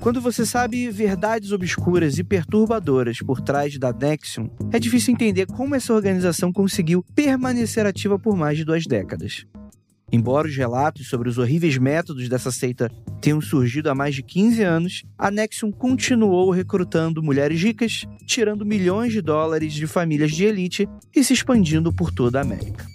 [0.00, 5.74] Quando você sabe verdades obscuras e perturbadoras por trás da Nexium, é difícil entender como
[5.74, 9.44] essa organização conseguiu permanecer ativa por mais de duas décadas.
[10.10, 12.90] Embora os relatos sobre os horríveis métodos dessa seita
[13.20, 19.12] tenham surgido há mais de 15 anos, a Nexium continuou recrutando mulheres ricas, tirando milhões
[19.12, 22.86] de dólares de famílias de elite e se expandindo por toda a América.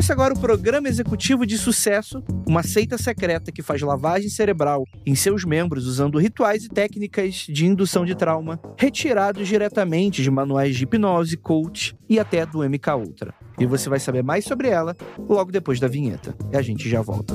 [0.00, 5.14] Conheça agora o Programa Executivo de Sucesso, uma seita secreta que faz lavagem cerebral em
[5.14, 10.84] seus membros usando rituais e técnicas de indução de trauma retirados diretamente de manuais de
[10.84, 13.34] hipnose, coach e até do MK Ultra.
[13.58, 14.96] E você vai saber mais sobre ela
[15.28, 16.34] logo depois da vinheta.
[16.50, 17.34] E a gente já volta.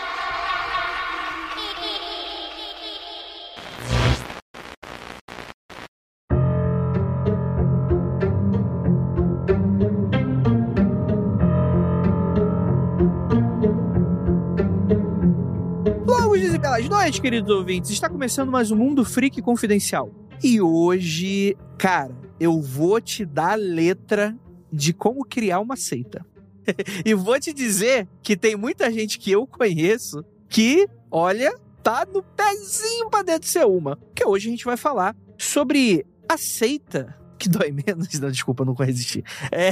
[17.11, 17.91] Noites, queridos ouvintes.
[17.91, 20.09] Está começando mais um Mundo Freak Confidencial.
[20.41, 24.33] E hoje, cara, eu vou te dar a letra
[24.71, 26.25] de como criar uma seita.
[27.03, 31.53] e vou te dizer que tem muita gente que eu conheço que, olha,
[31.83, 33.99] tá no pezinho pra dentro de ser uma.
[34.15, 38.07] Que hoje a gente vai falar sobre a seita que dói menos.
[38.19, 39.23] Não, desculpa, não vou resistir.
[39.51, 39.71] É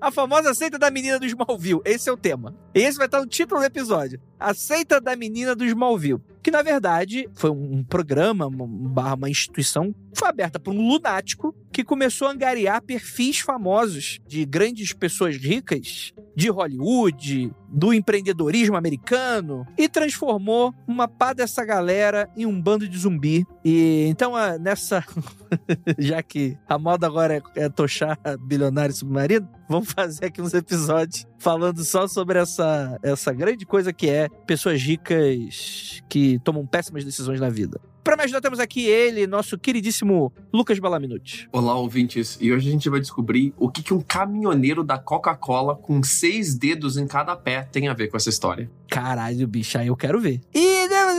[0.00, 1.82] a famosa seita da menina do Smallville.
[1.84, 2.56] Esse é o tema.
[2.74, 4.18] Esse vai estar no título do episódio.
[4.40, 6.22] A seita da menina do Smallville.
[6.42, 11.82] Que, na verdade, foi um programa, uma, uma instituição, foi aberta por um lunático que
[11.82, 19.86] começou a angariar perfis famosos de grandes pessoas ricas de Hollywood, do empreendedorismo americano e
[19.86, 23.46] transformou uma pá dessa galera em um bando de zumbi.
[23.62, 25.04] E então, nessa.
[25.98, 31.26] já que a moda agora é, é tochar bilionário submarino, vamos fazer aqui uns episódios
[31.38, 37.40] falando só sobre essa, essa grande coisa que é pessoas ricas que tomam péssimas decisões
[37.40, 37.80] na vida.
[38.06, 41.48] Para me ajudar, temos aqui ele, nosso queridíssimo Lucas Balaminuti.
[41.50, 42.38] Olá, ouvintes.
[42.40, 46.56] E hoje a gente vai descobrir o que, que um caminhoneiro da Coca-Cola com seis
[46.56, 48.70] dedos em cada pé tem a ver com essa história.
[48.88, 50.40] Caralho, bicho, aí eu quero ver.
[50.54, 50.75] E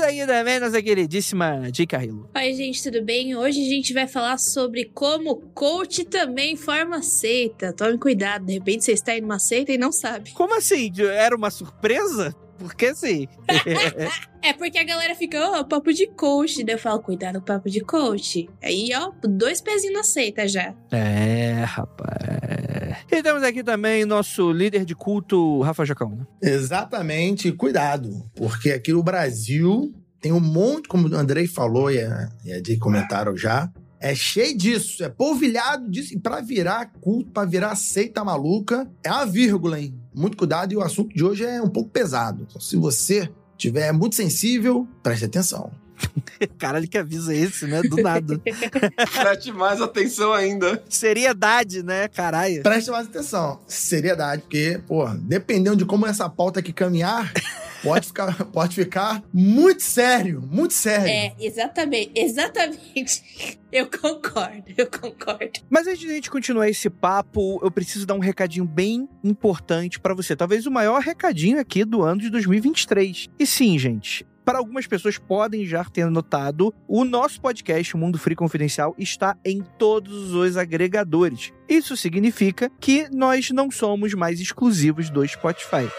[0.08, 1.86] aqui também nossa queridíssima J.
[1.86, 2.30] Carrillo.
[2.36, 3.36] Oi, gente, tudo bem?
[3.36, 7.74] Hoje a gente vai falar sobre como coach também forma seita.
[7.74, 10.32] Tome cuidado, de repente você está em uma seita e não sabe.
[10.32, 10.92] Como assim?
[11.00, 12.34] Era uma surpresa?
[12.58, 13.28] Porque assim.
[14.40, 16.64] É porque a galera fica, ó, papo de coach.
[16.64, 18.48] Daí eu falo, cuidado, papo de coach.
[18.64, 20.74] Aí, ó, dois pezinhos na seita já.
[20.90, 22.67] É, rapaz.
[23.12, 26.26] E temos aqui também nosso líder de culto, Rafa Jacão.
[26.42, 32.30] Exatamente, cuidado, porque aqui no Brasil tem um monte, como o Andrei falou e a,
[32.44, 36.14] e a Jay comentaram já, é cheio disso, é polvilhado disso.
[36.14, 39.96] E pra virar culto, pra virar seita maluca, é uma vírgula, hein?
[40.14, 42.46] Muito cuidado e o assunto de hoje é um pouco pesado.
[42.48, 45.72] Então, se você tiver muito sensível, preste atenção.
[46.58, 47.82] Caralho, que aviso é esse, né?
[47.82, 48.40] Do nada.
[48.44, 50.84] Preste mais atenção ainda.
[50.90, 52.08] Seriedade, né?
[52.08, 52.64] Caralho.
[52.64, 53.60] Preste mais atenção.
[53.68, 57.32] Seriedade, porque, pô, dependendo de como essa pauta aqui caminhar,
[57.84, 61.08] pode ficar, pode ficar muito sério, muito sério.
[61.08, 63.58] É, exatamente, exatamente.
[63.72, 65.60] Eu concordo, eu concordo.
[65.70, 70.00] Mas antes de a gente continuar esse papo, eu preciso dar um recadinho bem importante
[70.00, 70.36] pra você.
[70.36, 73.28] Talvez o maior recadinho aqui do ano de 2023.
[73.38, 78.18] E sim, gente, para algumas pessoas podem já ter notado, o nosso podcast, o Mundo
[78.18, 81.52] Free Confidencial, está em todos os agregadores.
[81.68, 85.92] Isso significa que nós não somos mais exclusivos do Spotify.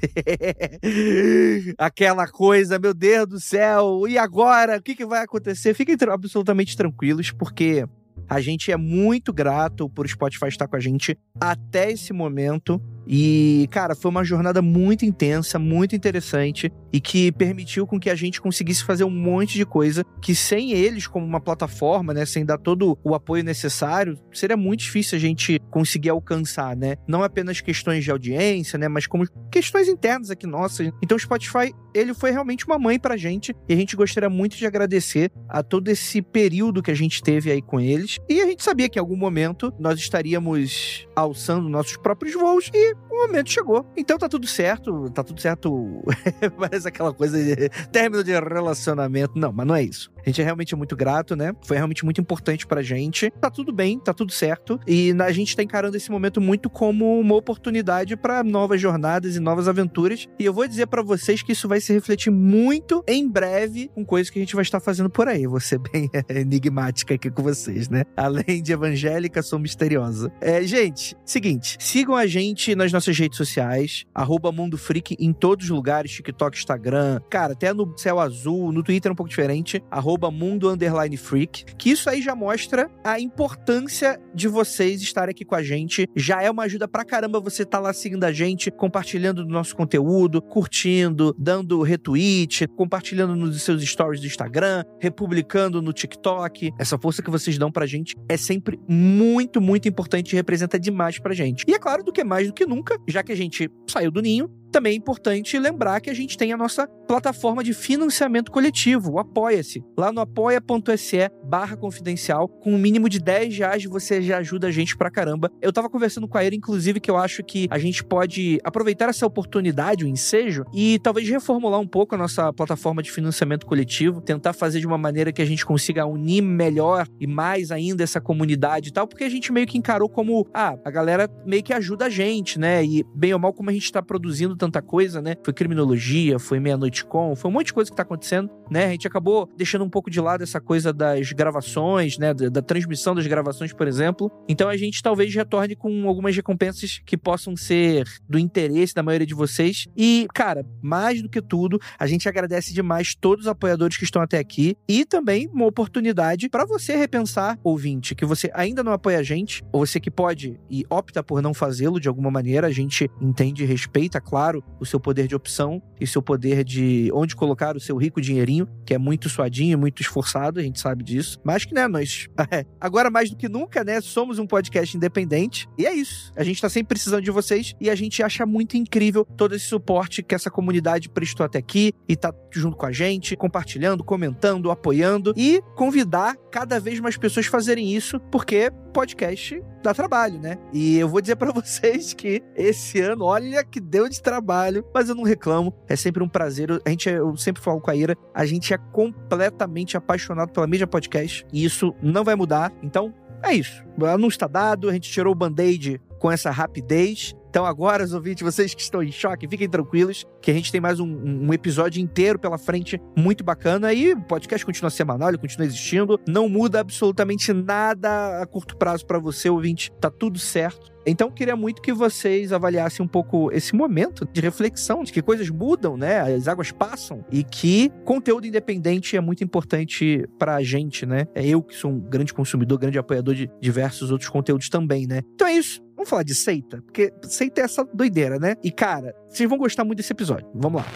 [1.76, 4.76] Aquela coisa, meu Deus do céu, e agora?
[4.76, 5.74] O que, que vai acontecer?
[5.74, 7.84] Fiquem absolutamente tranquilos, porque
[8.28, 12.80] a gente é muito grato por Spotify estar com a gente até esse momento.
[13.08, 18.14] E, cara, foi uma jornada muito intensa, muito interessante e que permitiu com que a
[18.14, 22.44] gente conseguisse fazer um monte de coisa que sem eles como uma plataforma, né, sem
[22.44, 26.96] dar todo o apoio necessário, seria muito difícil a gente conseguir alcançar, né?
[27.06, 30.90] Não apenas questões de audiência, né, mas como questões internas aqui nossas.
[31.02, 34.56] Então o Spotify, ele foi realmente uma mãe pra gente e a gente gostaria muito
[34.56, 38.18] de agradecer a todo esse período que a gente teve aí com eles.
[38.28, 42.97] E a gente sabia que em algum momento nós estaríamos alçando nossos próprios voos e
[43.10, 43.90] o momento chegou.
[43.96, 46.02] Então tá tudo certo, tá tudo certo.
[46.58, 49.38] Parece aquela coisa de término de relacionamento.
[49.38, 50.10] Não, mas não é isso.
[50.28, 51.54] A gente é realmente muito grato, né?
[51.62, 53.30] Foi realmente muito importante pra gente.
[53.40, 54.78] Tá tudo bem, tá tudo certo.
[54.86, 59.40] E a gente tá encarando esse momento muito como uma oportunidade para novas jornadas e
[59.40, 60.28] novas aventuras.
[60.38, 64.04] E eu vou dizer para vocês que isso vai se refletir muito em breve com
[64.04, 65.46] coisas que a gente vai estar fazendo por aí.
[65.46, 68.04] Vou ser bem enigmática aqui com vocês, né?
[68.14, 70.30] Além de evangélica, sou misteriosa.
[70.42, 75.64] É, gente, seguinte, sigam a gente nas nossas redes sociais, arroba Mundo Freak em todos
[75.64, 79.82] os lugares, TikTok, Instagram, cara, até no Céu Azul, no Twitter é um pouco diferente,
[79.90, 85.44] arroba Mundo Underline Freak, que isso aí já mostra a importância de vocês estarem aqui
[85.44, 86.08] com a gente.
[86.16, 89.52] Já é uma ajuda pra caramba você estar tá lá seguindo a gente, compartilhando do
[89.52, 96.72] nosso conteúdo, curtindo, dando retweet, compartilhando nos seus stories do Instagram, republicando no TikTok.
[96.78, 101.18] Essa força que vocês dão pra gente é sempre muito, muito importante e representa demais
[101.18, 101.64] pra gente.
[101.68, 104.20] E é claro, do que mais do que nunca, já que a gente saiu do
[104.20, 109.12] ninho, também é importante lembrar que a gente tem a nossa plataforma de financiamento coletivo,
[109.12, 109.82] o Apoia-se.
[109.96, 114.70] Lá no apoia.se barra confidencial, com um mínimo de 10 reais você já ajuda a
[114.70, 115.50] gente pra caramba.
[115.62, 119.08] Eu tava conversando com a Ira, inclusive, que eu acho que a gente pode aproveitar
[119.08, 124.20] essa oportunidade, o ensejo, e talvez reformular um pouco a nossa plataforma de financiamento coletivo,
[124.20, 128.20] tentar fazer de uma maneira que a gente consiga unir melhor e mais ainda essa
[128.20, 131.72] comunidade e tal, porque a gente meio que encarou como, ah, a galera meio que
[131.72, 132.84] ajuda a gente, né?
[132.84, 135.36] E bem ou mal como a gente tá produzindo tanta coisa, né?
[135.42, 138.86] Foi criminologia, foi meia-noite com, foi um monte de coisa que tá acontecendo, né?
[138.86, 142.34] A gente acabou deixando um pouco de lado essa coisa das gravações, né?
[142.34, 144.30] Da, da transmissão das gravações, por exemplo.
[144.48, 149.26] Então a gente talvez retorne com algumas recompensas que possam ser do interesse da maioria
[149.26, 149.86] de vocês.
[149.96, 154.20] E, cara, mais do que tudo, a gente agradece demais todos os apoiadores que estão
[154.20, 159.18] até aqui e também uma oportunidade para você repensar, ouvinte, que você ainda não apoia
[159.18, 162.72] a gente, ou você que pode e opta por não fazê-lo de alguma maneira, a
[162.72, 167.10] gente entende e respeita, claro claro o seu poder de opção e seu poder de
[167.12, 171.04] onde colocar o seu rico dinheirinho, que é muito suadinho, muito esforçado, a gente sabe
[171.04, 171.38] disso.
[171.44, 172.28] Mas que, né, nós,
[172.80, 175.68] agora mais do que nunca, né, somos um podcast independente.
[175.76, 176.32] E é isso.
[176.36, 179.66] A gente tá sempre precisando de vocês e a gente acha muito incrível todo esse
[179.66, 184.70] suporte que essa comunidade prestou até aqui e tá junto com a gente, compartilhando, comentando,
[184.70, 190.58] apoiando e convidar cada vez mais pessoas a fazerem isso, porque podcast dá trabalho, né?
[190.72, 195.08] E eu vou dizer para vocês que esse ano, olha que deu de trabalho, mas
[195.08, 195.72] eu não reclamo.
[195.88, 196.68] É sempre um prazer.
[196.84, 200.84] A gente, eu sempre falo com a Ira, a gente é completamente apaixonado pela mídia
[200.84, 202.72] podcast e isso não vai mudar.
[202.82, 203.84] Então, é isso.
[203.96, 207.36] O anúncio está dado, a gente tirou o band-aid com essa rapidez.
[207.48, 210.80] Então agora, os ouvintes, vocês que estão em choque, fiquem tranquilos, que a gente tem
[210.80, 213.92] mais um, um, episódio inteiro pela frente, muito bacana.
[213.92, 216.20] E o podcast continua semanal, ele continua existindo.
[216.28, 219.90] Não muda absolutamente nada a curto prazo para você, ouvinte.
[220.00, 220.92] Tá tudo certo.
[221.06, 225.48] Então, queria muito que vocês avaliassem um pouco esse momento de reflexão, de que coisas
[225.48, 226.20] mudam, né?
[226.20, 231.26] As águas passam e que conteúdo independente é muito importante pra gente, né?
[231.34, 235.22] É eu que sou um grande consumidor, grande apoiador de diversos outros conteúdos também, né?
[235.34, 235.87] Então é isso.
[235.98, 236.80] Vamos falar de seita?
[236.80, 238.54] Porque seita é essa doideira, né?
[238.62, 240.48] E, cara, vocês vão gostar muito desse episódio.
[240.54, 240.86] Vamos lá.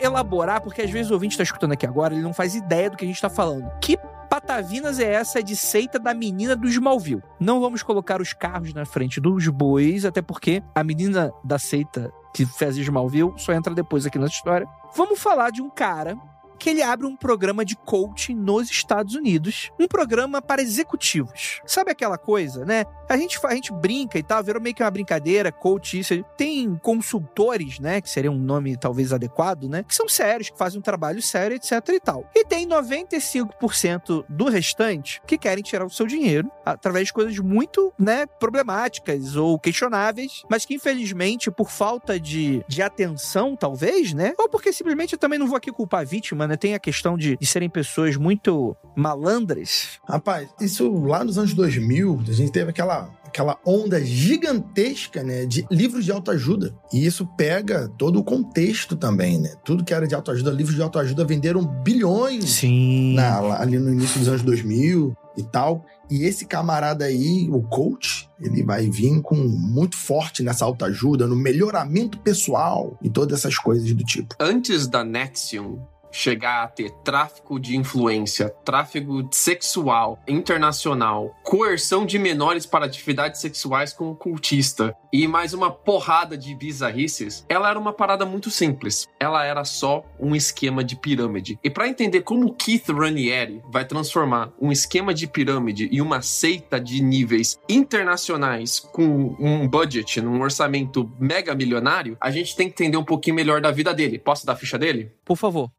[0.00, 2.96] elaborar, porque às vezes o ouvinte está escutando aqui agora, ele não faz ideia do
[2.96, 3.70] que a gente está falando.
[3.80, 3.98] Que
[4.40, 7.22] patavinas é essa de seita da menina do Smallville?
[7.40, 12.12] Não vamos colocar os carros na frente dos bois, até porque a menina da seita
[12.32, 14.68] que fez Smallville só entra depois aqui nessa história.
[14.94, 16.16] Vamos falar de um cara
[16.58, 21.60] que ele abre um programa de coaching nos Estados Unidos, um programa para executivos.
[21.66, 22.84] Sabe aquela coisa, né?
[23.08, 26.22] A gente, a gente brinca e tal, virou meio que uma brincadeira, coach, isso.
[26.36, 28.00] Tem consultores, né?
[28.00, 29.82] Que seria um nome talvez adequado, né?
[29.82, 32.28] Que são sérios, que fazem um trabalho sério, etc e tal.
[32.34, 37.92] E tem 95% do restante que querem tirar o seu dinheiro através de coisas muito,
[37.98, 44.34] né, problemáticas ou questionáveis, mas que infelizmente, por falta de, de atenção, talvez, né?
[44.38, 46.56] Ou porque simplesmente eu também não vou aqui culpar a vítima, né?
[46.56, 49.98] Tem a questão de, de serem pessoas muito malandras.
[50.08, 55.66] Rapaz, isso lá nos anos 2000, a gente teve aquela aquela onda gigantesca, né, de
[55.70, 56.74] livros de autoajuda.
[56.92, 59.52] E isso pega todo o contexto também, né?
[59.62, 63.14] Tudo que era de autoajuda, livros de autoajuda venderam bilhões Sim.
[63.14, 65.84] na- ali no início dos anos 2000 e tal.
[66.10, 71.36] E esse camarada aí, o coach, ele vai vir com muito forte nessa autoajuda, no
[71.36, 74.34] melhoramento pessoal e todas essas coisas do tipo.
[74.40, 75.78] Antes da Nexium
[76.10, 83.92] chegar a ter tráfico de influência, tráfico sexual internacional, coerção de menores para atividades sexuais
[83.92, 89.08] com cultista e mais uma porrada de bizarrices, ela era uma parada muito simples.
[89.18, 91.58] Ela era só um esquema de pirâmide.
[91.64, 96.78] E para entender como Keith Raniere vai transformar um esquema de pirâmide e uma seita
[96.78, 102.96] de níveis internacionais com um budget, num orçamento mega milionário, a gente tem que entender
[102.96, 104.18] um pouquinho melhor da vida dele.
[104.18, 105.12] Posso dar a ficha dele?
[105.24, 105.70] Por favor.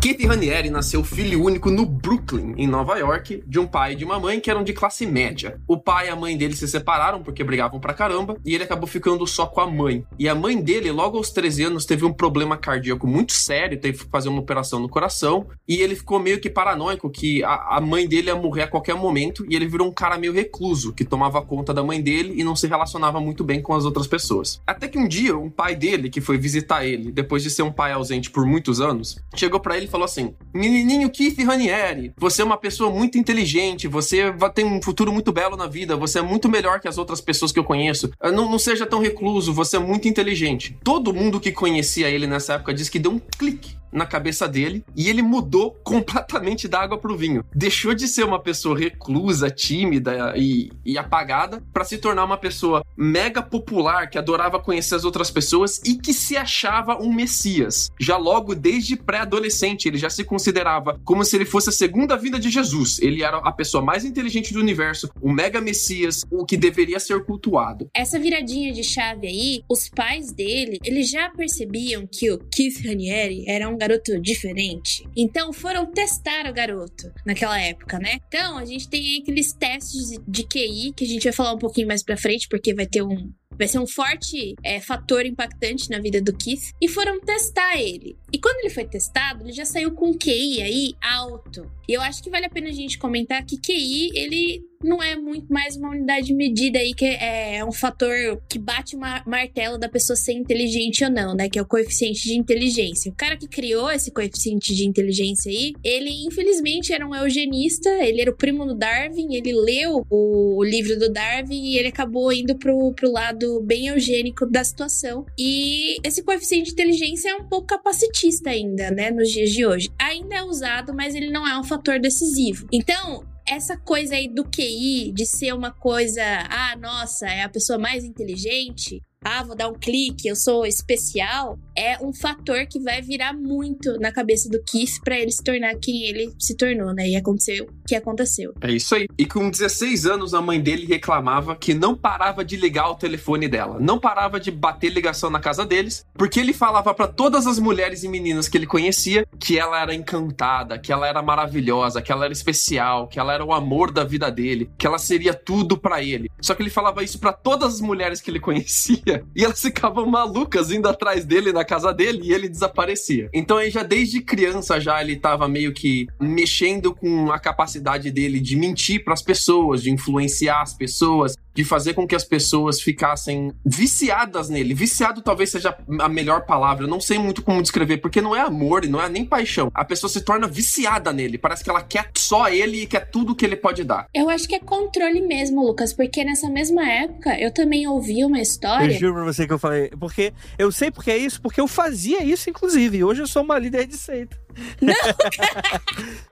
[0.00, 4.02] Keith Raniere nasceu filho único no Brooklyn, em Nova York, de um pai e de
[4.02, 5.60] uma mãe que eram de classe média.
[5.68, 8.86] O pai e a mãe dele se separaram porque brigavam pra caramba e ele acabou
[8.86, 10.02] ficando só com a mãe.
[10.18, 13.98] E a mãe dele, logo aos 13 anos, teve um problema cardíaco muito sério, teve
[13.98, 17.80] que fazer uma operação no coração e ele ficou meio que paranoico que a, a
[17.82, 21.04] mãe dele ia morrer a qualquer momento e ele virou um cara meio recluso, que
[21.04, 24.62] tomava conta da mãe dele e não se relacionava muito bem com as outras pessoas.
[24.66, 27.72] Até que um dia, um pai dele, que foi visitar ele, depois de ser um
[27.72, 32.44] pai ausente por muitos anos, chegou pra ele falou assim: Menininho Keith Ranieri, você é
[32.44, 36.48] uma pessoa muito inteligente, você ter um futuro muito belo na vida, você é muito
[36.48, 38.10] melhor que as outras pessoas que eu conheço.
[38.20, 40.76] Ah, Não, não seja tão recluso, você é muito inteligente.
[40.82, 44.84] Todo mundo que conhecia ele nessa época disse que deu um clique na cabeça dele
[44.96, 47.44] e ele mudou completamente da água pro vinho.
[47.54, 52.84] Deixou de ser uma pessoa reclusa, tímida e, e apagada para se tornar uma pessoa
[52.96, 57.90] mega popular que adorava conhecer as outras pessoas e que se achava um messias.
[57.98, 62.38] Já logo desde pré-adolescente ele já se considerava como se ele fosse a segunda vinda
[62.38, 62.98] de Jesus.
[63.00, 67.24] Ele era a pessoa mais inteligente do universo, o mega messias, o que deveria ser
[67.24, 67.88] cultuado.
[67.94, 73.44] Essa viradinha de chave aí, os pais dele, eles já percebiam que o Keith Raniere
[73.46, 75.08] era um garoto diferente.
[75.16, 78.18] Então foram testar o garoto naquela época, né?
[78.28, 81.88] Então a gente tem aqueles testes de QI que a gente vai falar um pouquinho
[81.88, 83.32] mais pra frente, porque vai ter um.
[83.58, 86.72] Vai ser um forte é, fator impactante na vida do Keith.
[86.80, 88.16] E foram testar ele.
[88.32, 91.70] E quando ele foi testado, ele já saiu com QI aí alto.
[91.88, 95.14] E eu acho que vale a pena a gente comentar que QI, ele não é
[95.14, 99.76] muito mais uma unidade de medida aí que é um fator que bate uma martelo
[99.76, 101.48] da pessoa ser inteligente ou não, né?
[101.50, 103.12] Que é o coeficiente de inteligência.
[103.12, 108.22] O cara que criou esse coeficiente de inteligência aí, ele infelizmente era um eugenista, ele
[108.22, 112.56] era o primo do Darwin, ele leu o, livro do Darwin e ele acabou indo
[112.56, 115.26] pro, pro lado bem eugênico da situação.
[115.38, 117.74] E esse coeficiente de inteligência é um pouco
[118.20, 119.10] capacitista ainda, né?
[119.10, 119.88] Nos dias de hoje.
[119.98, 122.66] Ainda é usado, mas ele não é um fator decisivo.
[122.70, 127.78] Então, essa coisa aí do QI, de ser uma coisa, ah, nossa, é a pessoa
[127.78, 133.02] mais inteligente, ah, vou dar um clique, eu sou especial, é um fator que vai
[133.02, 137.06] virar muito na cabeça do Keith pra ele se tornar quem ele se tornou, né?
[137.06, 138.54] E aconteceu o que aconteceu.
[138.62, 139.06] É isso aí.
[139.18, 143.46] E com 16 anos, a mãe dele reclamava que não parava de ligar o telefone
[143.46, 147.58] dela, não parava de bater ligação na casa deles, porque ele falava pra todas as
[147.58, 152.10] mulheres e meninas que ele conhecia que ela era encantada, que ela era maravilhosa, que
[152.10, 155.76] ela era especial, que ela era o amor da vida dele, que ela seria tudo
[155.76, 156.30] pra ele.
[156.40, 160.06] Só que ele falava isso pra todas as mulheres que ele conhecia e elas ficavam
[160.06, 163.28] malucas indo atrás dele na casa dele e ele desaparecia.
[163.32, 168.40] Então aí já desde criança já ele tava meio que mexendo com a capacidade dele
[168.40, 173.52] de mentir pras pessoas, de influenciar as pessoas, de fazer com que as pessoas ficassem
[173.64, 174.74] viciadas nele.
[174.74, 178.40] Viciado talvez seja a melhor palavra, eu não sei muito como descrever, porque não é
[178.40, 179.70] amor e não é nem paixão.
[179.74, 183.34] A pessoa se torna viciada nele, parece que ela quer só ele e quer tudo
[183.34, 184.06] que ele pode dar.
[184.14, 188.38] Eu acho que é controle mesmo, Lucas, porque nessa mesma época eu também ouvi uma
[188.38, 188.90] Eu história.
[188.98, 189.90] juro pra você que eu falei.
[189.98, 192.98] Porque eu sei porque é isso, porque eu fazia isso, inclusive.
[192.98, 194.38] E hoje eu sou uma líder de seita.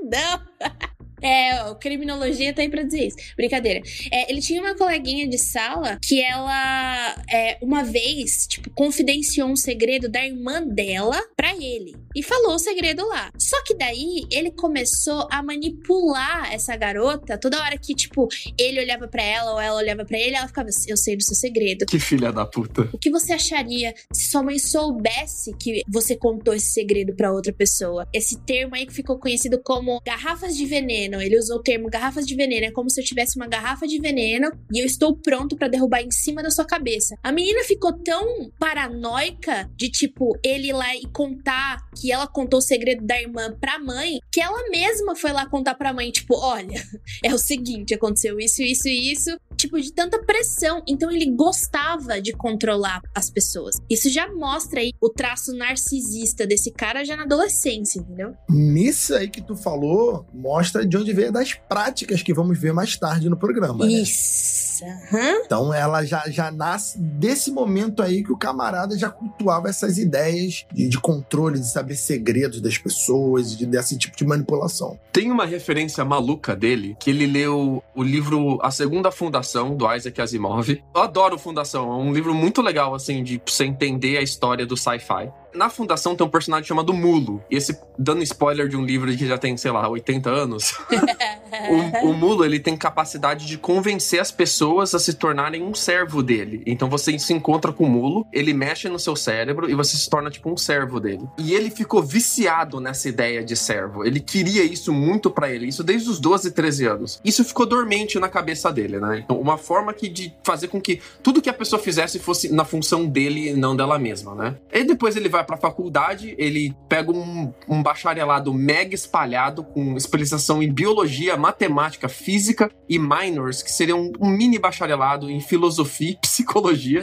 [0.00, 0.40] Não!
[1.22, 3.16] É, criminologia tá aí pra dizer isso.
[3.36, 3.80] Brincadeira.
[4.10, 9.56] É, ele tinha uma coleguinha de sala que ela, é, uma vez, tipo, confidenciou um
[9.56, 11.96] segredo da irmã dela pra ele.
[12.14, 13.30] E falou o segredo lá.
[13.38, 17.38] Só que daí, ele começou a manipular essa garota.
[17.38, 20.68] Toda hora que, tipo, ele olhava pra ela ou ela olhava pra ele, ela ficava
[20.68, 21.86] assim, eu sei do seu segredo.
[21.86, 22.88] Que filha da puta.
[22.92, 27.52] O que você acharia se sua mãe soubesse que você contou esse segredo pra outra
[27.52, 28.06] pessoa?
[28.12, 31.07] Esse termo aí que ficou conhecido como garrafas de veneno.
[31.08, 31.22] Veneno.
[31.22, 32.66] Ele usou o termo garrafas de veneno.
[32.66, 36.02] É como se eu tivesse uma garrafa de veneno e eu estou pronto para derrubar
[36.02, 37.16] em cima da sua cabeça.
[37.22, 42.58] A menina ficou tão paranoica de tipo ele ir lá e contar que ela contou
[42.58, 46.34] o segredo da irmã pra mãe, que ela mesma foi lá contar pra mãe, tipo,
[46.36, 46.82] olha,
[47.24, 50.82] é o seguinte, aconteceu isso, isso e isso, tipo, de tanta pressão.
[50.86, 53.76] Então ele gostava de controlar as pessoas.
[53.90, 58.34] Isso já mostra aí o traço narcisista desse cara já na adolescência, entendeu?
[58.48, 62.96] Nisso aí que tu falou, mostra de onde veio das práticas que vamos ver mais
[62.96, 63.86] tarde no programa.
[63.86, 63.92] Né?
[63.92, 64.84] Isso.
[64.84, 65.42] Uhum.
[65.44, 70.66] Então ela já, já nasce desse momento aí que o camarada já cultuava essas ideias
[70.72, 74.98] de, de controle, de saber segredos das pessoas, de, desse tipo de manipulação.
[75.12, 80.20] Tem uma referência maluca dele que ele leu o livro A Segunda Fundação do Isaac
[80.20, 80.68] Asimov.
[80.94, 84.76] Eu adoro Fundação, é um livro muito legal assim de você entender a história do
[84.76, 85.30] sci-fi.
[85.54, 87.42] Na fundação tem um personagem chamado Mulo.
[87.50, 90.78] E esse, dando spoiler de um livro que já tem, sei lá, 80 anos.
[92.02, 96.22] o, o, Mulo, ele tem capacidade de convencer as pessoas a se tornarem um servo
[96.22, 96.62] dele.
[96.66, 100.08] Então você se encontra com o Mulo, ele mexe no seu cérebro e você se
[100.08, 101.26] torna tipo um servo dele.
[101.38, 104.04] E ele ficou viciado nessa ideia de servo.
[104.04, 107.20] Ele queria isso muito para ele, isso desde os 12, 13 anos.
[107.24, 109.20] Isso ficou dormente na cabeça dele, né?
[109.24, 112.64] Então, uma forma que de fazer com que tudo que a pessoa fizesse fosse na
[112.64, 114.56] função dele e não dela mesma, né?
[114.72, 120.62] E depois ele vai pra faculdade, ele pega um, um bacharelado mega espalhado com especialização
[120.62, 126.16] em biologia, matemática, física e minors, que seriam um, um mini bacharelado em filosofia e
[126.20, 127.02] psicologia.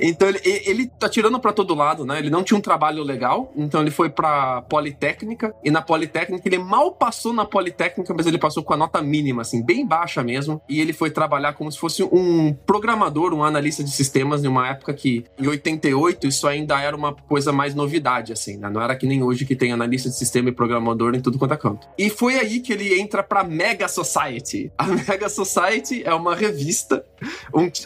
[0.00, 2.18] então ele, ele tá tirando para todo lado, né?
[2.18, 6.58] Ele não tinha um trabalho legal, então ele foi pra Politécnica, e na Politécnica ele
[6.58, 10.60] mal passou na Politécnica, mas ele passou com a nota mínima, assim, bem baixa mesmo,
[10.68, 14.68] e ele foi trabalhar como se fosse um programador, um analista de sistemas, em uma
[14.68, 18.68] época que, em 88, isso ainda era uma coisa mais novidade, assim, né?
[18.68, 21.54] Não era que nem hoje que tem analista de sistema e programador em tudo quanto
[21.54, 21.86] é canto.
[21.98, 24.72] E foi aí que ele entra pra Mega Society.
[24.76, 27.04] A Mega Society é uma revista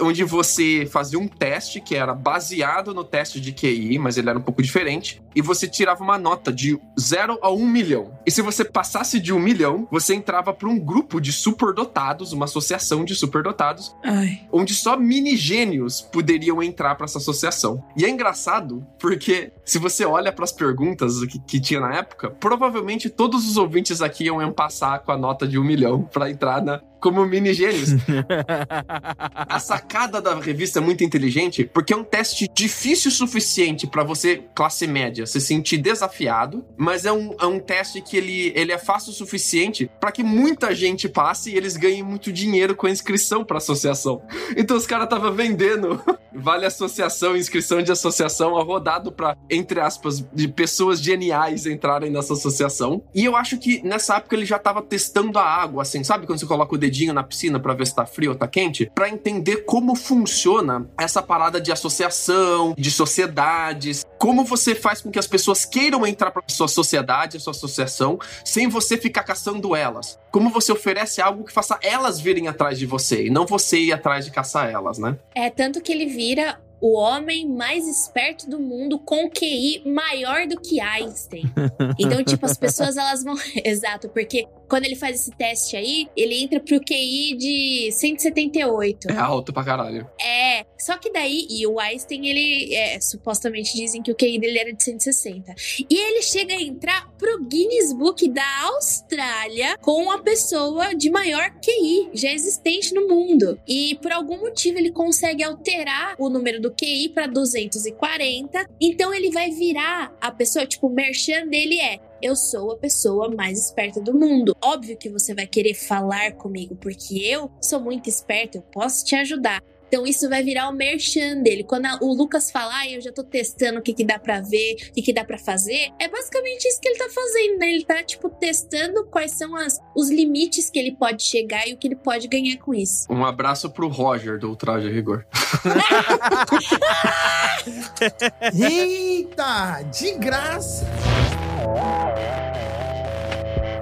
[0.00, 4.38] onde você fazia um teste que era baseado no teste de QI, mas ele era
[4.38, 8.18] um pouco diferente, e você tirava uma nota de 0 a 1 milhão.
[8.26, 12.44] E se você passasse de 1 milhão, você entrava para um grupo de superdotados, uma
[12.44, 14.40] associação de superdotados, Ai.
[14.52, 17.82] onde só mini gênios poderiam entrar para essa associação.
[17.96, 22.30] E é engraçado porque se você olha para as perguntas que, que, tinha na época,
[22.30, 26.62] provavelmente todos os ouvintes aqui iam passar com a nota de um milhão para entrar
[26.62, 27.90] na, como mini gênios.
[29.34, 34.04] a sacada da revista é muito inteligente porque é um teste difícil o suficiente para
[34.04, 38.72] você, classe média, se sentir desafiado, mas é um, é um teste que ele, ele
[38.72, 42.86] é fácil o suficiente para que muita gente passe e eles ganhem muito dinheiro com
[42.86, 44.22] a inscrição para associação.
[44.56, 50.48] Então os caras estavam vendendo vale associação, inscrição de associação, rodado para entre aspas, de
[50.48, 53.02] pessoas geniais entrarem nessa associação.
[53.14, 56.38] E eu acho que nessa época ele já tava testando a água, assim, sabe quando
[56.38, 58.90] você coloca o dedinho na piscina para ver se tá frio ou tá quente?
[58.94, 65.18] Para entender como funciona essa parada de associação, de sociedades, como você faz com que
[65.18, 70.18] as pessoas queiram entrar para sua sociedade, a sua associação, sem você ficar caçando elas.
[70.30, 73.92] Como você oferece algo que faça elas virem atrás de você e não você ir
[73.92, 75.18] atrás de caçar elas, né?
[75.34, 80.58] É tanto que ele vira o homem mais esperto do mundo com QI maior do
[80.60, 81.44] que Einstein.
[81.98, 83.34] Então, tipo, as pessoas elas vão.
[83.64, 89.10] Exato, porque quando ele faz esse teste aí, ele entra pro QI de 178.
[89.10, 90.08] É alto pra caralho.
[90.24, 94.58] É, só que daí, e o Einstein, ele é, supostamente dizem que o QI dele
[94.58, 95.54] era de 160.
[95.90, 101.50] E ele chega a entrar pro Guinness Book da Austrália com a pessoa de maior
[101.60, 103.58] QI já existente no mundo.
[103.66, 108.66] E por algum motivo ele consegue alterar o número do QI para 240.
[108.80, 113.30] Então ele vai virar a pessoa, tipo, o merchan dele é eu sou a pessoa
[113.30, 114.56] mais esperta do mundo.
[114.62, 119.14] Óbvio que você vai querer falar comigo, porque eu sou muito esperta, eu posso te
[119.14, 119.62] ajudar.
[119.90, 121.64] Então isso vai virar o merchan dele.
[121.64, 124.40] Quando a, o Lucas falar, ah, eu já tô testando o que, que dá para
[124.40, 127.72] ver, o que, que dá para fazer, é basicamente isso que ele tá fazendo, né?
[127.72, 131.76] Ele tá, tipo, testando quais são as, os limites que ele pode chegar e o
[131.76, 133.08] que ele pode ganhar com isso.
[133.10, 135.26] Um abraço pro Roger do Ultraje Rigor.
[138.54, 139.82] Eita!
[139.90, 140.86] De graça!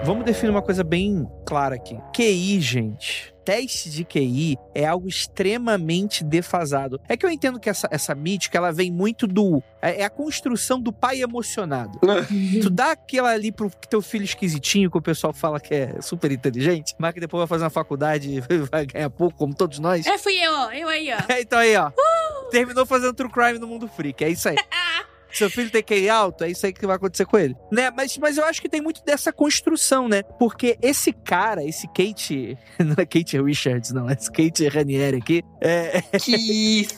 [0.09, 1.95] Vamos definir uma coisa bem clara aqui.
[2.17, 3.35] QI, gente.
[3.45, 6.99] Teste de QI é algo extremamente defasado.
[7.07, 9.63] É que eu entendo que essa, essa mítica ela vem muito do.
[9.83, 11.99] É, é a construção do pai emocionado.
[12.63, 16.33] tu dá aquela ali pro teu filho esquisitinho que o pessoal fala que é super
[16.33, 20.07] inteligente, mas que depois vai fazer uma faculdade e vai ganhar pouco, como todos nós.
[20.07, 20.73] É, fui eu, ó.
[20.73, 21.33] Eu aí, ó.
[21.33, 21.89] É, então aí, ó.
[21.89, 22.51] Uh!
[22.51, 24.25] Terminou fazendo true crime no mundo freak.
[24.25, 24.57] É isso aí.
[25.39, 27.57] Seu filho tem QI alto, é isso aí que vai acontecer com ele.
[27.71, 27.91] Né?
[27.91, 30.23] Mas, mas eu acho que tem muito dessa construção, né?
[30.23, 32.59] Porque esse cara, esse Kate.
[32.79, 35.43] Não é Kate Richards, não, é esse Kate Ranieri aqui.
[35.61, 36.97] É, Keith.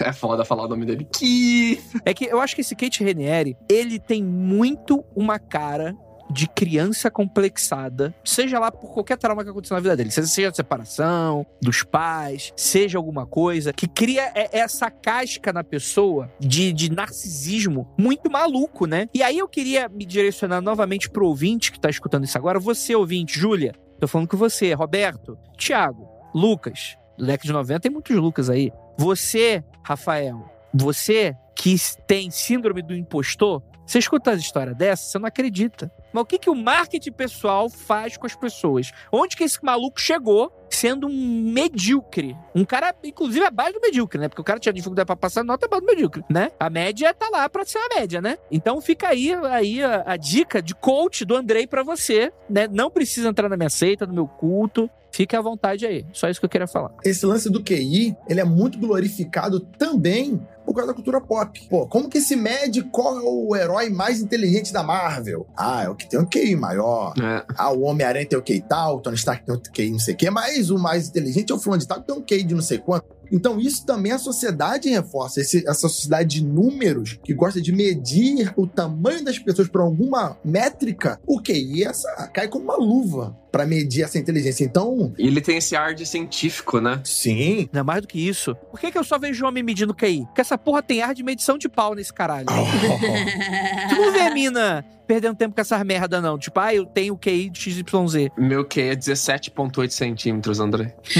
[0.00, 1.06] É foda falar o nome dele.
[1.10, 2.00] Keith.
[2.04, 5.96] é que eu acho que esse Kate Ranieri, ele tem muito uma cara
[6.30, 10.54] de criança complexada, seja lá por qualquer trauma que aconteceu na vida dele, seja, a
[10.54, 16.90] separação dos pais, seja alguma coisa, que cria é- essa casca na pessoa de, de
[16.90, 19.08] narcisismo muito maluco, né?
[19.14, 22.94] E aí eu queria me direcionar novamente pro ouvinte que tá escutando isso agora, você
[22.94, 28.48] ouvinte, Júlia, tô falando com você, Roberto, Thiago, Lucas, leque de 90 tem muitos Lucas
[28.48, 35.18] aí, você, Rafael, você que tem síndrome do impostor, você escuta as histórias dessas, você
[35.18, 35.92] não acredita.
[36.14, 38.90] Mas o que, que o marketing pessoal faz com as pessoas?
[39.12, 42.34] Onde que esse maluco chegou sendo um medíocre?
[42.54, 44.30] Um cara, inclusive, abaixo do medíocre, né?
[44.30, 46.50] Porque o cara tinha dificuldade pra passar nota abaixo do medíocre, né?
[46.58, 48.38] A média tá lá pra ser a média, né?
[48.50, 52.66] Então fica aí, aí a, a dica de coach do Andrei pra você, né?
[52.68, 54.88] Não precisa entrar na minha seita, no meu culto.
[55.10, 56.06] Fique à vontade aí.
[56.14, 56.90] Só isso que eu queria falar.
[57.04, 60.40] Esse lance do QI, ele é muito glorificado também
[60.72, 61.66] por causa da cultura pop.
[61.68, 65.46] Pô, como que se mede qual é o herói mais inteligente da Marvel?
[65.56, 67.14] Ah, é o que tem um QI maior.
[67.20, 67.44] É.
[67.56, 70.14] Ah, o Homem-Aranha tem o QI tal, o Tony Stark tem o QI não sei
[70.14, 72.42] o quê, mas o mais inteligente é o fulano de tal que tem um QI
[72.42, 73.21] de não sei quanto.
[73.32, 75.40] Então, isso também a sociedade reforça.
[75.40, 80.36] Esse- essa sociedade de números que gosta de medir o tamanho das pessoas por alguma
[80.44, 84.64] métrica, o QI essa, cai como uma luva para medir essa inteligência.
[84.64, 87.00] Então, E ele tem esse ar de científico, né?
[87.04, 87.68] sim.
[87.72, 88.54] Não é mais do que isso.
[88.70, 90.24] Por que, que eu só vejo homem medindo QI?
[90.26, 92.46] Porque essa porra tem ar de medição de pau nesse caralho.
[93.88, 96.38] Tu não vê mina perdendo tempo com essas merda, não.
[96.38, 98.30] Tipo, ah, eu tenho QI de XYZ.
[98.38, 100.94] Meu que é 17,8 centímetros, André.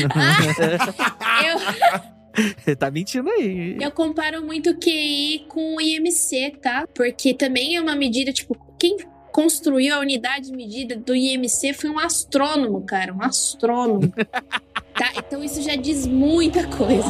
[1.45, 1.52] Eu,
[2.79, 3.77] tá mentindo aí.
[3.81, 6.87] eu comparo muito QI com o IMC, tá?
[6.95, 8.97] Porque também é uma medida, tipo, quem
[9.33, 13.13] construiu a unidade de medida do IMC foi um astrônomo, cara.
[13.13, 14.13] Um astrônomo.
[14.95, 15.13] tá?
[15.17, 17.03] Então isso já diz muita coisa.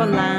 [0.00, 0.37] Olá,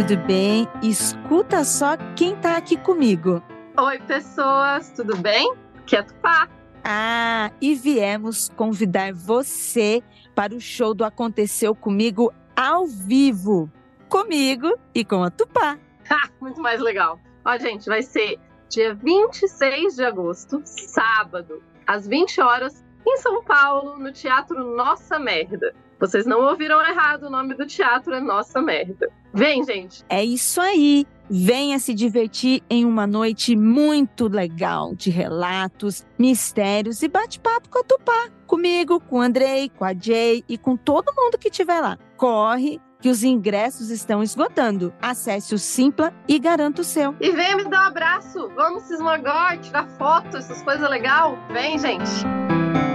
[0.00, 0.66] tudo bem?
[0.82, 3.42] Escuta só quem tá aqui comigo.
[3.76, 5.54] Oi, pessoas, tudo bem?
[5.76, 6.48] Aqui é Tupá.
[6.82, 10.02] Ah, e viemos convidar você
[10.34, 13.70] para o show do Aconteceu Comigo ao vivo.
[14.08, 15.78] Comigo e com a Tupá.
[16.08, 17.20] Ha, muito mais legal.
[17.44, 18.38] Ó, gente, vai ser
[18.70, 25.74] dia 26 de agosto, sábado, às 20 horas, em São Paulo, no Teatro Nossa Merda.
[26.00, 29.10] Vocês não ouviram errado, o nome do teatro é Nossa Merda.
[29.34, 30.02] Vem, gente.
[30.08, 31.06] É isso aí.
[31.28, 37.84] Venha se divertir em uma noite muito legal de relatos, mistérios e bate-papo com a
[37.84, 38.28] Tupá.
[38.46, 41.98] Comigo, com o Andrei, com a Jay e com todo mundo que estiver lá.
[42.16, 44.92] Corre, que os ingressos estão esgotando.
[45.00, 47.14] Acesse o Simpla e garanta o seu.
[47.20, 48.50] E venha me dar um abraço.
[48.56, 51.38] Vamos se esmagar, tirar foto, essas coisas legais.
[51.52, 52.89] Vem, gente.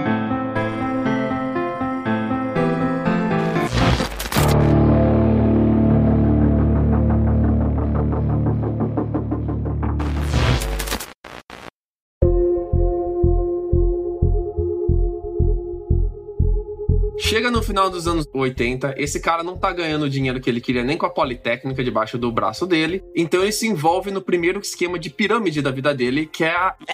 [17.18, 20.60] Chega no final dos anos 80, esse cara não tá ganhando o dinheiro que ele
[20.60, 23.02] queria nem com a Politécnica debaixo do braço dele.
[23.14, 26.76] Então ele se envolve no primeiro esquema de pirâmide da vida dele, que é a.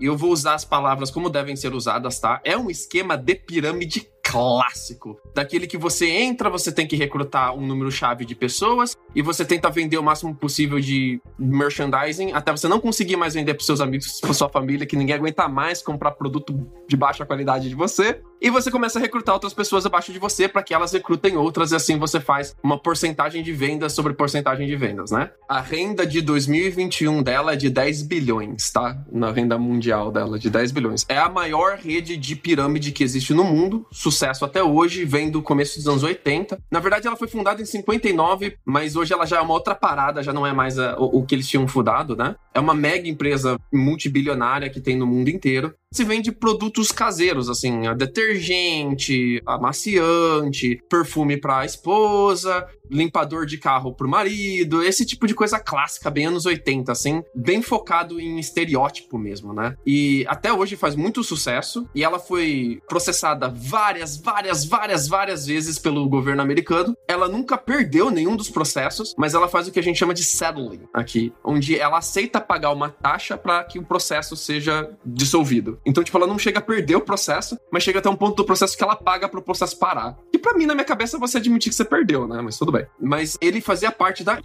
[0.00, 2.40] Eu vou usar as palavras como devem ser usadas, tá?
[2.42, 5.20] É um esquema de pirâmide clássico.
[5.34, 9.68] Daquele que você entra, você tem que recrutar um número-chave de pessoas e você tenta
[9.68, 14.22] vender o máximo possível de merchandising até você não conseguir mais vender pros seus amigos,
[14.22, 18.22] pra sua família, que ninguém aguenta mais comprar produto de baixa qualidade de você.
[18.40, 21.70] E você começa a recrutar outras pessoas abaixo de você para que elas recrutem outras
[21.70, 25.30] e assim você faz uma porcentagem de vendas sobre porcentagem de vendas, né?
[25.48, 28.98] A renda de 2021 dela é de 10 bilhões, tá?
[29.12, 31.04] Na renda mundial dela de 10 bilhões.
[31.08, 35.42] É a maior rede de pirâmide que existe no mundo, sucesso até hoje, vem do
[35.42, 36.58] começo dos anos 80.
[36.70, 40.22] Na verdade, ela foi fundada em 59, mas hoje ela já é uma outra parada,
[40.22, 42.36] já não é mais a- o, o que eles tinham fundado, né?
[42.54, 45.74] É uma mega empresa multibilionária que tem no mundo inteiro.
[45.92, 54.08] Se vende produtos caseiros, assim, a detergente, amaciante, perfume pra esposa, limpador de carro pro
[54.08, 59.52] marido, esse tipo de coisa clássica, bem anos 80, assim, bem focado em estereótipo mesmo,
[59.52, 59.76] né?
[59.86, 65.78] E até hoje faz muito sucesso, e ela foi processada várias, várias, várias, várias vezes
[65.78, 66.96] pelo governo americano.
[67.08, 70.24] Ela nunca perdeu nenhum dos processos, mas ela faz o que a gente chama de
[70.24, 75.78] settling aqui, onde ela aceita pagar uma taxa para que o processo seja dissolvido.
[75.84, 78.44] Então, tipo, ela não chega a perder o processo, mas chega até um ponto do
[78.44, 80.16] processo que ela paga pro processo parar.
[80.32, 82.40] E pra mim, na minha cabeça, você admitir que você perdeu, né?
[82.40, 82.86] Mas tudo bem.
[83.00, 84.38] Mas ele fazia parte da.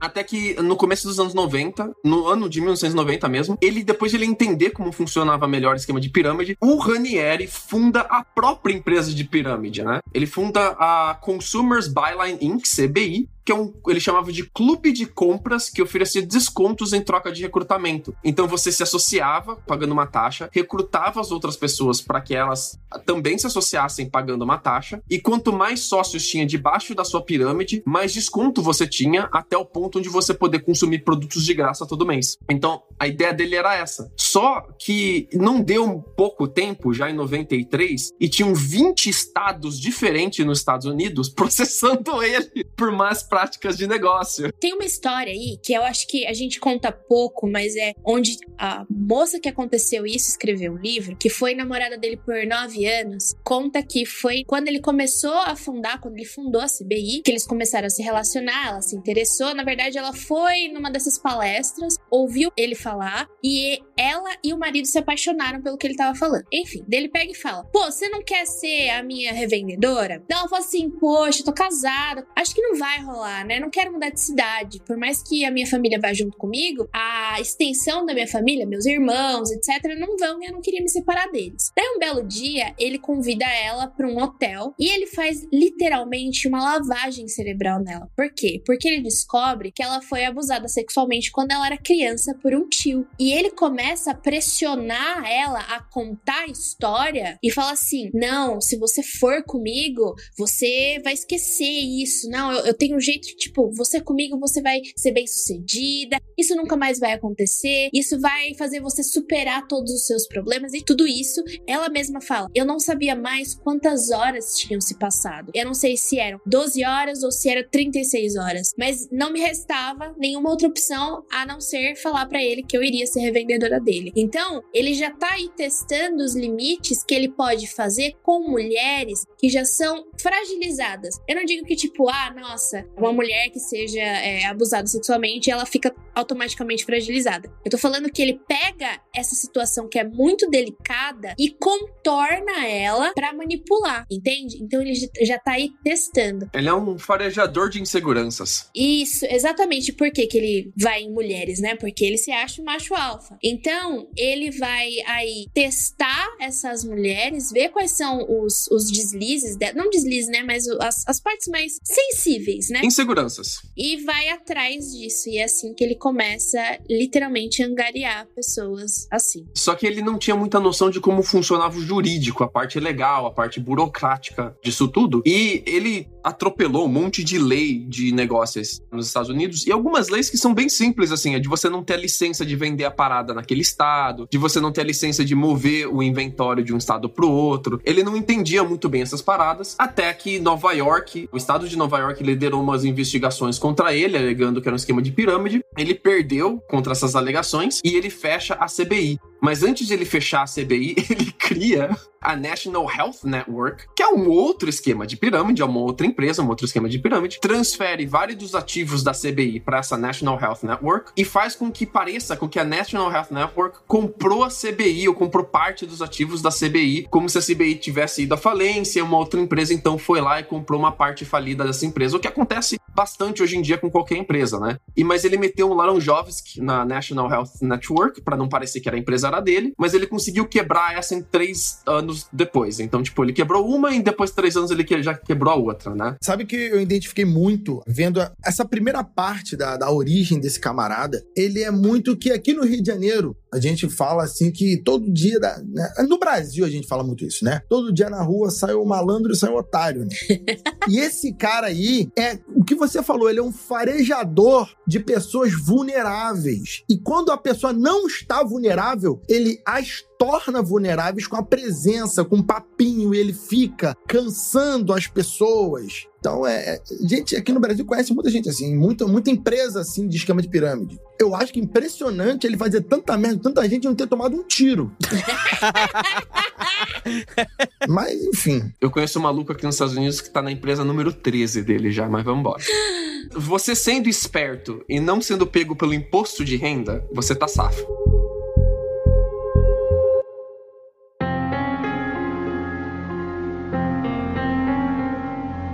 [0.00, 4.16] Até que no começo dos anos 90, no ano de 1990 mesmo, ele, depois de
[4.16, 9.12] ele entender como funcionava melhor o esquema de pirâmide, o Ranieri funda a própria empresa
[9.12, 10.00] de pirâmide, né?
[10.12, 15.06] Ele funda a Consumers Byline Inc., CBI, que é um, ele chamava de clube de
[15.06, 18.14] compras que oferecia descontos em troca de recrutamento.
[18.22, 23.38] Então você se associava pagando uma taxa, recrutava as outras pessoas para que elas também
[23.38, 28.12] se associassem pagando uma taxa, e quanto mais sócios tinha debaixo da sua pirâmide, mais
[28.12, 32.36] desconto você tinha até o ponto onde você poder consumir produtos de graça todo mês.
[32.48, 34.12] Então a ideia dele era essa.
[34.16, 40.58] Só que não deu pouco tempo, já em 93, e tinham 20 estados diferentes nos
[40.58, 44.52] Estados Unidos processando ele por mais práticas de negócio.
[44.60, 48.36] Tem uma história aí que eu acho que a gente conta pouco, mas é onde
[48.58, 53.34] a moça que aconteceu isso escreveu um livro, que foi namorada dele por nove anos,
[53.44, 57.46] conta que foi quando ele começou a fundar, quando ele fundou a CBI, que eles
[57.46, 59.54] começaram a se relacionar, ela se interessou.
[59.54, 64.86] Na verdade, ela foi numa dessas palestras, ouviu ele falar e ela e o marido
[64.86, 66.44] se apaixonaram pelo que ele tava falando.
[66.52, 70.22] Enfim, dele pega e fala: Pô, você não quer ser a minha revendedora?
[70.24, 73.58] Então ela fala assim: Poxa, tô casada, acho que não vai rolar né?
[73.58, 74.80] Não quero mudar de cidade.
[74.86, 78.86] Por mais que a minha família vá junto comigo, a extensão da minha família, meus
[78.86, 81.70] irmãos, etc., não vão e eu não queria me separar deles.
[81.76, 86.62] Daí um belo dia, ele convida ela para um hotel e ele faz literalmente uma
[86.62, 88.08] lavagem cerebral nela.
[88.16, 88.62] Por quê?
[88.64, 93.06] Porque ele descobre que ela foi abusada sexualmente quando ela era criança por um tio.
[93.18, 98.76] E ele começa a pressionar ela a contar a história e fala assim: não, se
[98.76, 102.28] você for comigo, você vai esquecer isso.
[102.30, 106.18] Não, eu, eu tenho um jeito jeito, tipo, você comigo, você vai ser bem sucedida,
[106.36, 110.82] isso nunca mais vai acontecer, isso vai fazer você superar todos os seus problemas e
[110.82, 112.48] tudo isso, ela mesma fala.
[112.54, 115.50] Eu não sabia mais quantas horas tinham se passado.
[115.54, 119.40] Eu não sei se eram 12 horas ou se era 36 horas, mas não me
[119.48, 123.80] restava nenhuma outra opção a não ser falar para ele que eu iria ser revendedora
[123.80, 124.12] dele.
[124.14, 129.48] Então, ele já tá aí testando os limites que ele pode fazer com mulheres que
[129.48, 131.20] já são fragilizadas.
[131.28, 135.64] Eu não digo que tipo, ah, nossa, uma mulher que seja é, abusada sexualmente, ela
[135.64, 137.50] fica automaticamente fragilizada.
[137.64, 143.12] Eu tô falando que ele pega essa situação que é muito delicada e contorna ela
[143.14, 144.58] para manipular, entende?
[144.60, 146.50] Então ele já tá aí testando.
[146.52, 148.68] Ele é um farejador de inseguranças.
[148.74, 149.92] Isso, exatamente.
[149.92, 151.76] Por que, que ele vai em mulheres, né?
[151.76, 153.38] Porque ele se acha um macho alfa.
[153.42, 159.90] Então, ele vai aí testar essas mulheres, ver quais são os, os deslizes, de, não
[159.90, 160.42] deslizes, né?
[160.42, 162.80] Mas as, as partes mais sensíveis, né?
[162.84, 163.60] Inseguranças.
[163.76, 165.28] E vai atrás disso.
[165.28, 169.46] E é assim que ele começa literalmente a angariar pessoas assim.
[169.54, 173.26] Só que ele não tinha muita noção de como funcionava o jurídico, a parte legal,
[173.26, 175.22] a parte burocrática disso tudo.
[175.24, 180.30] E ele atropelou um monte de lei de negócios nos Estados Unidos e algumas leis
[180.30, 182.90] que são bem simples, assim, é de você não ter a licença de vender a
[182.90, 186.78] parada naquele estado, de você não ter a licença de mover o inventório de um
[186.78, 187.80] estado pro outro.
[187.84, 191.98] Ele não entendia muito bem essas paradas, até que Nova York, o estado de Nova
[191.98, 195.64] York liderou umas investigações contra ele, alegando que era um esquema de pirâmide.
[195.76, 199.18] Ele perdeu contra essas alegações e ele fecha a CBI.
[199.40, 204.08] Mas antes de ele fechar a CBI, ele cria a National Health Network, que é
[204.08, 208.06] um outro esquema de pirâmide, é uma outra empresa, um outro esquema de pirâmide, transfere
[208.06, 212.36] vários dos ativos da CBI para essa National Health Network e faz com que pareça
[212.36, 216.50] com que a National Health Network comprou a CBI ou comprou parte dos ativos da
[216.50, 220.40] CBI, como se a CBI tivesse ido à falência, uma outra empresa então foi lá
[220.40, 223.90] e comprou uma parte falida dessa empresa, o que acontece bastante hoje em dia com
[223.90, 224.78] qualquer empresa, né?
[224.96, 228.96] E mas ele meteu um Laranjovski na National Health Network para não parecer que era
[228.96, 232.80] a empresa era dele, mas ele conseguiu quebrar essa em três anos depois.
[232.80, 235.94] Então, tipo, ele quebrou uma e depois de três anos ele já quebrou a outra,
[235.94, 235.97] né?
[236.22, 241.22] Sabe que eu identifiquei muito vendo essa primeira parte da, da origem desse camarada?
[241.36, 245.10] Ele é muito que aqui no Rio de Janeiro a gente fala assim que todo
[245.12, 245.38] dia.
[245.40, 245.88] Da, né?
[246.08, 247.62] No Brasil a gente fala muito isso, né?
[247.68, 250.16] Todo dia na rua sai o malandro e sai o otário, né?
[250.88, 255.52] e esse cara aí é o que você falou, ele é um farejador de pessoas
[255.54, 256.82] vulneráveis.
[256.88, 262.36] E quando a pessoa não está vulnerável, ele as torna vulneráveis com a presença, com
[262.36, 266.06] o papinho, e ele fica cansando as pessoas.
[266.18, 270.08] Então, é, é, gente aqui no Brasil conhece muita gente assim, muita, muita empresa assim
[270.08, 270.98] de esquema de pirâmide.
[271.18, 274.92] Eu acho que impressionante ele fazer tanta merda, tanta gente não ter tomado um tiro.
[277.88, 278.72] mas, enfim.
[278.80, 281.92] Eu conheço um maluco aqui nos Estados Unidos que tá na empresa número 13 dele
[281.92, 282.62] já, mas vamos embora.
[283.34, 287.86] Você sendo esperto e não sendo pego pelo imposto de renda, você tá safo.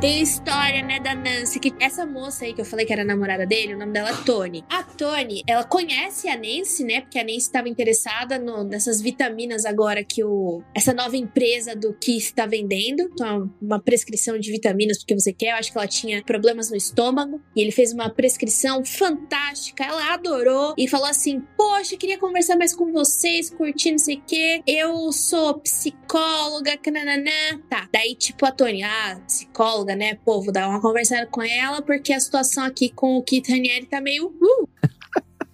[0.04, 3.46] Tem história, né, da Nancy, que essa moça aí que eu falei que era namorada
[3.46, 4.62] dele, o nome dela é Tony.
[4.68, 9.64] A Tony, ela conhece a Nancy, né, porque a Nancy estava interessada no, nessas vitaminas
[9.64, 13.08] agora que o essa nova empresa do Keith está vendendo.
[13.14, 15.52] Então, uma prescrição de vitaminas porque você quer.
[15.52, 19.84] Eu acho que ela tinha problemas no estômago e ele fez uma prescrição fantástica.
[19.84, 24.22] Ela adorou e falou assim: Poxa, queria conversar mais com vocês, curtir não sei o
[24.26, 24.60] quê.
[24.66, 27.22] Eu sou psicóloga, cananã.
[27.70, 27.88] Tá.
[27.90, 30.14] Daí, tipo, a Tony, ah, psicóloga, né?
[30.24, 33.86] Pô, vou dar uma conversada com ela porque a situação aqui com o Keith Ranieri
[33.86, 34.26] tá meio.
[34.26, 34.68] Uh,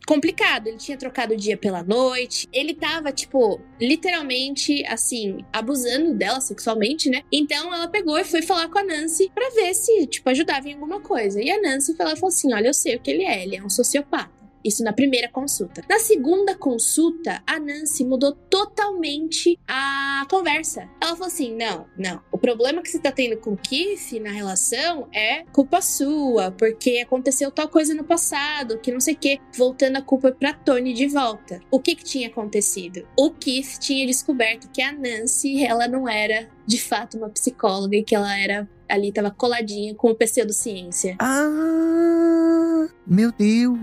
[0.07, 0.67] complicado.
[0.67, 2.49] Ele tinha trocado o dia pela noite.
[2.53, 7.23] Ele tava, tipo, literalmente, assim, abusando dela sexualmente, né?
[7.31, 10.75] Então ela pegou e foi falar com a Nancy pra ver se, tipo, ajudava em
[10.75, 11.41] alguma coisa.
[11.41, 13.63] E a Nancy falou, falou assim: Olha, eu sei o que ele é, ele é
[13.63, 14.40] um sociopata.
[14.65, 15.83] Isso na primeira consulta.
[15.89, 20.89] Na segunda consulta, a Nancy mudou totalmente a conversa.
[21.01, 22.21] Ela falou assim: não, não.
[22.31, 26.99] O problema que você tá tendo com o Keith na relação é culpa sua, porque
[26.99, 29.39] aconteceu tal coisa no passado, que não sei o quê.
[29.57, 31.61] Voltando a culpa pra Tony de volta.
[31.71, 33.07] O que que tinha acontecido?
[33.17, 38.05] O Keith tinha descoberto que a Nancy, ela não era de fato uma psicóloga e
[38.05, 41.17] que ela era ali, tava coladinha com o pseudociência.
[41.19, 43.79] Ah, meu Deus.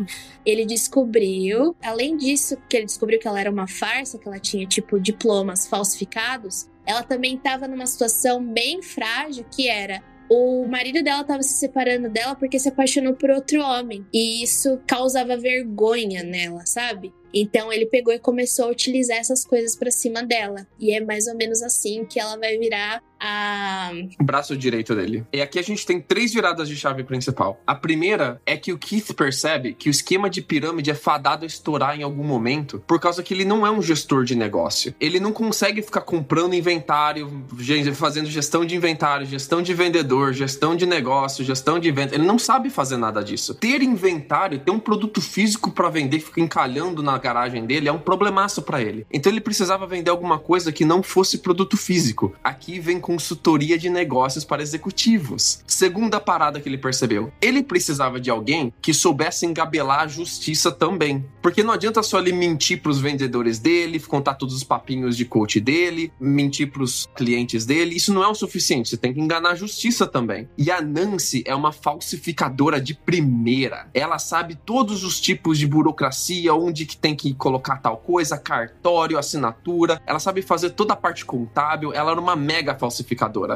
[0.46, 4.66] Ele descobriu, além disso, que ele descobriu que ela era uma farsa, que ela tinha,
[4.66, 11.22] tipo, diplomas falsificados, ela também estava numa situação bem frágil, que era o marido dela
[11.22, 14.06] estava se separando dela porque se apaixonou por outro homem.
[14.14, 17.14] E isso causava vergonha nela, sabe?
[17.34, 20.68] Então ele pegou e começou a utilizar essas coisas para cima dela.
[20.80, 23.92] E é mais ou menos assim que ela vai virar a.
[24.20, 25.26] O braço direito dele.
[25.32, 27.62] E aqui a gente tem três viradas de chave principal.
[27.66, 31.48] A primeira é que o Keith percebe que o esquema de pirâmide é fadado a
[31.48, 34.94] estourar em algum momento, por causa que ele não é um gestor de negócio.
[35.00, 37.46] Ele não consegue ficar comprando inventário,
[37.94, 42.16] fazendo gestão de inventário, gestão de vendedor, gestão de negócio, gestão de venda.
[42.16, 43.56] Ele não sabe fazer nada disso.
[43.56, 47.92] Ter inventário, ter um produto físico para vender que fica encalhando na garagem dele é
[47.92, 49.06] um problemaço para ele.
[49.12, 52.34] Então ele precisava vender alguma coisa que não fosse produto físico.
[52.44, 55.64] Aqui vem consultoria de negócios para executivos.
[55.66, 61.24] Segunda parada que ele percebeu, ele precisava de alguém que soubesse engabelar a justiça também.
[61.42, 65.24] Porque não adianta só ele mentir para os vendedores dele, contar todos os papinhos de
[65.24, 67.96] coach dele, mentir para os clientes dele.
[67.96, 70.50] Isso não é o suficiente, você tem que enganar a justiça também.
[70.58, 73.88] E a Nancy é uma falsificadora de primeira.
[73.94, 79.18] Ela sabe todos os tipos de burocracia, onde que tem que colocar tal coisa, cartório,
[79.18, 80.02] assinatura.
[80.06, 81.94] Ela sabe fazer toda a parte contábil.
[81.94, 82.97] Ela era uma mega falsificadora.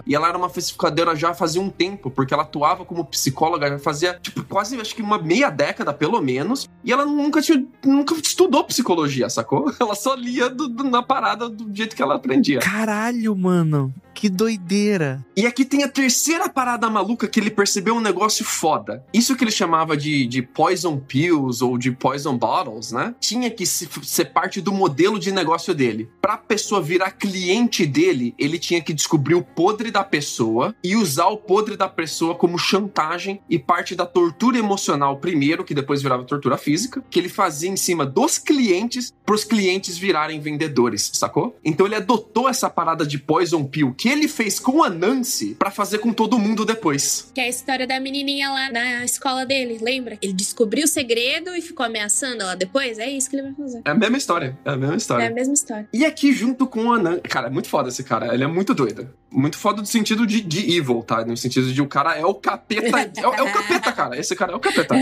[0.06, 3.80] E ela era uma falsificadora já fazia um tempo, porque ela atuava como psicóloga já
[3.80, 6.70] fazia, tipo, quase acho que uma meia década, pelo menos.
[6.84, 9.72] E ela nunca tinha, nunca estudou psicologia, sacou?
[9.80, 12.60] Ela só lia do, do, na parada do jeito que ela aprendia.
[12.60, 13.94] Caralho, mano.
[14.22, 15.26] Que doideira.
[15.36, 19.04] E aqui tem a terceira parada maluca que ele percebeu um negócio foda.
[19.12, 23.16] Isso que ele chamava de, de poison pills ou de poison bottles, né?
[23.20, 26.08] Tinha que se, ser parte do modelo de negócio dele.
[26.22, 31.26] Pra pessoa virar cliente dele, ele tinha que descobrir o podre da pessoa e usar
[31.30, 36.26] o podre da pessoa como chantagem e parte da tortura emocional primeiro, que depois virava
[36.26, 41.58] tortura física, que ele fazia em cima dos clientes pros clientes virarem vendedores, sacou?
[41.66, 45.72] Então ele adotou essa parada de poison pill que ele fez com a Nancy para
[45.72, 47.32] fazer com todo mundo depois.
[47.34, 50.18] Que é a história da menininha lá na escola dele, lembra?
[50.22, 53.00] Ele descobriu o segredo e ficou ameaçando ela depois.
[53.00, 53.82] É isso que ele vai fazer.
[53.86, 54.58] É a mesma história.
[54.66, 55.24] É a mesma história.
[55.24, 55.88] É a mesma história.
[55.94, 57.22] E aqui, junto com a Nancy.
[57.22, 58.34] Cara, é muito foda esse cara.
[58.34, 59.10] Ele é muito doido.
[59.32, 61.24] Muito foda no sentido de, de evil, tá?
[61.24, 63.00] No sentido de o cara é o capeta.
[63.00, 64.20] é, o, é o capeta, cara.
[64.20, 64.94] Esse cara é o capeta.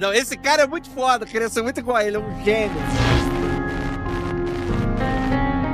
[0.00, 1.26] Não, esse cara é muito foda.
[1.26, 2.16] Queria ser muito igual a ele.
[2.16, 3.47] É um gênio.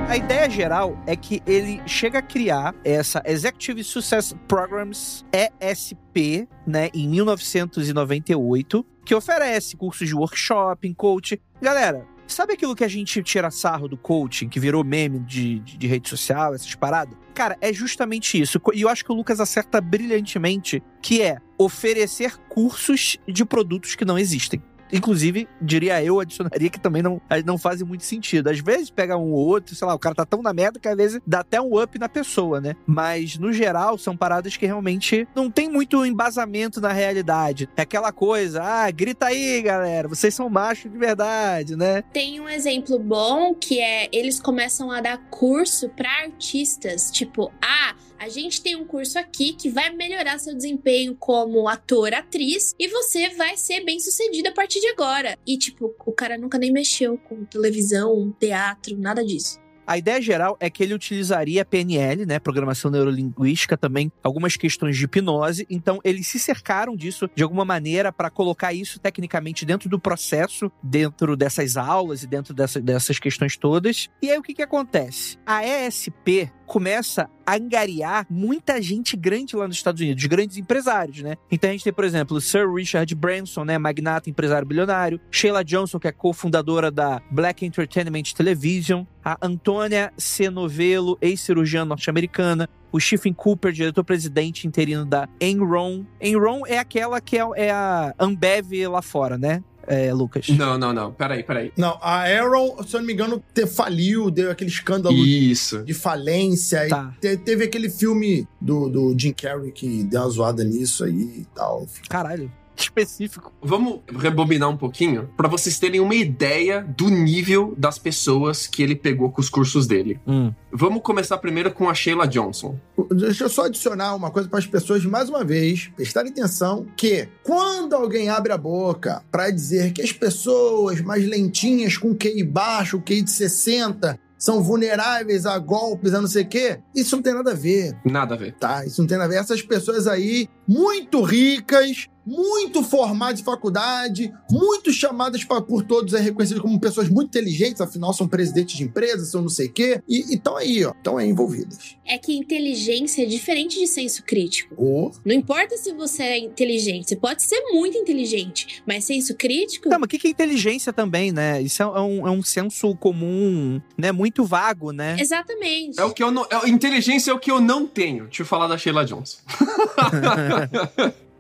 [0.07, 6.91] A ideia geral é que ele chega a criar essa Executive Success Programs ESP, né,
[6.95, 11.41] em 1998, que oferece cursos de workshop, coach.
[11.61, 15.79] Galera, sabe aquilo que a gente tira sarro do coaching, que virou meme de, de,
[15.79, 17.17] de rede social, essas paradas?
[17.35, 18.61] Cara, é justamente isso.
[18.75, 24.05] E eu acho que o Lucas acerta brilhantemente, que é oferecer cursos de produtos que
[24.05, 24.63] não existem.
[24.95, 28.49] Inclusive, diria eu, adicionaria que também não, não faz muito sentido.
[28.49, 30.87] Às vezes pega um ou outro, sei lá, o cara tá tão na merda que
[30.87, 32.77] às vezes dá até um up na pessoa, né?
[32.87, 37.69] Mas, no geral, são paradas que realmente não tem muito embasamento na realidade.
[37.77, 42.03] É aquela coisa, ah, grita aí, galera, vocês são machos de verdade, né?
[42.13, 47.95] Tem um exemplo bom que é eles começam a dar curso para artistas, tipo, ah,
[48.25, 52.89] a gente tem um curso aqui que vai melhorar seu desempenho como ator, atriz, e
[52.89, 55.39] você vai ser bem sucedido a partir de agora.
[55.47, 59.63] E, tipo, o cara nunca nem mexeu com televisão, teatro, nada disso.
[59.87, 65.05] A ideia geral é que ele utilizaria PNL, né, programação neurolinguística, também algumas questões de
[65.05, 65.67] hipnose.
[65.69, 70.73] Então, eles se cercaram disso de alguma maneira para colocar isso tecnicamente dentro do processo,
[70.83, 74.09] dentro dessas aulas e dentro dessa, dessas questões todas.
[74.23, 75.37] E aí o que, que acontece?
[75.45, 81.37] A ESP começa a angariar muita gente grande lá nos Estados Unidos, grandes empresários, né?
[81.51, 85.99] Então a gente tem, por exemplo, Sir Richard Branson, né, magnata empresário bilionário, Sheila Johnson,
[85.99, 90.51] que é cofundadora da Black Entertainment Television, a Antônia C.
[90.51, 96.05] Novelo, ex-cirurgiã norte-americana, o Stephen Cooper, diretor-presidente interino da Enron.
[96.21, 99.63] Enron é aquela que é, é a Ambev lá fora, né?
[99.87, 100.49] É, Lucas.
[100.51, 101.13] Não, não, não.
[101.13, 101.73] Peraí, peraí.
[101.77, 105.83] Não, a Arrow, se eu não me engano, te faliu, deu aquele escândalo Isso.
[105.85, 106.89] de falência.
[106.89, 107.15] Tá.
[107.17, 111.13] E te- teve aquele filme do, do Jim Carrey que deu uma zoada nisso aí
[111.41, 111.87] e tal.
[112.09, 112.51] Caralho.
[112.85, 113.53] Específico.
[113.63, 118.95] Vamos rebobinar um pouquinho pra vocês terem uma ideia do nível das pessoas que ele
[118.95, 120.21] pegou com os cursos dele.
[120.27, 120.53] Hum.
[120.73, 122.79] Vamos começar primeiro com a Sheila Johnson.
[123.11, 127.29] Deixa eu só adicionar uma coisa para as pessoas, mais uma vez, prestarem atenção que
[127.43, 133.01] quando alguém abre a boca para dizer que as pessoas mais lentinhas, com QI baixo,
[133.01, 137.33] QI de 60, são vulneráveis a golpes, a não sei o quê, isso não tem
[137.33, 138.53] nada a ver, Nada a ver.
[138.55, 138.85] tá?
[138.85, 139.41] Isso não tem nada a ver.
[139.41, 146.21] Essas pessoas aí, muito ricas, muito formadas em faculdade, muito chamadas pra- por todos, é
[146.21, 150.01] reconhecidas como pessoas muito inteligentes, afinal são presidentes de empresas, são não sei o quê,
[150.09, 151.97] e estão aí, ó, estão aí envolvidas.
[152.07, 154.75] É que inteligência é diferente de senso crítico.
[154.77, 159.89] Ou Não importa se você é inteligente, você pode ser muito inteligente, mas senso crítico.
[159.89, 161.61] Tá, mas o que que é inteligência também, né?
[161.63, 164.13] Isso é um, é um senso comum, né?
[164.13, 165.17] Muito vago, né?
[165.19, 165.99] Exatamente.
[165.99, 166.47] É o que eu não.
[166.51, 168.25] é- inteligência é o que eu não tenho.
[168.25, 169.39] Deixa eu falar da Sheila Johnson.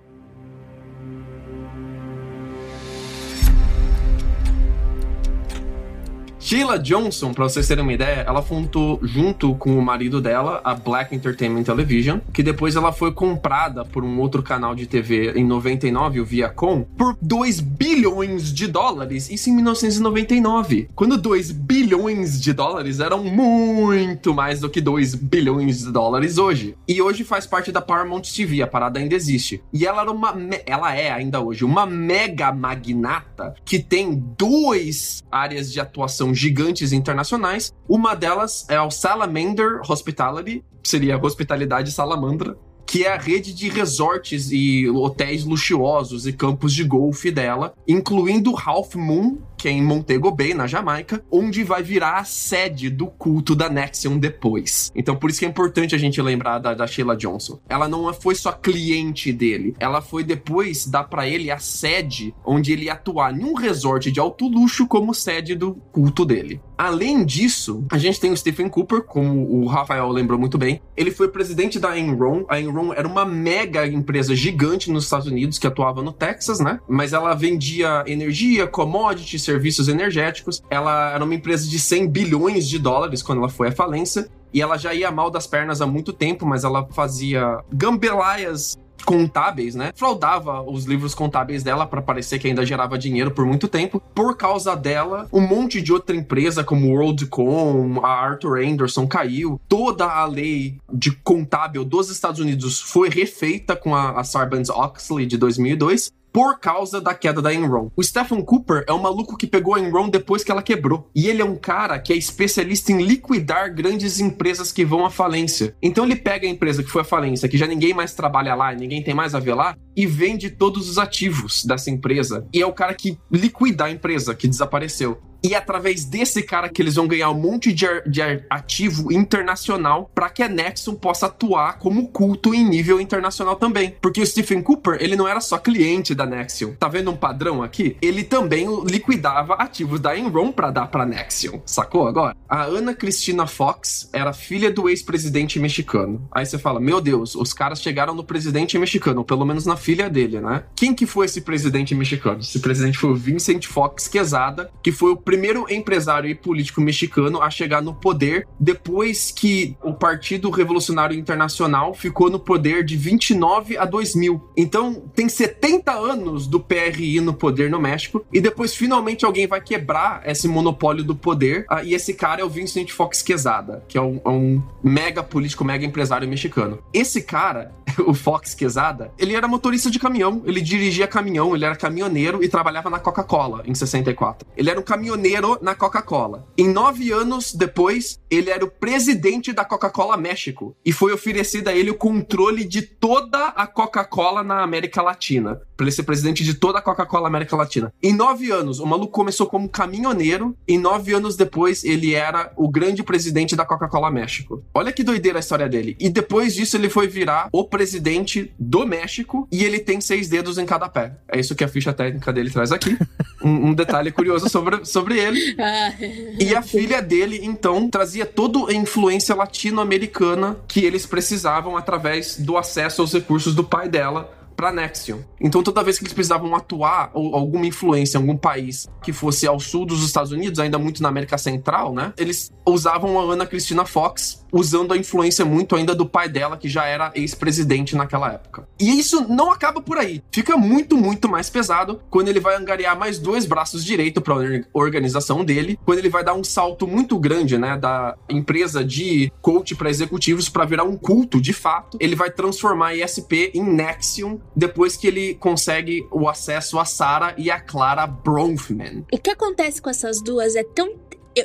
[6.45, 10.75] Sheila Johnson, pra vocês terem uma ideia, ela fundou junto com o marido dela a
[10.75, 15.43] Black Entertainment Television, que depois ela foi comprada por um outro canal de TV em
[15.43, 20.91] 99, o Viacom, por 2 bilhões de dólares, isso em 1999.
[20.95, 26.77] Quando 2 bilhões de dólares eram muito mais do que 2 bilhões de dólares hoje.
[26.87, 29.63] E hoje faz parte da Paramount TV, a parada ainda existe.
[29.73, 30.35] E ela era uma
[30.67, 37.73] ela é ainda hoje uma mega magnata que tem duas áreas de atuação gigantes internacionais.
[37.89, 42.57] Uma delas é o Salamander Hospitality, que seria hospitalidade salamandra,
[42.87, 48.55] que é a rede de resorts e hotéis luxuosos e campos de golfe dela, incluindo
[48.57, 53.07] Half Moon, que é em Montego Bay, na Jamaica, onde vai virar a sede do
[53.07, 54.93] culto da Nexion depois.
[54.95, 57.59] Então, por isso que é importante a gente lembrar da, da Sheila Johnson.
[57.69, 62.73] Ela não foi só cliente dele, ela foi depois dar pra ele a sede onde
[62.73, 66.61] ele ia atuar em um resort de alto luxo como sede do culto dele.
[66.77, 70.81] Além disso, a gente tem o Stephen Cooper, como o Rafael lembrou muito bem.
[70.97, 72.45] Ele foi presidente da Enron.
[72.49, 76.81] A Enron era uma mega empresa gigante nos Estados Unidos que atuava no Texas, né?
[76.89, 80.63] Mas ela vendia energia, commodities, serviços energéticos.
[80.69, 84.29] Ela era uma empresa de 100 bilhões de dólares quando ela foi à falência.
[84.53, 89.75] E ela já ia mal das pernas há muito tempo, mas ela fazia gambelaias contábeis,
[89.75, 89.93] né?
[89.95, 94.03] Fraudava os livros contábeis dela para parecer que ainda gerava dinheiro por muito tempo.
[94.15, 99.61] Por causa dela, um monte de outra empresa como WorldCom, a Arthur Anderson caiu.
[99.69, 105.37] Toda a lei de contábil dos Estados Unidos foi refeita com a, a Sarbanes-Oxley de
[105.37, 107.93] 2002 por causa da queda da Enron.
[107.95, 111.09] O Stephen Cooper é um maluco que pegou a Enron depois que ela quebrou.
[111.15, 115.11] E ele é um cara que é especialista em liquidar grandes empresas que vão à
[115.11, 115.77] falência.
[115.81, 118.75] Então ele pega a empresa que foi à falência, que já ninguém mais trabalha lá,
[118.75, 122.45] ninguém tem mais a ver lá, e vende todos os ativos dessa empresa.
[122.53, 125.21] E é o cara que liquida a empresa que desapareceu.
[125.45, 130.11] E é através desse cara que eles vão ganhar um monte de, de ativo internacional
[130.15, 133.95] para que a Nexon possa atuar como culto em nível internacional também.
[134.01, 136.73] Porque o Stephen Cooper, ele não era só cliente da Nexion.
[136.81, 137.95] Tá vendo um padrão aqui?
[138.01, 141.61] Ele também liquidava ativos da Enron para dar para Nexion.
[141.67, 142.35] Sacou agora?
[142.49, 146.27] A Ana Cristina Fox era filha do ex-presidente mexicano.
[146.33, 150.09] Aí você fala: "Meu Deus, os caras chegaram no presidente mexicano, pelo menos na filha
[150.09, 150.63] dele, né?
[150.75, 152.41] Quem que foi esse presidente mexicano?
[152.41, 157.43] Esse presidente foi o Vincent Fox Quezada, que foi o primeiro empresário e político mexicano
[157.43, 163.77] a chegar no poder depois que o Partido Revolucionário Internacional ficou no poder de 29
[163.77, 164.41] a 2000.
[164.57, 169.61] Então, tem 70 anos do PRI no poder no México e depois finalmente alguém vai
[169.61, 171.67] quebrar esse monopólio do poder.
[171.69, 175.21] ah, e esse cara é o Vincent Fox Quezada, que é um, é um mega
[175.21, 176.79] político, mega empresário mexicano.
[176.93, 177.75] Esse cara,
[178.07, 182.49] o Fox Quezada, ele era motorista de caminhão, ele dirigia caminhão, ele era caminhoneiro e
[182.49, 184.47] trabalhava na Coca-Cola em 64.
[184.57, 186.47] Ele era um caminhoneiro caminhoneiro na Coca-Cola.
[186.57, 191.75] Em nove anos depois, ele era o presidente da Coca-Cola México e foi oferecido a
[191.75, 195.61] ele o controle de toda a Coca-Cola na América Latina.
[195.77, 197.93] Pra ele ser presidente de toda a Coca-Cola América Latina.
[198.03, 200.57] Em nove anos, o maluco começou como caminhoneiro.
[200.69, 204.63] E nove anos depois, ele era o grande presidente da Coca-Cola México.
[204.73, 205.97] Olha que doideira a história dele.
[205.99, 209.49] E depois disso, ele foi virar o presidente do México.
[209.51, 211.17] E ele tem seis dedos em cada pé.
[211.29, 212.97] É isso que a ficha técnica dele traz aqui.
[213.43, 215.55] um, um detalhe curioso sobre, sobre ele.
[215.59, 215.93] Ah,
[216.39, 222.57] E a filha dele, então, trazia toda a influência latino-americana que eles precisavam através do
[222.57, 225.23] acesso aos recursos do pai dela para Nexium.
[225.41, 229.47] Então, toda vez que eles precisavam atuar ou alguma influência em algum país que fosse
[229.47, 232.13] ao sul dos Estados Unidos, ainda muito na América Central, né?
[232.17, 236.69] Eles usavam a Ana Cristina Fox, usando a influência muito ainda do pai dela, que
[236.69, 238.67] já era ex-presidente naquela época.
[238.79, 240.23] E isso não acaba por aí.
[240.33, 244.35] Fica muito, muito mais pesado quando ele vai angariar mais dois braços direito para
[244.73, 249.75] organização dele, quando ele vai dar um salto muito grande, né, da empresa de coach
[249.75, 251.99] para executivos para virar um culto de fato.
[252.01, 257.35] Ele vai transformar a ISP em Nexium depois que ele consegue o acesso a Sarah
[257.37, 259.05] e a Clara Bronfman.
[259.13, 260.95] O que acontece com essas duas é tão.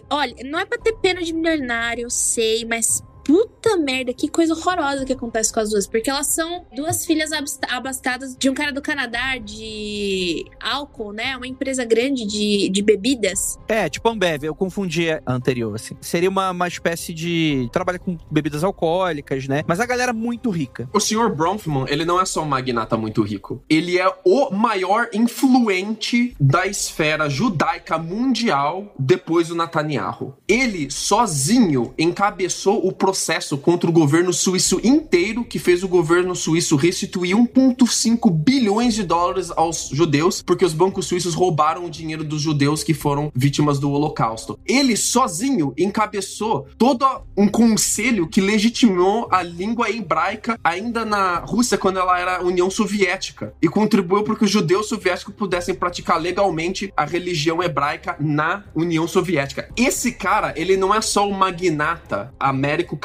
[0.10, 4.56] Olha, não é pra ter pena de milionário, eu sei, mas puta merda, que coisa
[4.56, 5.86] horrorosa que acontece com as duas.
[5.86, 7.30] Porque elas são duas filhas
[7.70, 11.38] abastadas de um cara do Canadá de álcool, né?
[11.38, 13.60] Uma empresa grande de, de bebidas.
[13.68, 15.96] É, tipo Ambev, eu confundi a anterior, assim.
[16.02, 17.70] Seria uma, uma espécie de.
[17.72, 19.64] trabalha com bebidas alcoólicas, né?
[19.68, 20.90] Mas a galera muito rica.
[20.92, 21.30] O Sr.
[21.30, 23.64] Bronfman, ele não é só um magnata muito rico.
[23.70, 30.36] Ele é o maior influente da esfera judaica mundial depois do Netanyahu.
[30.48, 33.19] Ele, sozinho, encabeçou o processo
[33.58, 39.52] contra o governo suíço inteiro, que fez o governo suíço restituir 1,5 bilhões de dólares
[39.56, 43.92] aos judeus, porque os bancos suíços roubaram o dinheiro dos judeus que foram vítimas do
[43.92, 44.60] Holocausto.
[44.66, 47.06] Ele, sozinho, encabeçou todo
[47.36, 53.54] um conselho que legitimou a língua hebraica ainda na Rússia, quando ela era União Soviética,
[53.62, 59.08] e contribuiu para que os judeus soviéticos pudessem praticar legalmente a religião hebraica na União
[59.08, 59.70] Soviética.
[59.76, 62.34] Esse cara, ele não é só um magnata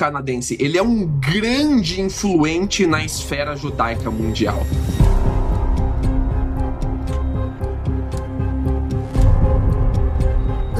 [0.04, 4.66] américo-canadense, ele é um grande influente na esfera judaica mundial.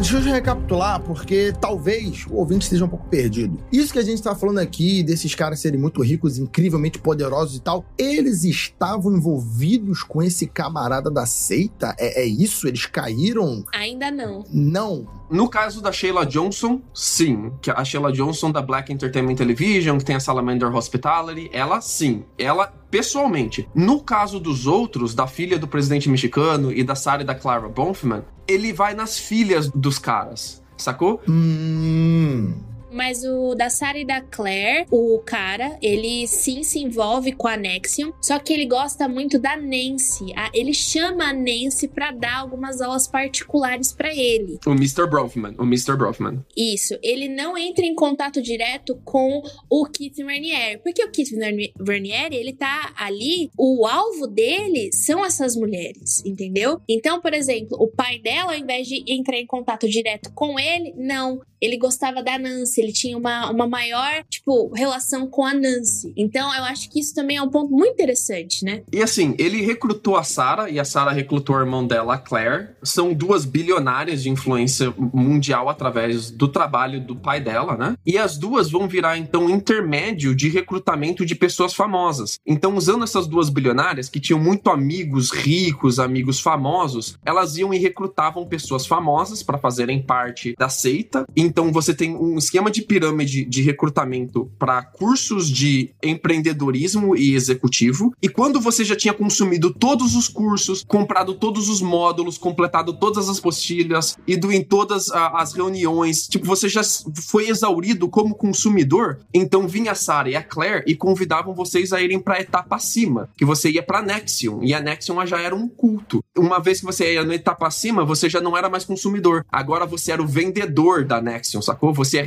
[0.05, 3.59] Deixa eu recapitular, porque talvez o ouvinte esteja um pouco perdido.
[3.73, 7.61] Isso que a gente tá falando aqui, desses caras serem muito ricos, incrivelmente poderosos e
[7.63, 11.97] tal, eles estavam envolvidos com esse camarada da seita?
[11.99, 12.69] É, é isso?
[12.69, 13.65] Eles caíram?
[13.73, 14.45] Ainda não.
[14.53, 15.07] Não.
[15.31, 17.51] No caso da Sheila Johnson, sim.
[17.63, 22.25] Que a Sheila Johnson da Black Entertainment Television, que tem a Salamander Hospitality, ela sim.
[22.37, 23.69] Ela pessoalmente.
[23.75, 27.69] No caso dos outros, da filha do presidente mexicano e da Sarah e da Clara
[27.69, 30.63] Bonfman, ele vai nas filhas dos caras.
[30.77, 31.21] Sacou?
[31.29, 32.55] Hum.
[32.95, 37.57] Mas o da Sarah e da Claire, o cara, ele sim se envolve com a
[37.57, 40.33] Nexium, só que ele gosta muito da Nancy.
[40.37, 44.59] A- Ele chama a Nancy pra dar algumas aulas particulares pra ele.
[44.67, 45.07] O Mr.
[45.09, 45.55] Bronfman.
[45.59, 45.97] O Mr.
[45.97, 46.45] Bronfman.
[46.57, 51.73] Isso, ele não entra em contato direto com o Keith Raniere, porque o Keith Rani-
[51.87, 56.81] Raniere, ele tá ali, o alvo dele são essas mulheres, entendeu?
[56.89, 60.95] Então, por exemplo, o pai dela, ao invés de entrar em contato direto com ele,
[60.97, 66.13] não, ele gostava da Nancy, ele tinha uma, uma maior, tipo, relação com a Nancy.
[66.17, 68.83] Então, eu acho que isso também é um ponto muito interessante, né?
[68.93, 72.69] E assim, ele recrutou a Sarah e a Sarah recrutou o irmão dela, a Claire.
[72.83, 77.97] São duas bilionárias de influência mundial através do trabalho do pai dela, né?
[78.05, 82.39] E as duas vão virar então intermédio de recrutamento de pessoas famosas.
[82.47, 87.79] Então, usando essas duas bilionárias que tinham muito amigos ricos, amigos famosos, elas iam e
[87.79, 91.25] recrutavam pessoas famosas para fazerem parte da seita.
[91.37, 98.13] Então, você tem um esquema de pirâmide de recrutamento para cursos de empreendedorismo e executivo.
[98.21, 103.29] E quando você já tinha consumido todos os cursos, comprado todos os módulos, completado todas
[103.29, 106.83] as postilhas, ido em todas as reuniões, tipo, você já
[107.29, 112.03] foi exaurido como consumidor, então vinha a Sarah e a Claire e convidavam vocês a
[112.03, 115.55] irem para a etapa acima, que você ia para Nexium, e a Nexium já era
[115.55, 116.23] um culto.
[116.37, 119.87] Uma vez que você ia na etapa acima, você já não era mais consumidor, agora
[119.87, 121.93] você era o vendedor da Nexium, sacou?
[121.93, 122.25] Você ia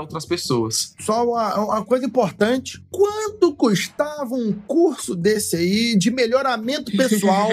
[0.00, 0.94] outras pessoas.
[1.00, 7.48] Só uma, uma coisa importante: quanto custava um curso desse aí de melhoramento pessoal?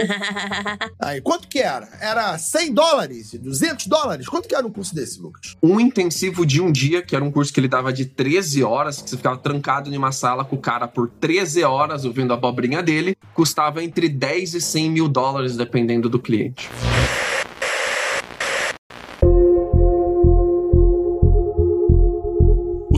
[1.00, 1.88] aí, quanto que era?
[2.02, 3.34] Era 100 dólares?
[3.34, 4.28] 200 dólares?
[4.28, 5.56] Quanto que era um curso desse, Lucas?
[5.62, 9.02] um intensivo de um dia, que era um curso que ele dava de 13 horas,
[9.02, 12.36] que você ficava trancado em uma sala com o cara por 13 horas ouvindo a
[12.36, 16.70] abobrinha dele, custava entre 10 e 100 mil dólares, dependendo do cliente.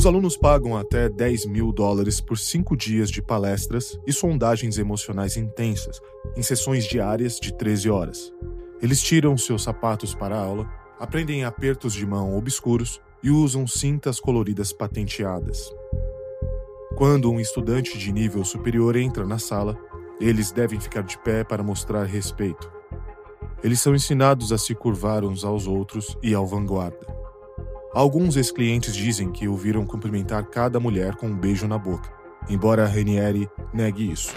[0.05, 5.35] Os alunos pagam até 10 mil dólares por cinco dias de palestras e sondagens emocionais
[5.35, 5.99] intensas,
[6.37, 8.31] em sessões diárias de 13 horas.
[8.79, 14.19] Eles tiram seus sapatos para a aula, aprendem apertos de mão obscuros e usam cintas
[14.19, 15.73] coloridas patenteadas.
[16.95, 19.75] Quando um estudante de nível superior entra na sala,
[20.21, 22.71] eles devem ficar de pé para mostrar respeito.
[23.63, 27.24] Eles são ensinados a se curvar uns aos outros e ao vanguarda.
[27.95, 32.11] Alguns ex-clientes dizem que o viram cumprimentar cada mulher com um beijo na boca,
[32.49, 34.33] embora Ranieri negue isso.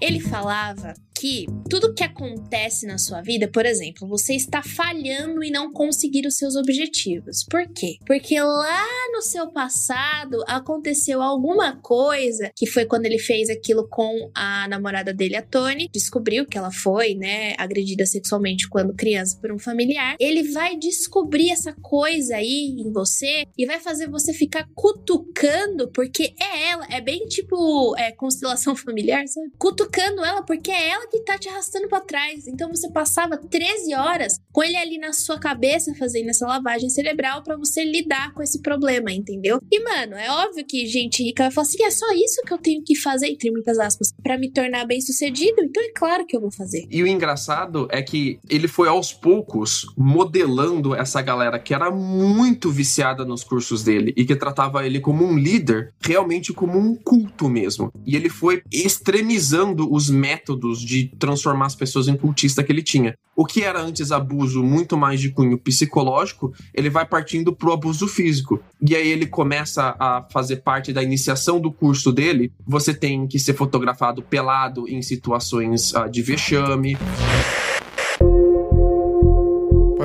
[0.00, 5.50] Ele falava que tudo que acontece na sua vida, por exemplo, você está falhando e
[5.50, 7.44] não conseguir os seus objetivos.
[7.44, 7.98] Por quê?
[8.06, 14.30] Porque lá no seu passado aconteceu alguma coisa que foi quando ele fez aquilo com
[14.34, 19.52] a namorada dele, a Tony, descobriu que ela foi, né, agredida sexualmente quando criança por
[19.52, 20.16] um familiar.
[20.18, 26.32] Ele vai descobrir essa coisa aí em você e vai fazer você ficar cutucando porque
[26.40, 29.50] é ela, é bem tipo é, constelação familiar, sabe?
[29.58, 32.46] Cutucando ela porque é ela que tá te arrastando para trás.
[32.46, 37.42] Então você passava 13 horas com ele ali na sua cabeça fazendo essa lavagem cerebral
[37.42, 39.60] para você lidar com esse problema, entendeu?
[39.70, 42.58] E mano, é óbvio que gente rica vai falar assim: é só isso que eu
[42.58, 45.62] tenho que fazer, entre muitas aspas, para me tornar bem sucedido.
[45.62, 46.86] Então é claro que eu vou fazer.
[46.90, 52.70] E o engraçado é que ele foi aos poucos modelando essa galera que era muito
[52.70, 57.48] viciada nos cursos dele e que tratava ele como um líder, realmente como um culto
[57.48, 57.92] mesmo.
[58.06, 63.16] E ele foi extremizando os métodos de transformar as pessoas em cultista que ele tinha.
[63.36, 68.06] O que era antes abuso muito mais de cunho psicológico, ele vai partindo pro abuso
[68.06, 68.60] físico.
[68.80, 72.52] E aí ele começa a fazer parte da iniciação do curso dele.
[72.66, 76.96] Você tem que ser fotografado pelado em situações uh, de vexame.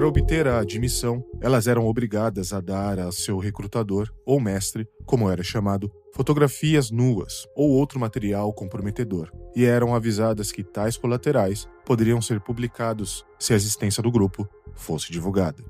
[0.06, 5.32] Para obter a admissão, elas eram obrigadas a dar a seu recrutador, ou mestre, como
[5.32, 12.22] era chamado, fotografias nuas ou outro material comprometedor, e eram avisadas que tais colaterais poderiam
[12.22, 15.64] ser publicados se a existência do grupo fosse divulgada.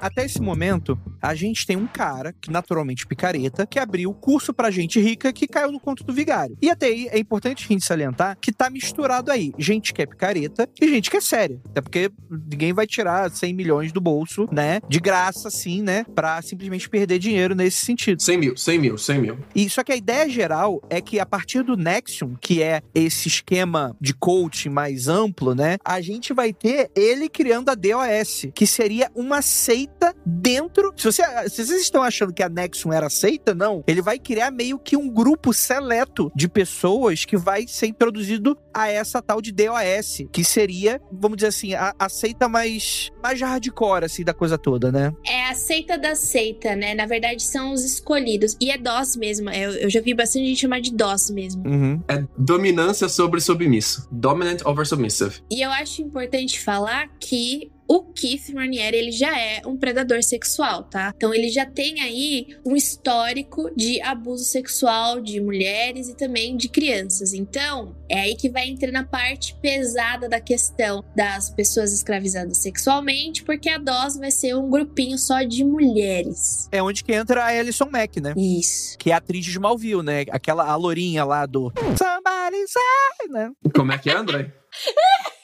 [0.00, 4.70] Até esse momento, a gente tem um cara, que naturalmente picareta, que abriu curso pra
[4.70, 6.56] gente rica que caiu no conto do vigário.
[6.60, 10.06] E até aí é importante a gente salientar que tá misturado aí gente que é
[10.06, 11.60] picareta e gente que é séria.
[11.70, 14.80] Até porque ninguém vai tirar 100 milhões do bolso, né?
[14.88, 16.04] De graça, assim, né?
[16.14, 18.22] Pra simplesmente perder dinheiro nesse sentido.
[18.22, 19.38] 100 mil, 100 mil, 100 mil.
[19.54, 23.28] E só que a ideia geral é que a partir do Nexium, que é esse
[23.28, 25.76] esquema de coaching mais amplo, né?
[25.84, 30.94] A gente vai ter ele criando a DOS, que seria uma seita dentro.
[30.96, 33.84] Se, você, se vocês estão achando que a Nexum era seita, não.
[33.86, 38.88] Ele vai criar meio que um grupo seleto de pessoas que vai ser introduzido a
[38.88, 44.06] essa tal de DOS, que seria, vamos dizer assim, a, a seita mais, mais hardcore,
[44.06, 45.12] assim, da coisa toda, né?
[45.26, 46.94] É a seita da seita, né?
[46.94, 48.56] Na verdade, são os escolhidos.
[48.58, 49.50] E é DOS mesmo.
[49.50, 51.62] Eu, eu já vi bastante gente chamar de DOS mesmo.
[51.68, 52.02] Uhum.
[52.08, 54.08] É dominância sobre submisso.
[54.10, 55.42] Dominant over submissive.
[55.50, 60.84] E eu acho importante falar que o Keith Raniere, ele já é um predador sexual,
[60.84, 61.12] tá?
[61.16, 66.68] Então ele já tem aí um histórico de abuso sexual de mulheres e também de
[66.68, 67.32] crianças.
[67.32, 73.42] Então, é aí que vai entrar na parte pesada da questão das pessoas escravizadas sexualmente,
[73.42, 76.68] porque a DOS vai ser um grupinho só de mulheres.
[76.70, 78.34] É onde que entra a Alison Mack, né?
[78.36, 78.98] Isso.
[78.98, 80.26] Que é a atriz de Smallville, né?
[80.30, 83.50] Aquela a lourinha lá do Somebody Say, né?
[83.74, 84.52] Como é que é, André?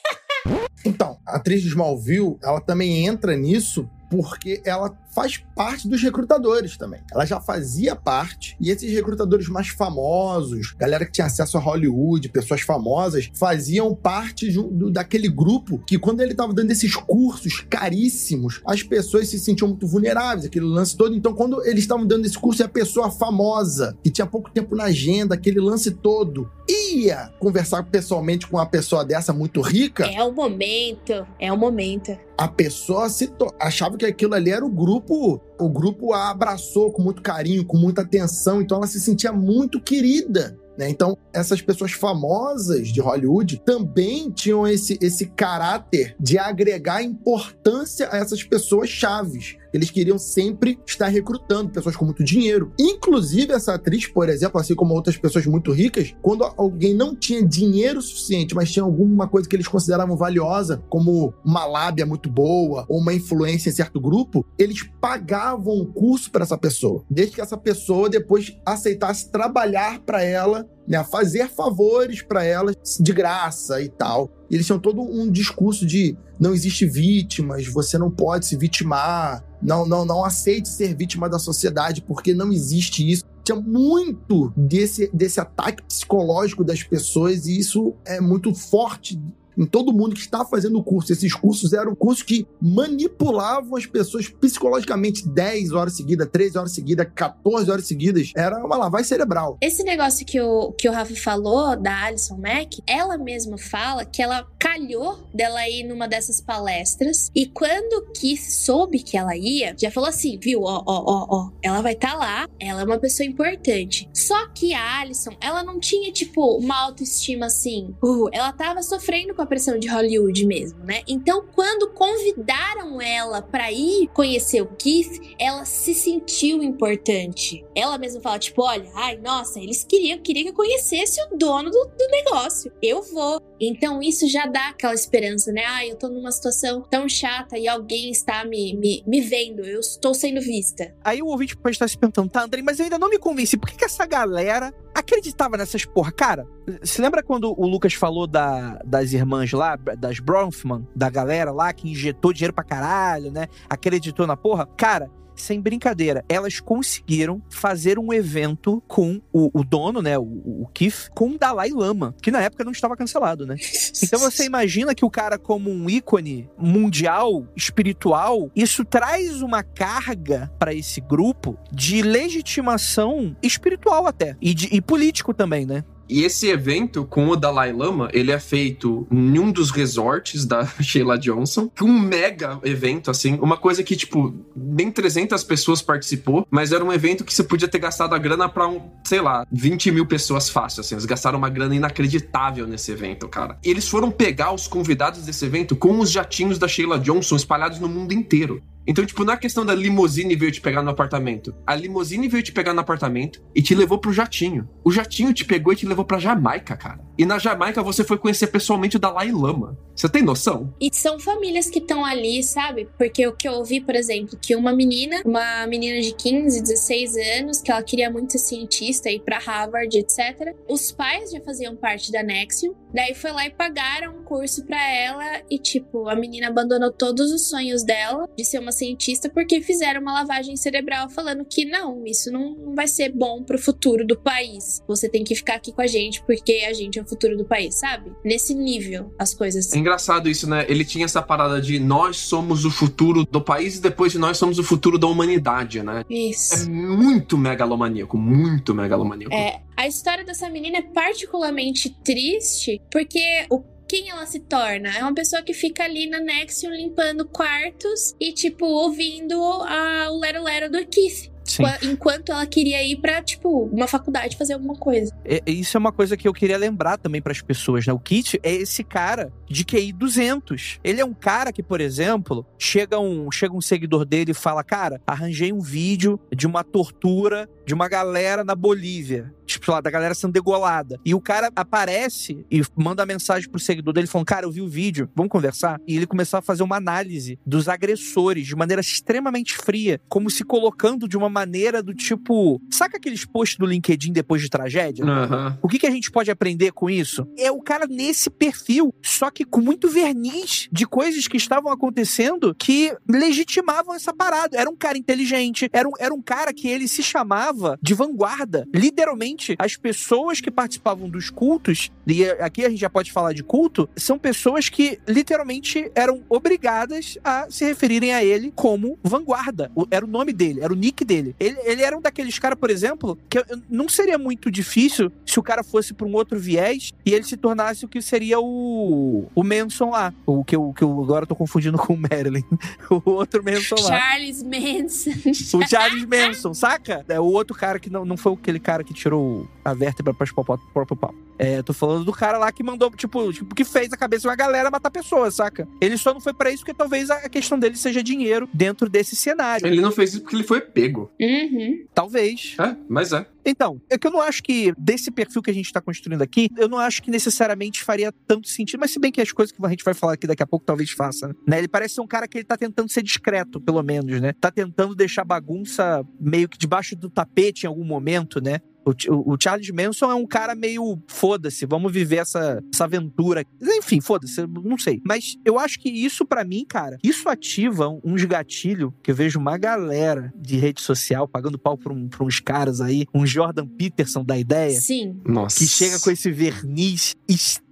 [0.85, 6.75] Então, a atriz de Smallville, ela também entra nisso porque ela faz parte dos recrutadores
[6.75, 7.01] também.
[7.11, 12.27] Ela já fazia parte, e esses recrutadores mais famosos, galera que tinha acesso a Hollywood,
[12.29, 18.61] pessoas famosas, faziam parte do, daquele grupo que, quando ele estava dando esses cursos caríssimos,
[18.65, 21.15] as pessoas se sentiam muito vulneráveis, aquele lance todo.
[21.15, 24.75] Então, quando eles estavam dando esse curso e a pessoa famosa, que tinha pouco tempo
[24.75, 30.05] na agenda, aquele lance todo, ia conversar pessoalmente com uma pessoa dessa muito rica.
[30.05, 32.17] É o momento, é o momento.
[32.37, 36.91] A pessoa se achava que aquilo ali era o grupo grupo, o grupo a abraçou
[36.91, 40.57] com muito carinho, com muita atenção, então ela se sentia muito querida.
[40.77, 40.89] Né?
[40.89, 48.17] Então, essas pessoas famosas de Hollywood também tinham esse, esse caráter de agregar importância a
[48.17, 49.55] essas pessoas chaves.
[49.75, 52.71] Eles queriam sempre estar recrutando pessoas com muito dinheiro.
[52.79, 57.45] Inclusive, essa atriz, por exemplo, assim como outras pessoas muito ricas, quando alguém não tinha
[57.45, 62.85] dinheiro suficiente, mas tinha alguma coisa que eles consideravam valiosa, como uma lábia muito boa
[62.87, 67.41] ou uma influência em certo grupo, eles pagavam um curso para essa pessoa, desde que
[67.41, 73.89] essa pessoa depois aceitasse trabalhar para ela né, fazer favores para elas de graça e
[73.89, 74.29] tal.
[74.49, 79.43] E eles tinham todo um discurso de não existe vítimas, você não pode se vitimar,
[79.61, 83.23] não, não, não aceite ser vítima da sociedade, porque não existe isso.
[83.43, 89.21] Tinha muito desse, desse ataque psicológico das pessoas, e isso é muito forte
[89.57, 91.11] em todo mundo que está fazendo o curso.
[91.11, 97.07] Esses cursos eram cursos que manipulavam as pessoas psicologicamente 10 horas seguidas, 13 horas seguidas,
[97.13, 98.31] 14 horas seguidas.
[98.35, 99.57] Era uma lavagem cerebral.
[99.61, 104.21] Esse negócio que o, que o Rafa falou da Alison Mack, ela mesma fala que
[104.21, 109.91] ela calhou dela ir numa dessas palestras e quando Keith soube que ela ia, já
[109.91, 112.97] falou assim, viu, ó, ó, ó, ó, ela vai estar tá lá, ela é uma
[112.97, 114.09] pessoa importante.
[114.13, 119.33] Só que a Alison, ela não tinha, tipo, uma autoestima assim, uh, ela tava sofrendo
[119.33, 121.01] com a pressão de Hollywood mesmo, né?
[121.07, 127.65] Então, quando convidaram ela para ir conhecer o Keith, ela se sentiu importante.
[127.75, 131.69] Ela mesma fala, tipo, olha, ai, nossa, eles queriam, queria que eu conhecesse o dono
[131.69, 132.71] do, do negócio.
[132.81, 133.41] Eu vou.
[133.59, 135.63] Então, isso já dá aquela esperança, né?
[135.65, 139.79] Ai, eu tô numa situação tão chata e alguém está me, me, me vendo, eu
[139.79, 140.93] estou sendo vista.
[141.03, 143.57] Aí o ouvinte pode estar se perguntando, tá, André, mas eu ainda não me convenci.
[143.57, 146.11] Por que, que essa galera acreditava nessas porra?
[146.11, 146.47] Cara,
[146.81, 151.73] se lembra quando o Lucas falou da, das irmãs lá, das Bronfman, da galera lá
[151.73, 153.47] que injetou dinheiro pra caralho, né?
[153.69, 154.65] Acreditou na porra?
[154.77, 160.69] Cara, sem brincadeira, elas conseguiram fazer um evento com o, o dono, né, o, o
[160.73, 163.55] Keith, com o Dalai Lama, que na época não estava cancelado, né?
[164.03, 170.51] Então você imagina que o cara como um ícone mundial, espiritual, isso traz uma carga
[170.57, 175.83] para esse grupo de legitimação espiritual até e, de, e político também, né?
[176.07, 180.65] E esse evento com o Dalai Lama, ele é feito em um dos resorts da
[180.81, 186.71] Sheila Johnson, um mega evento, assim, uma coisa que, tipo, nem 300 pessoas participou, mas
[186.71, 189.91] era um evento que você podia ter gastado a grana pra, um, sei lá, 20
[189.91, 193.57] mil pessoas fácil, assim, eles gastaram uma grana inacreditável nesse evento, cara.
[193.63, 197.79] E eles foram pegar os convidados desse evento com os jatinhos da Sheila Johnson espalhados
[197.79, 198.61] no mundo inteiro.
[198.87, 201.55] Então, tipo, não é questão da limusine veio te pegar no apartamento.
[201.65, 204.69] A limusine veio te pegar no apartamento e te levou pro jatinho.
[204.83, 207.03] O jatinho te pegou e te levou pra Jamaica, cara.
[207.17, 209.77] E na Jamaica você foi conhecer pessoalmente o Dalai Lama.
[209.95, 210.73] Você tem noção?
[210.79, 212.87] E são famílias que estão ali, sabe?
[212.97, 217.15] Porque o que eu ouvi, por exemplo, que uma menina, uma menina de 15, 16
[217.39, 220.55] anos, que ela queria muito ser cientista, ir pra Harvard, etc.
[220.67, 222.73] Os pais já faziam parte da Nexium.
[222.93, 225.41] Daí foi lá e pagaram um curso pra ela.
[225.49, 230.01] E, tipo, a menina abandonou todos os sonhos dela de ser uma cientista porque fizeram
[230.01, 234.81] uma lavagem cerebral falando que não, isso não vai ser bom pro futuro do país.
[234.87, 237.45] Você tem que ficar aqui com a gente porque a gente é o futuro do
[237.45, 238.11] país, sabe?
[238.23, 239.73] Nesse nível, as coisas.
[239.85, 240.65] Engraçado isso, né?
[240.67, 244.35] Ele tinha essa parada de nós somos o futuro do país e depois de nós
[244.35, 246.03] somos o futuro da humanidade, né?
[246.09, 246.55] Isso.
[246.55, 249.31] É muito megalomaníaco, muito megalomaníaco.
[249.31, 249.61] É.
[249.77, 254.89] A história dessa menina é particularmente triste porque o quem ela se torna?
[254.89, 260.17] É uma pessoa que fica ali na Nexium limpando quartos e, tipo, ouvindo a, o
[260.17, 261.31] Lero Lero do Keith.
[261.55, 261.63] Sim.
[261.83, 265.13] Enquanto ela queria ir pra, tipo, uma faculdade fazer alguma coisa.
[265.23, 267.93] É, isso é uma coisa que eu queria lembrar também para as pessoas, né?
[267.93, 270.79] O Kit é esse cara de QI 200.
[270.83, 274.63] Ele é um cara que, por exemplo, chega um, chega um seguidor dele e fala:
[274.63, 279.33] Cara, arranjei um vídeo de uma tortura de uma galera na Bolívia.
[279.45, 280.99] Tipo, lá, da galera sendo degolada.
[281.05, 284.67] E o cara aparece e manda mensagem pro seguidor dele falando: Cara, eu vi o
[284.67, 285.79] vídeo, vamos conversar?
[285.87, 290.43] E ele começou a fazer uma análise dos agressores de maneira extremamente fria, como se
[290.43, 292.61] colocando de uma maneira do tipo.
[292.69, 295.05] Saca aqueles posts do LinkedIn depois de tragédia?
[295.05, 295.57] Uhum.
[295.61, 297.27] O que, que a gente pode aprender com isso?
[297.37, 302.55] É o cara nesse perfil, só que com muito verniz de coisas que estavam acontecendo
[302.55, 304.57] que legitimavam essa parada.
[304.57, 308.67] Era um cara inteligente, era um, era um cara que ele se chamava de vanguarda.
[308.73, 313.43] Literalmente, as pessoas que participavam dos cultos, e aqui a gente já pode falar de
[313.43, 319.71] culto, são pessoas que literalmente eram obrigadas a se referirem a ele como vanguarda.
[319.91, 321.35] Era o nome dele, era o nick dele.
[321.39, 325.43] Ele, ele era um daqueles caras, por exemplo, que não seria muito difícil se o
[325.43, 329.43] cara fosse para um outro viés e ele se tornasse o que seria o o
[329.43, 330.13] Manson lá.
[330.25, 332.43] O que eu, que eu agora tô confundindo com o Marilyn.
[332.89, 333.99] o outro Manson lá.
[333.99, 335.57] Charles Manson.
[335.57, 337.05] o Charles Manson, saca?
[337.07, 340.13] É o outro cara que não, não foi aquele cara que tirou o, a vértebra
[340.13, 341.13] pra espalhar o próprio pau.
[341.37, 344.27] É, tô falando do cara lá que mandou, tipo, tipo, que fez a cabeça de
[344.27, 345.67] uma galera matar pessoas, saca?
[345.81, 349.15] Ele só não foi pra isso porque talvez a questão dele seja dinheiro dentro desse
[349.15, 349.67] cenário.
[349.67, 351.11] Ele não fez isso porque ele foi pego.
[351.19, 351.85] Uhum.
[351.93, 352.55] Talvez.
[352.59, 353.25] É, mas é.
[353.45, 356.49] Então, é que eu não acho que, desse perfil que a gente tá construindo aqui,
[356.57, 359.63] eu não acho que necessariamente faria tanto sentido, mas se bem que as coisas que
[359.63, 361.59] a gente vai falar aqui daqui a pouco talvez faça, né?
[361.59, 364.33] Ele parece ser um cara que ele tá tentando ser discreto, pelo menos, né?
[364.33, 368.59] Tá tentando deixar a bagunça meio que debaixo do tapete em algum momento, né?
[368.85, 373.43] O, o, Charles Manson é um cara meio foda-se, vamos viver essa, essa aventura.
[373.61, 375.01] Enfim, foda-se, não sei.
[375.05, 379.15] Mas eu acho que isso, pra mim, cara, isso ativa um- uns gatilhos que eu
[379.15, 383.25] vejo uma galera de rede social pagando pau pra, um- pra uns caras aí, um
[383.25, 385.19] Jordan Peterson da ideia Sim.
[385.25, 385.57] Nossa.
[385.59, 387.15] que chega com esse verniz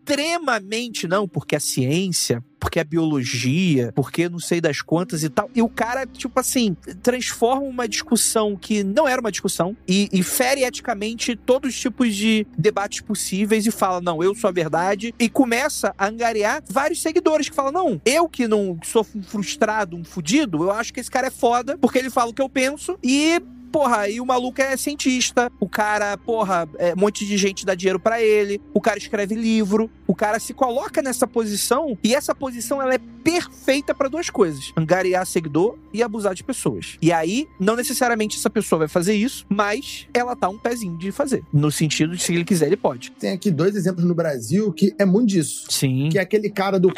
[0.04, 5.50] extremamente não, porque a ciência, porque a biologia, porque não sei das quantas e tal.
[5.56, 10.22] E o cara, tipo assim, transforma uma discussão que não era uma discussão e, e
[10.22, 15.16] fere eticamente todos os tipos de debates possíveis e fala: não, eu sou a verdade.
[15.18, 19.96] E começa a angariar vários seguidores que falam: não, eu que não sou um frustrado,
[19.96, 22.50] um fudido, eu acho que esse cara é foda, porque ele fala o que eu
[22.50, 23.42] penso e
[23.74, 27.74] porra, aí o maluco é cientista, o cara, porra, é, um monte de gente dá
[27.74, 32.36] dinheiro pra ele, o cara escreve livro, o cara se coloca nessa posição e essa
[32.36, 37.00] posição ela é perfeita pra duas coisas: angariar seguidor e abusar de pessoas.
[37.02, 41.12] E aí, não necessariamente essa pessoa vai fazer isso, mas ela tá um pezinho de
[41.12, 41.44] fazer.
[41.52, 43.12] No sentido de se ele quiser, ele pode.
[43.14, 45.66] Tem aqui dois exemplos no Brasil que é muito disso.
[45.70, 46.10] Sim.
[46.12, 46.94] Que é aquele cara do.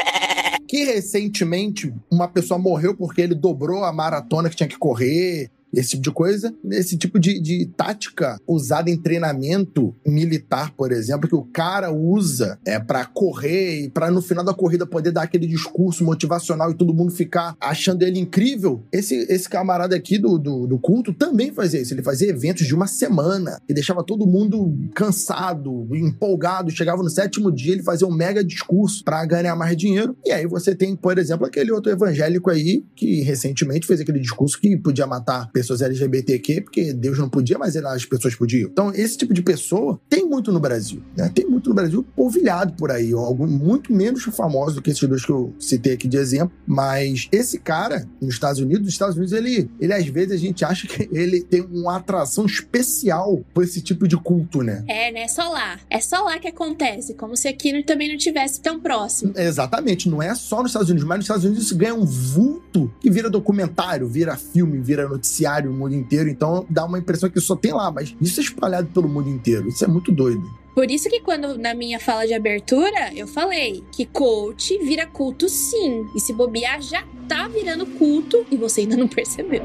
[0.67, 5.49] Que recentemente uma pessoa morreu porque ele dobrou a maratona que tinha que correr.
[5.74, 11.28] Esse tipo de coisa, esse tipo de, de tática usada em treinamento militar, por exemplo,
[11.28, 15.24] que o cara usa é para correr e para no final da corrida poder dar
[15.24, 18.84] aquele discurso motivacional e todo mundo ficar achando ele incrível.
[18.91, 21.93] Esse, esse camarada aqui do, do, do culto também fazia isso.
[21.93, 26.72] Ele fazia eventos de uma semana e deixava todo mundo cansado, empolgado.
[26.72, 30.16] Chegava no sétimo dia, ele fazia um mega discurso para ganhar mais dinheiro.
[30.26, 34.59] E aí você tem, por exemplo, aquele outro evangélico aí que recentemente fez aquele discurso
[34.59, 38.69] que podia matar pessoas LGBTQ, porque Deus não podia, mas as pessoas podiam.
[38.69, 41.31] Então, esse tipo de pessoa tem muito no Brasil, né?
[41.33, 45.25] Tem muito no Brasil polvilhado por aí, algo muito menos famoso do que esses dois
[45.25, 49.31] que eu citei aqui de exemplo, mas esse cara nos Estados Unidos, nos Estados Unidos
[49.31, 53.79] ele, ele às vezes a gente acha que ele tem uma atração especial por esse
[53.79, 54.83] tipo de culto, né?
[54.89, 55.25] É, né?
[55.29, 55.79] Só lá.
[55.89, 57.13] É só lá que acontece.
[57.13, 59.31] Como se aqui também não tivesse tão próximo.
[59.37, 62.93] Exatamente, não é só nos Estados Unidos, mas nos Estados Unidos isso ganha um vulto
[62.99, 66.29] que vira documentário, vira filme, vira noticiário no mundo inteiro.
[66.29, 69.67] Então dá uma impressão que só tem lá, mas isso é espalhado pelo mundo inteiro.
[69.67, 70.43] Isso é muito doido.
[70.73, 75.47] Por isso que quando na minha fala de abertura, eu falei que coach vira culto
[75.47, 76.05] sim.
[76.13, 79.63] E se bobear, já tá virando culto e você ainda não percebeu.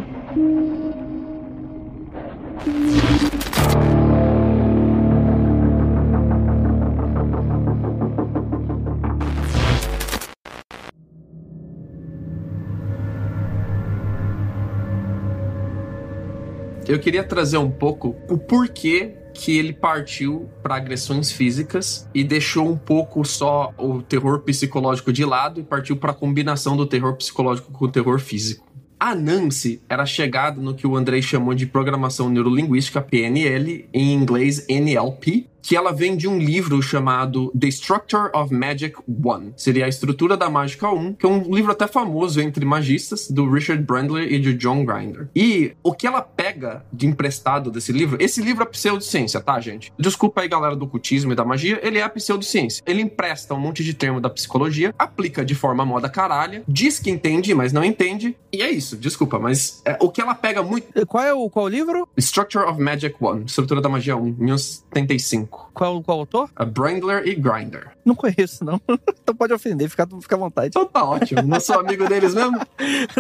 [16.91, 22.69] Eu queria trazer um pouco o porquê que ele partiu para agressões físicas e deixou
[22.69, 27.15] um pouco só o terror psicológico de lado e partiu para a combinação do terror
[27.15, 28.67] psicológico com o terror físico.
[28.99, 34.67] A Nancy era chegada no que o Andrei chamou de programação neurolinguística PNL, em inglês
[34.69, 39.53] NLP, que ela vem de um livro chamado The Structure of Magic 1.
[39.57, 43.51] Seria a estrutura da mágica 1, que é um livro até famoso entre magistas, do
[43.51, 45.29] Richard Brandler e de John Grinder.
[45.35, 49.93] E o que ela pega de emprestado desse livro, esse livro é pseudociência, tá, gente?
[49.99, 52.83] Desculpa aí, galera do cultismo e da magia, ele é a pseudociência.
[52.87, 57.11] Ele empresta um monte de termo da psicologia, aplica de forma moda caralha, diz que
[57.11, 61.07] entende, mas não entende, e é isso, desculpa, mas é, o que ela pega muito.
[61.07, 62.09] Qual é o qual é livro?
[62.17, 65.50] Structure of Magic 1, Estrutura da Magia 1, 1975.
[65.51, 66.51] Qual, qual autor?
[66.55, 67.93] A Brandler e Grinder.
[68.05, 68.81] Não conheço, não.
[69.23, 70.69] então pode ofender, fica, fica à vontade.
[70.69, 72.61] Então tá ótimo, não sou amigo deles mesmo?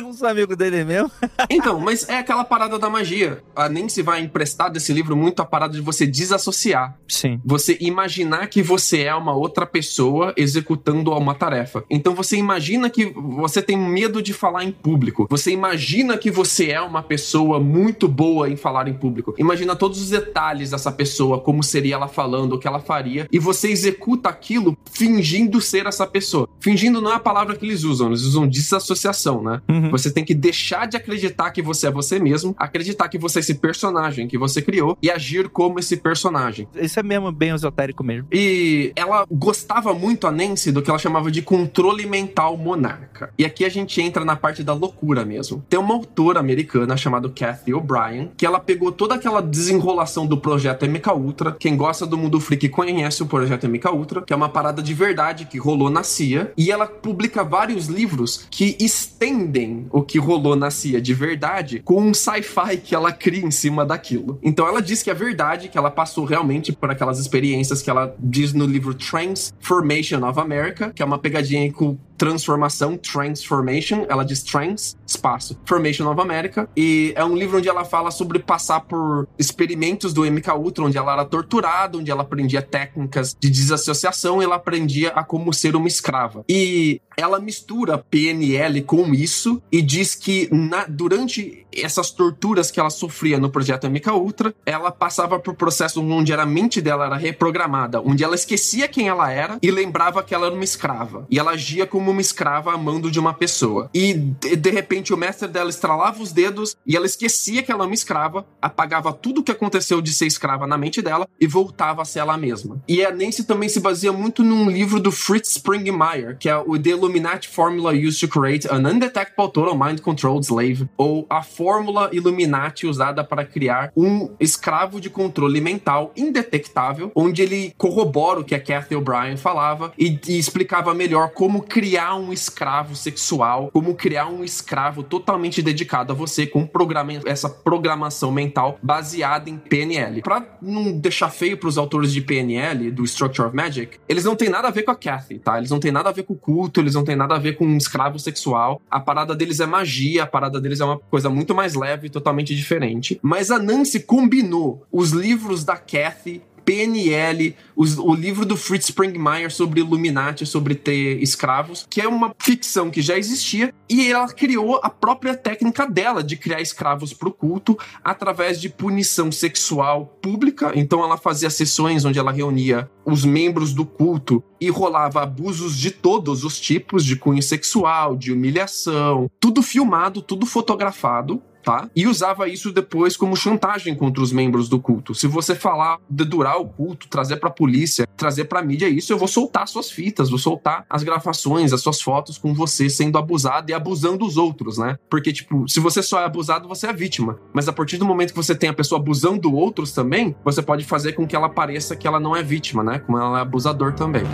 [0.00, 1.10] Não sou amigo dele mesmo.
[1.50, 3.42] Então, mas é aquela parada da magia.
[3.56, 6.96] A Nancy vai emprestar desse livro muito a parada de você desassociar.
[7.08, 7.40] Sim.
[7.44, 11.84] Você imaginar que você é uma outra pessoa executando uma tarefa.
[11.90, 15.26] Então você imagina que você tem medo de falar em público.
[15.28, 19.34] Você imagina que você é uma pessoa muito boa em falar em público.
[19.38, 23.38] Imagina todos os detalhes dessa pessoa, como seria ela falando, o que ela faria, e
[23.38, 26.48] você executa aquilo fingindo ser essa pessoa.
[26.60, 29.60] Fingindo não é a palavra que eles usam, eles usam desassociação, né?
[29.68, 29.90] Uhum.
[29.90, 33.40] Você tem que deixar de acreditar que você é você mesmo, acreditar que você é
[33.40, 36.68] esse personagem que você criou e agir como esse personagem.
[36.74, 38.28] Isso é mesmo bem esotérico mesmo.
[38.32, 43.32] E ela gostava muito, a Nancy, do que ela chamava de controle mental monarca.
[43.38, 45.64] E aqui a gente entra na parte da loucura mesmo.
[45.68, 50.86] Tem uma autora americana chamada Kathy O'Brien, que ela pegou toda aquela desenrolação do projeto
[50.86, 51.56] MK Ultra.
[51.58, 54.92] Quem gosta do mundo freak conhece o projeto MK Ultra, que é uma parada de
[54.92, 56.52] verdade que rolou na CIA.
[56.56, 62.02] E ela publica vários livros que estendem o que rolou na CIA de verdade com
[62.02, 64.38] um sci-fi que ela cria em cima daquilo.
[64.42, 68.14] Então ela diz que é verdade, que ela passou realmente por aquelas experiências que ela
[68.18, 74.42] diz no livro Transformation of America, que é uma pegadinha com transformação, transformation, ela diz
[74.42, 79.26] trans, espaço, Formation of America, e é um livro onde ela fala sobre passar por
[79.38, 84.56] experimentos do MK Ultra, onde ela era torturada, onde ela aprendia técnicas de desassociação, ela
[84.56, 86.44] aprendia a como ser uma escrava.
[86.46, 92.90] E ela mistura PNL com isso e diz que na, durante essas torturas que ela
[92.90, 98.00] sofria no projeto MK Ultra, ela passava por processos onde a mente dela era reprogramada,
[98.00, 101.26] onde ela esquecia quem ela era e lembrava que ela era uma escrava.
[101.30, 103.90] E ela agia como uma escrava amando de uma pessoa.
[103.92, 107.80] E de, de repente o mestre dela estralava os dedos e ela esquecia que ela
[107.80, 111.46] era uma escrava, apagava tudo o que aconteceu de ser escrava na mente dela e
[111.46, 112.82] voltava a ser ela mesma.
[112.86, 116.78] E a Nancy também se baseia muito num livro do Fritz Springmeier, que é o
[116.78, 122.10] The Illuminati Formula Used to Create an Undetectable Total Mind Controlled Slave, ou a fórmula
[122.12, 128.54] Illuminati usada para criar um escravo de controle mental indetectável, onde ele corrobora o que
[128.54, 134.26] a Kathy O'Brien falava e, e explicava melhor como criar um escravo sexual, como criar
[134.26, 140.22] um escravo totalmente dedicado a você com programa, essa programação mental baseada em PNL.
[140.22, 144.36] Para não deixar feio para os autores de PNL, do Structure of Magic, eles não
[144.36, 145.58] têm nada a ver com a Kathy, tá?
[145.58, 147.56] Eles não têm nada a ver com o culto, eles não têm nada a ver
[147.56, 148.80] com um escravo sexual.
[148.90, 152.54] A parada deles é magia, a parada deles é uma coisa muito mais leve totalmente
[152.54, 153.18] diferente.
[153.22, 159.50] Mas a Nancy combinou os livros da Kathy PNL, os, o livro do Fritz Springmeier
[159.50, 164.78] sobre Illuminati, sobre ter escravos, que é uma ficção que já existia, e ela criou
[164.80, 170.70] a própria técnica dela de criar escravos para o culto através de punição sexual pública.
[170.76, 175.90] Então ela fazia sessões onde ela reunia os membros do culto e rolava abusos de
[175.90, 181.88] todos os tipos, de cunho sexual, de humilhação, tudo filmado, tudo fotografado tá?
[181.94, 185.14] E usava isso depois como chantagem contra os membros do culto.
[185.14, 189.28] Se você falar, dedurar o culto, trazer pra polícia, trazer pra mídia isso, eu vou
[189.28, 193.74] soltar suas fitas, vou soltar as gravações, as suas fotos com você sendo abusado e
[193.74, 194.96] abusando os outros, né?
[195.08, 197.38] Porque, tipo, se você só é abusado, você é vítima.
[197.52, 200.84] Mas a partir do momento que você tem a pessoa abusando outros também, você pode
[200.84, 202.98] fazer com que ela pareça que ela não é vítima, né?
[202.98, 204.24] Como ela é abusador também.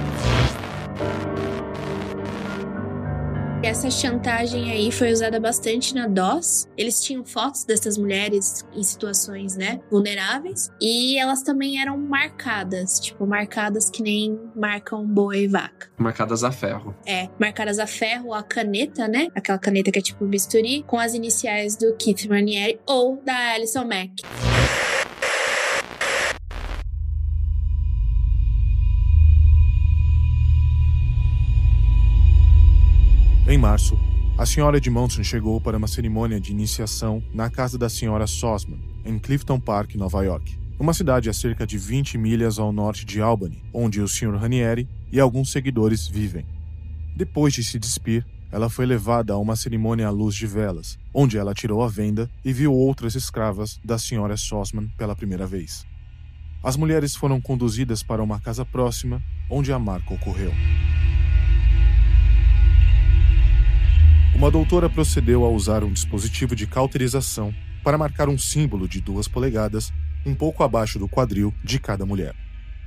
[3.63, 6.69] Essa chantagem aí foi usada bastante na DOS.
[6.77, 10.71] Eles tinham fotos dessas mulheres em situações, né, vulneráveis.
[10.81, 15.91] E elas também eram marcadas, tipo, marcadas que nem marcam boi e vaca.
[15.97, 16.95] Marcadas a ferro.
[17.07, 19.29] É, marcadas a ferro, a caneta, né?
[19.35, 23.85] Aquela caneta que é tipo bisturi, com as iniciais do Keith Raniere ou da Alison
[23.85, 24.23] Mack.
[33.49, 33.97] Em março,
[34.37, 39.21] a senhora Edmondson chegou para uma cerimônia de iniciação na casa da senhora Sosman, em
[39.21, 43.63] Clifton Park, Nova York, uma cidade a cerca de 20 milhas ao norte de Albany,
[43.73, 44.35] onde o Sr.
[44.35, 46.45] Ranieri e alguns seguidores vivem.
[47.15, 51.39] Depois de se despir, ela foi levada a uma cerimônia à luz de velas, onde
[51.39, 55.87] ela tirou a venda e viu outras escravas da senhora Sosman pela primeira vez.
[56.65, 60.53] As mulheres foram conduzidas para uma casa próxima, onde a marca ocorreu.
[64.47, 69.27] Uma doutora procedeu a usar um dispositivo de cauterização para marcar um símbolo de duas
[69.27, 69.93] polegadas
[70.25, 72.33] um pouco abaixo do quadril de cada mulher.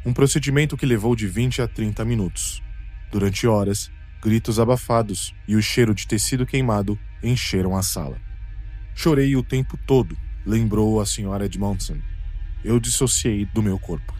[0.06, 2.64] Um procedimento que levou de 20 a 30 minutos.
[3.12, 3.92] Durante horas,
[4.24, 8.16] gritos abafados e o cheiro de tecido queimado encheram a sala.
[8.96, 11.98] Chorei o tempo todo, lembrou a senhora Edmondson.
[12.64, 14.14] Eu dissociei do meu corpo.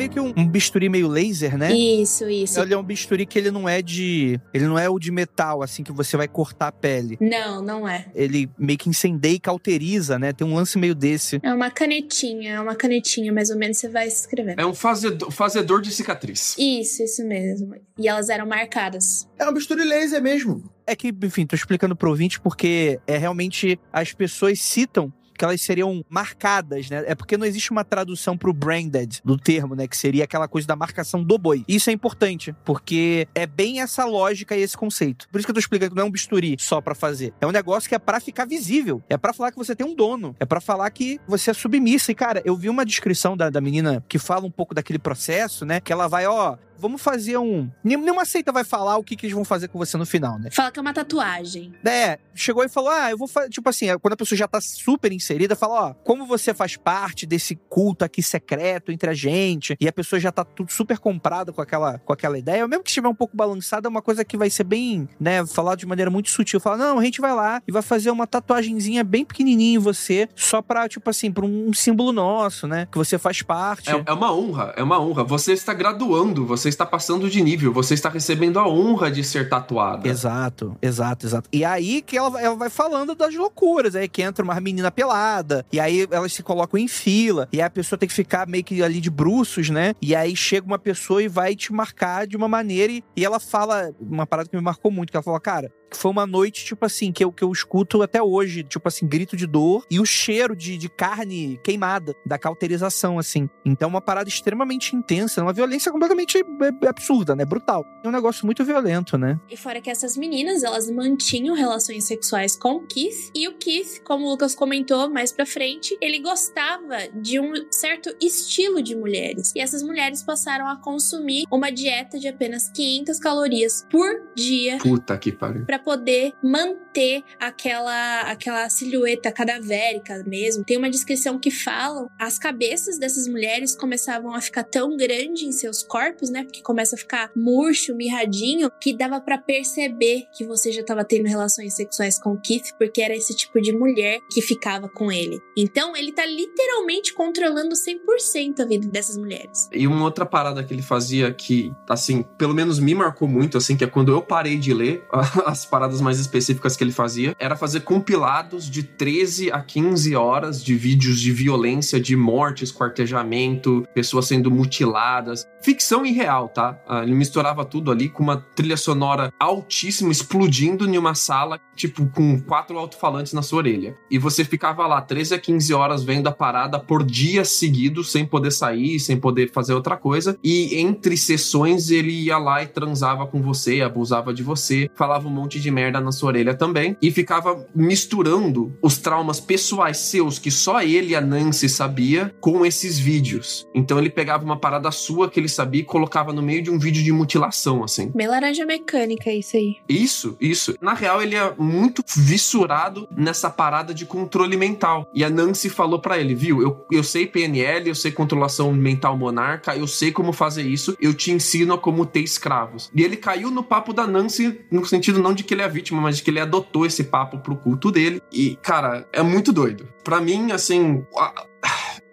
[0.00, 1.72] Meio que um, um bisturi meio laser, né?
[1.72, 2.58] Isso, isso.
[2.58, 4.40] Ele é um bisturi que ele não é de.
[4.54, 7.18] Ele não é o de metal, assim, que você vai cortar a pele.
[7.20, 8.06] Não, não é.
[8.14, 10.32] Ele meio que incendeia e cauteriza, né?
[10.32, 11.38] Tem um lance meio desse.
[11.42, 14.58] É uma canetinha, é uma canetinha, mais ou menos, você vai escrevendo.
[14.58, 16.56] É um fazedor, fazedor de cicatriz.
[16.58, 17.74] Isso, isso mesmo.
[17.98, 19.28] E elas eram marcadas.
[19.38, 20.62] É um bisturi laser mesmo.
[20.86, 25.62] É que, enfim, tô explicando pro ouvinte porque é realmente as pessoas citam que elas
[25.62, 27.02] seriam marcadas, né?
[27.06, 29.88] É porque não existe uma tradução pro branded do termo, né?
[29.88, 31.64] Que seria aquela coisa da marcação do boi.
[31.66, 35.26] Isso é importante, porque é bem essa lógica e esse conceito.
[35.30, 37.32] Por isso que eu tô explicando que não é um bisturi só para fazer.
[37.40, 39.02] É um negócio que é para ficar visível.
[39.08, 40.36] É para falar que você tem um dono.
[40.38, 42.12] É para falar que você é submissa.
[42.12, 45.64] E, cara, eu vi uma descrição da, da menina que fala um pouco daquele processo,
[45.64, 45.80] né?
[45.80, 47.70] Que ela vai, ó, vamos fazer um.
[47.84, 50.50] Nenhuma seita vai falar o que, que eles vão fazer com você no final, né?
[50.50, 51.72] Fala que é uma tatuagem.
[51.84, 53.50] É, chegou e falou: ah, eu vou fazer.
[53.50, 57.26] Tipo assim, quando a pessoa já tá super inserida, fala: ó, como você faz parte
[57.26, 61.52] desse culto aqui secreto entre a gente, e a pessoa já tá tudo super comprada
[61.52, 64.36] com aquela, com aquela ideia, mesmo que estiver um pouco balançada, é uma coisa que
[64.36, 66.58] vai ser bem, né, falar de maneira muito sutil.
[66.58, 70.28] Falar: não, a gente vai lá e vai fazer uma tatuagenzinha bem pequenininha em você,
[70.34, 72.88] só pra, tipo assim, pra um símbolo nosso, né?
[72.90, 73.90] Que você faz parte.
[73.90, 75.24] É, é uma honra, é uma honra.
[75.24, 79.48] Você está graduando, você está passando de nível, você está recebendo a honra de ser
[79.48, 80.08] tatuada.
[80.08, 81.48] Exato, exato, exato.
[81.52, 85.64] E aí que ela, ela vai falando das loucuras, aí que entra uma menina pelada,
[85.72, 88.64] e aí elas se colocam em fila, e aí a pessoa tem que ficar meio
[88.64, 89.94] que ali de bruços, né?
[90.00, 93.38] E aí chega uma pessoa e vai te marcar de uma maneira, e, e ela
[93.38, 96.84] fala uma parada que me marcou muito, que ela fala, cara, foi uma noite, tipo
[96.84, 100.06] assim, que eu, que eu escuto até hoje, tipo assim, grito de dor e o
[100.06, 103.48] cheiro de, de carne queimada, da cauterização, assim.
[103.64, 107.44] Então, uma parada extremamente intensa, uma violência completamente é, é absurda, né?
[107.44, 107.84] Brutal.
[108.02, 109.38] É um negócio muito violento, né?
[109.48, 114.02] E fora que essas meninas, elas mantinham relações sexuais com o Keith, e o Keith,
[114.04, 119.52] como o Lucas comentou mais pra frente, ele gostava de um certo estilo de mulheres.
[119.54, 124.78] E essas mulheres passaram a consumir uma dieta de apenas 500 calorias por dia.
[124.78, 125.64] Puta que pariu.
[125.66, 130.64] Pra poder manter aquela, aquela silhueta cadavérica mesmo.
[130.64, 135.52] Tem uma descrição que falam as cabeças dessas mulheres começavam a ficar tão grande em
[135.52, 136.44] seus corpos, né?
[136.50, 141.28] Porque começa a ficar murcho, mirradinho, que dava para perceber que você já estava tendo
[141.28, 145.40] relações sexuais com o Keith, porque era esse tipo de mulher que ficava com ele.
[145.56, 149.68] Então ele tá literalmente controlando 100% a vida dessas mulheres.
[149.72, 153.76] E uma outra parada que ele fazia que, assim, pelo menos me marcou muito, assim,
[153.76, 155.04] que é quando eu parei de ler
[155.46, 160.62] as paradas mais específicas que ele fazia, era fazer compilados de 13 a 15 horas
[160.64, 165.46] de vídeos de violência, de morte, esquartejamento, pessoas sendo mutiladas.
[165.62, 166.04] Ficção
[166.48, 166.78] tá?
[166.88, 172.06] Ah, ele misturava tudo ali com uma trilha sonora altíssima, explodindo em uma sala, tipo,
[172.08, 173.96] com quatro alto-falantes na sua orelha.
[174.10, 178.24] E você ficava lá 13 a 15 horas vendo a parada por dias seguidos, sem
[178.24, 180.38] poder sair, sem poder fazer outra coisa.
[180.42, 185.30] E entre sessões ele ia lá e transava com você, abusava de você, falava um
[185.30, 186.96] monte de merda na sua orelha também.
[187.00, 192.64] E ficava misturando os traumas pessoais seus, que só ele e a Nancy sabia, com
[192.64, 193.66] esses vídeos.
[193.74, 196.78] Então ele pegava uma parada sua que ele sabia e colocava no meio de um
[196.78, 198.10] vídeo de mutilação, assim.
[198.14, 199.76] Meio laranja mecânica, isso aí.
[199.88, 200.74] Isso, isso.
[200.80, 205.08] Na real, ele é muito vissurado nessa parada de controle mental.
[205.14, 206.62] E a Nancy falou para ele, viu?
[206.62, 211.14] Eu, eu sei PNL, eu sei controlação mental monarca, eu sei como fazer isso, eu
[211.14, 212.90] te ensino a como ter escravos.
[212.94, 216.00] E ele caiu no papo da Nancy, no sentido não de que ele é vítima,
[216.00, 218.22] mas de que ele adotou esse papo pro culto dele.
[218.32, 219.88] E, cara, é muito doido.
[220.04, 221.04] Para mim, assim.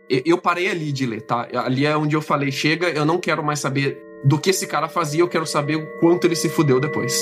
[0.10, 1.48] Eu parei ali de ler, tá?
[1.54, 4.88] Ali é onde eu falei: chega, eu não quero mais saber do que esse cara
[4.88, 7.14] fazia, eu quero saber o quanto ele se fudeu depois.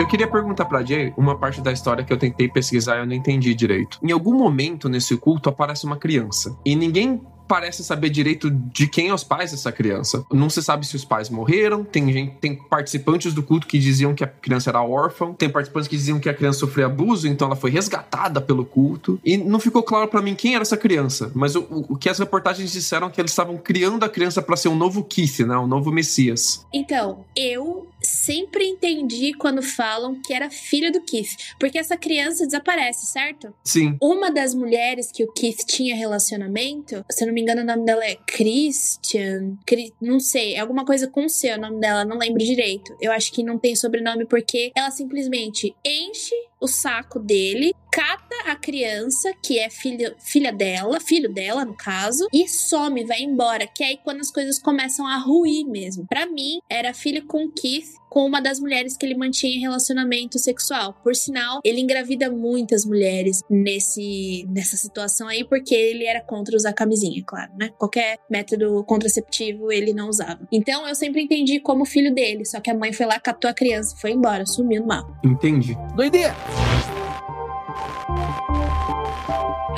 [0.00, 3.06] Eu queria perguntar pra Jay uma parte da história que eu tentei pesquisar e eu
[3.06, 3.98] não entendi direito.
[4.02, 7.20] Em algum momento nesse culto aparece uma criança e ninguém
[7.50, 10.24] parece saber direito de quem é os pais dessa criança.
[10.32, 14.14] Não se sabe se os pais morreram, tem gente, tem participantes do culto que diziam
[14.14, 17.48] que a criança era órfã, tem participantes que diziam que a criança sofreu abuso, então
[17.48, 19.18] ela foi resgatada pelo culto.
[19.24, 22.20] E não ficou claro para mim quem era essa criança, mas o, o, que as
[22.20, 25.58] reportagens disseram é que eles estavam criando a criança para ser um novo Keith, né,
[25.58, 26.64] um novo Messias.
[26.72, 33.06] Então, eu sempre entendi quando falam que era filha do Keith, porque essa criança desaparece,
[33.06, 33.54] certo?
[33.64, 33.96] Sim.
[34.00, 37.84] Uma das mulheres que o Keith tinha relacionamento, se eu não me engano, o nome
[37.84, 42.18] dela é Christian, Cri não sei, é alguma coisa com C, o nome dela, não
[42.18, 42.96] lembro direito.
[43.00, 48.56] Eu acho que não tem sobrenome porque ela simplesmente enche o saco dele cata a
[48.56, 53.66] criança, que é filha, filha dela, filho dela, no caso, e some, vai embora.
[53.66, 56.06] Que é aí quando as coisas começam a ruir mesmo.
[56.06, 60.38] Para mim, era filho com Keith, com uma das mulheres que ele mantinha em relacionamento
[60.38, 60.94] sexual.
[61.02, 66.72] Por sinal, ele engravida muitas mulheres nesse, nessa situação aí, porque ele era contra usar
[66.72, 67.70] camisinha, claro, né?
[67.78, 70.40] Qualquer método contraceptivo ele não usava.
[70.50, 73.54] Então eu sempre entendi como filho dele, só que a mãe foi lá, catou a
[73.54, 75.04] criança e foi embora, sumiu no mar.
[75.24, 75.76] Entendi.
[75.94, 76.34] Doideira!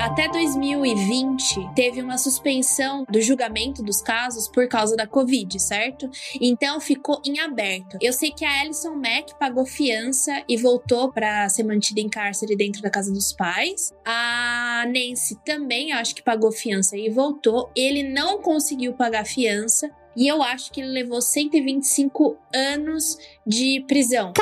[0.03, 6.11] Até 2020, teve uma suspensão do julgamento dos casos por causa da Covid, certo?
[6.41, 7.97] Então ficou em aberto.
[8.01, 12.57] Eu sei que a Alison Mack pagou fiança e voltou para ser mantida em cárcere
[12.57, 13.95] dentro da casa dos pais.
[14.05, 17.71] A Nancy também, acho que pagou fiança e voltou.
[17.75, 19.91] Ele não conseguiu pagar fiança.
[20.15, 23.17] E eu acho que ele levou 125 anos
[23.47, 24.35] de prisão.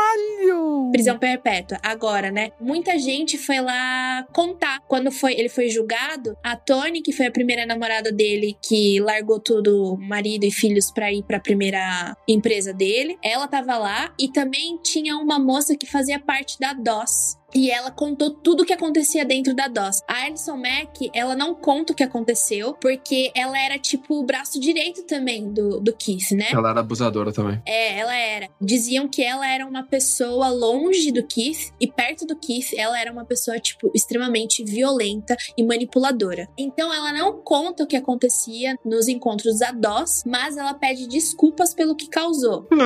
[0.00, 0.80] Caralho!
[0.90, 1.78] prisão perpétua.
[1.82, 2.50] Agora, né?
[2.60, 4.80] Muita gente foi lá contar.
[4.86, 9.40] Quando foi, ele foi julgado, a Tony, que foi a primeira namorada dele, que largou
[9.40, 14.78] tudo, marido e filhos, pra ir pra primeira empresa dele, ela tava lá e também
[14.82, 17.36] tinha uma moça que fazia parte da DOS.
[17.54, 20.02] E ela contou tudo o que acontecia dentro da DOS.
[20.06, 24.60] A Alison Mack, ela não conta o que aconteceu, porque ela era tipo o braço
[24.60, 26.46] direito também do, do Keith, né?
[26.52, 27.60] Ela era abusadora também.
[27.66, 28.48] É, ela era.
[28.60, 33.12] Diziam que ela era uma pessoa longe do Keith e perto do Keith, ela era
[33.12, 36.48] uma pessoa, tipo, extremamente violenta e manipuladora.
[36.56, 41.74] Então ela não conta o que acontecia nos encontros da DOS, mas ela pede desculpas
[41.74, 42.68] pelo que causou.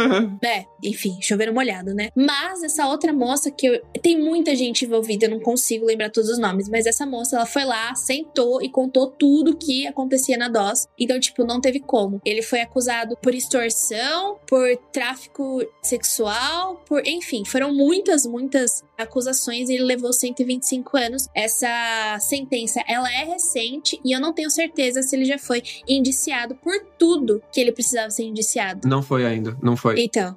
[0.44, 2.10] É, enfim, chover molhado, né?
[2.14, 3.80] Mas essa outra moça que eu...
[4.02, 7.46] tem muita gente envolvida, eu não consigo lembrar todos os nomes, mas essa moça, ela
[7.46, 10.86] foi lá, sentou e contou tudo que acontecia na DOS.
[10.98, 12.20] Então, tipo, não teve como.
[12.24, 19.74] Ele foi acusado por extorsão, por tráfico sexual, por, enfim, foram muitas, muitas acusações e
[19.74, 21.28] ele levou 125 anos.
[21.34, 26.54] Essa sentença, ela é recente e eu não tenho certeza se ele já foi indiciado
[26.56, 28.88] por tudo que ele precisava ser indiciado.
[28.88, 30.00] Não foi ainda, não foi.
[30.02, 30.36] Então,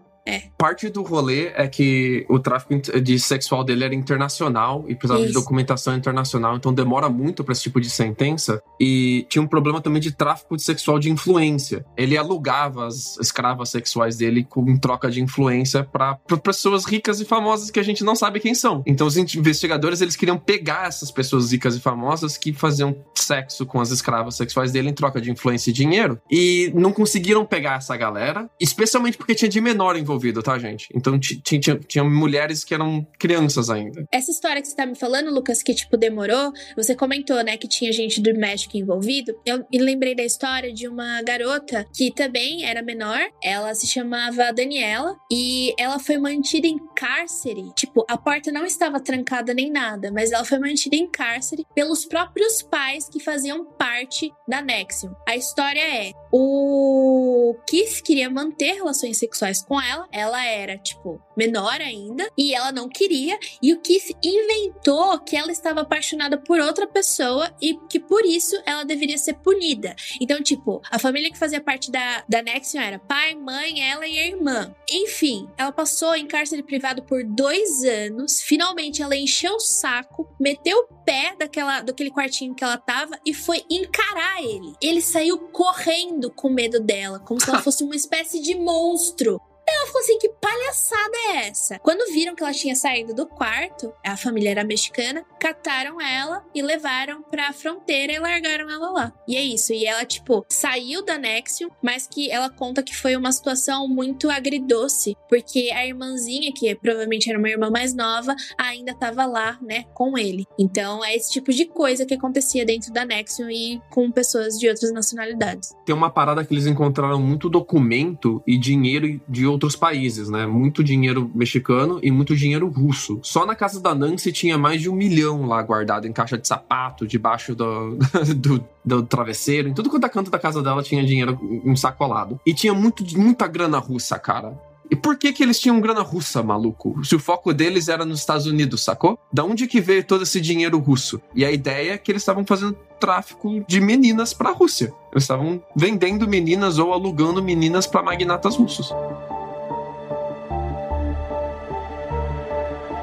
[0.57, 5.31] Parte do rolê é que o tráfico de sexual dele era internacional e precisava de
[5.31, 5.39] Isso.
[5.39, 8.61] documentação internacional, então demora muito pra esse tipo de sentença.
[8.79, 11.85] E tinha um problema também de tráfico de sexual de influência.
[11.95, 17.25] Ele alugava as escravas sexuais dele com troca de influência pra pra pessoas ricas e
[17.25, 18.83] famosas que a gente não sabe quem são.
[18.85, 23.79] Então os investigadores eles queriam pegar essas pessoas ricas e famosas que faziam sexo com
[23.79, 27.95] as escravas sexuais dele em troca de influência e dinheiro e não conseguiram pegar essa
[27.97, 30.88] galera, especialmente porque tinha de menor envolvido, tá, gente?
[30.95, 34.03] Então ti- ti- tinha, tinha mulheres que eram crianças ainda.
[34.11, 37.68] Essa história que você tá me falando, Lucas, que tipo demorou, você comentou, né, que
[37.68, 39.34] tinha gente do México envolvido.
[39.45, 43.19] Eu me lembrei da história de uma garota que também era menor.
[43.44, 47.64] Ela se chamava Daniela e ela foi mantida em cárcere.
[47.76, 52.06] Tipo, a porta não estava trancada nem nada, mas ela foi mantida em cárcere pelos
[52.06, 55.11] próprios pais que faziam parte da Nexium.
[55.27, 60.07] A história é: o Keith queria manter relações sexuais com ela.
[60.11, 62.30] Ela era, tipo, menor ainda.
[62.38, 63.39] E ela não queria.
[63.59, 68.55] E o Keith inventou que ela estava apaixonada por outra pessoa e que por isso
[68.68, 69.95] ela deveria ser punida.
[70.22, 74.19] Então, tipo, a família que fazia parte da, da Nexion era pai, mãe, ela e
[74.19, 74.76] a irmã.
[74.88, 78.43] Enfim, ela passou em cárcere privado por dois anos.
[78.43, 83.34] Finalmente, ela encheu o saco, meteu o pé daquela, daquele quartinho que ela tava e
[83.34, 84.76] foi encarar ele.
[84.80, 89.39] Ele saiu correndo com medo dela, como se ela fosse uma espécie de monstro.
[89.69, 91.80] Ela falou assim: que palhaçada é essa?
[91.80, 96.61] Quando viram que ela tinha saído do quarto, a família era mexicana, cataram ela e
[96.61, 99.14] levaram pra fronteira e largaram ela lá.
[99.27, 99.73] E é isso.
[99.73, 104.30] E ela, tipo, saiu da Nexium, mas que ela conta que foi uma situação muito
[104.30, 109.84] agridoce, porque a irmãzinha, que provavelmente era uma irmã mais nova, ainda tava lá, né,
[109.94, 110.45] com ele.
[110.57, 114.69] Então é esse tipo de coisa que acontecia dentro da Nexium e com pessoas de
[114.69, 115.76] outras nacionalidades.
[115.85, 120.45] Tem uma parada que eles encontraram muito documento e dinheiro de outros países, né?
[120.45, 123.19] Muito dinheiro mexicano e muito dinheiro russo.
[123.21, 126.47] Só na casa da Nancy tinha mais de um milhão lá guardado em caixa de
[126.47, 127.97] sapato, debaixo do,
[128.35, 129.69] do, do travesseiro.
[129.69, 132.39] Em tudo quanto é canto da casa dela tinha dinheiro ensacolado.
[132.45, 134.57] E tinha muito, muita grana russa, cara.
[134.89, 137.03] E por que que eles tinham grana russa, maluco?
[137.03, 139.19] Se o foco deles era nos Estados Unidos, sacou?
[139.31, 141.21] Da onde que veio todo esse dinheiro russo?
[141.35, 144.93] E a ideia é que eles estavam fazendo tráfico de meninas pra Rússia.
[145.11, 148.93] Eles estavam vendendo meninas ou alugando meninas pra magnatas russos.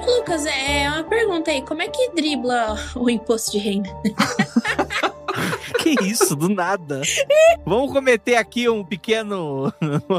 [0.06, 3.90] Lucas, é uma pergunta aí: como é que dribla o imposto de renda?
[5.82, 7.02] que isso, do nada.
[7.64, 9.72] Vamos cometer aqui um pequeno.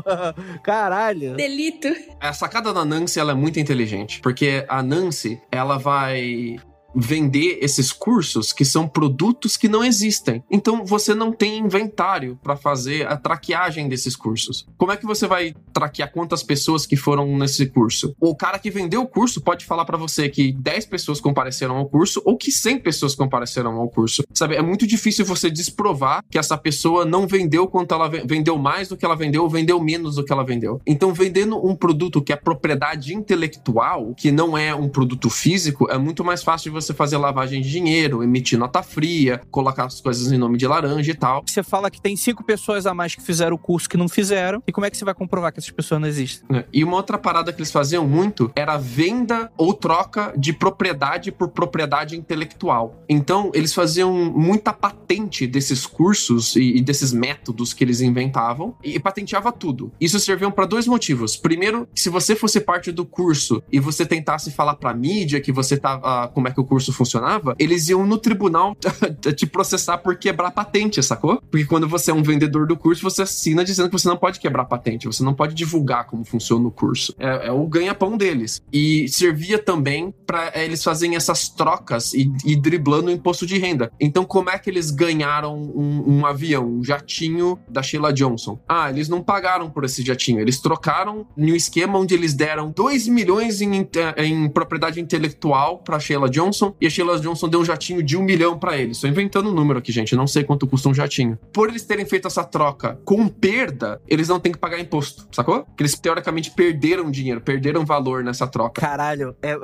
[0.64, 1.36] Caralho.
[1.36, 1.88] Delito.
[2.20, 6.58] A sacada da Nancy ela é muito inteligente, porque a Nancy ela vai
[6.96, 10.44] vender esses cursos que são produtos que não existem.
[10.50, 14.66] Então você não tem inventário para fazer a traqueagem desses cursos.
[14.78, 18.16] Como é que você vai traquear quantas pessoas que foram nesse curso?
[18.20, 21.88] O cara que vendeu o curso pode falar para você que 10 pessoas compareceram ao
[21.88, 24.24] curso ou que 100 pessoas compareceram ao curso.
[24.34, 28.88] Sabe, é muito difícil você desprovar que essa pessoa não vendeu quanto ela vendeu mais
[28.88, 30.82] do que ela vendeu ou vendeu menos do que ela vendeu.
[30.86, 35.98] Então vendendo um produto que é propriedade intelectual, que não é um produto físico, é
[35.98, 40.00] muito mais fácil de você você fazer lavagem de dinheiro, emitir nota fria, colocar as
[40.02, 41.44] coisas em nome de laranja e tal.
[41.46, 44.62] Você fala que tem cinco pessoas a mais que fizeram o curso que não fizeram.
[44.68, 46.46] E como é que você vai comprovar que essas pessoas não existem?
[46.56, 46.66] É.
[46.72, 51.50] E uma outra parada que eles faziam muito era venda ou troca de propriedade por
[51.50, 53.04] propriedade intelectual.
[53.10, 59.00] Então, eles faziam muita patente desses cursos e, e desses métodos que eles inventavam e
[59.00, 59.92] patenteava tudo.
[60.00, 61.36] Isso serviam para dois motivos.
[61.36, 65.78] Primeiro, se você fosse parte do curso e você tentasse falar pra mídia que você
[65.78, 66.28] tava.
[66.30, 68.76] como é que o curso curso funcionava, eles iam no tribunal
[69.34, 71.42] te processar por quebrar patente, sacou?
[71.50, 74.42] Porque quando você é um vendedor do curso, você assina dizendo que você não pode
[74.42, 77.16] quebrar patente, você não pode divulgar como funciona o curso.
[77.18, 78.62] É, é o ganha-pão deles.
[78.74, 83.58] E servia também para é, eles fazerem essas trocas e, e, driblando o imposto de
[83.58, 83.90] renda.
[83.98, 88.60] Então, como é que eles ganharam um, um avião, um jatinho da Sheila Johnson?
[88.68, 92.70] Ah, eles não pagaram por esse jatinho, eles trocaram em um esquema onde eles deram
[92.70, 93.88] 2 milhões em,
[94.18, 98.18] em propriedade intelectual para Sheila Johnson Johnson e a Sheila Johnson deu um jatinho de
[98.18, 98.98] um milhão para eles.
[98.98, 100.16] Estou inventando um número aqui, gente.
[100.16, 101.38] Não sei quanto custa um jatinho.
[101.54, 105.64] Por eles terem feito essa troca com perda, eles não têm que pagar imposto, sacou?
[105.64, 108.82] Porque eles teoricamente perderam dinheiro, perderam valor nessa troca.
[108.82, 109.58] Caralho, é.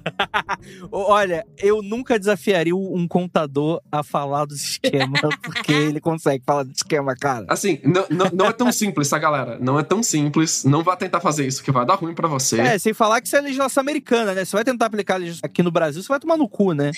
[0.90, 6.72] Olha, eu nunca desafiaria um contador a falar dos esquemas, porque ele consegue falar do
[6.72, 7.46] esquema, cara.
[7.48, 9.58] Assim, não, não, não é tão simples, tá, galera?
[9.60, 10.64] Não é tão simples.
[10.64, 12.60] Não vá tentar fazer isso, que vai dar ruim para você.
[12.60, 14.44] É, sem falar que isso é legislação americana, né?
[14.44, 16.90] Você vai tentar aplicar aqui no Brasil, você vai tomar no cu, né?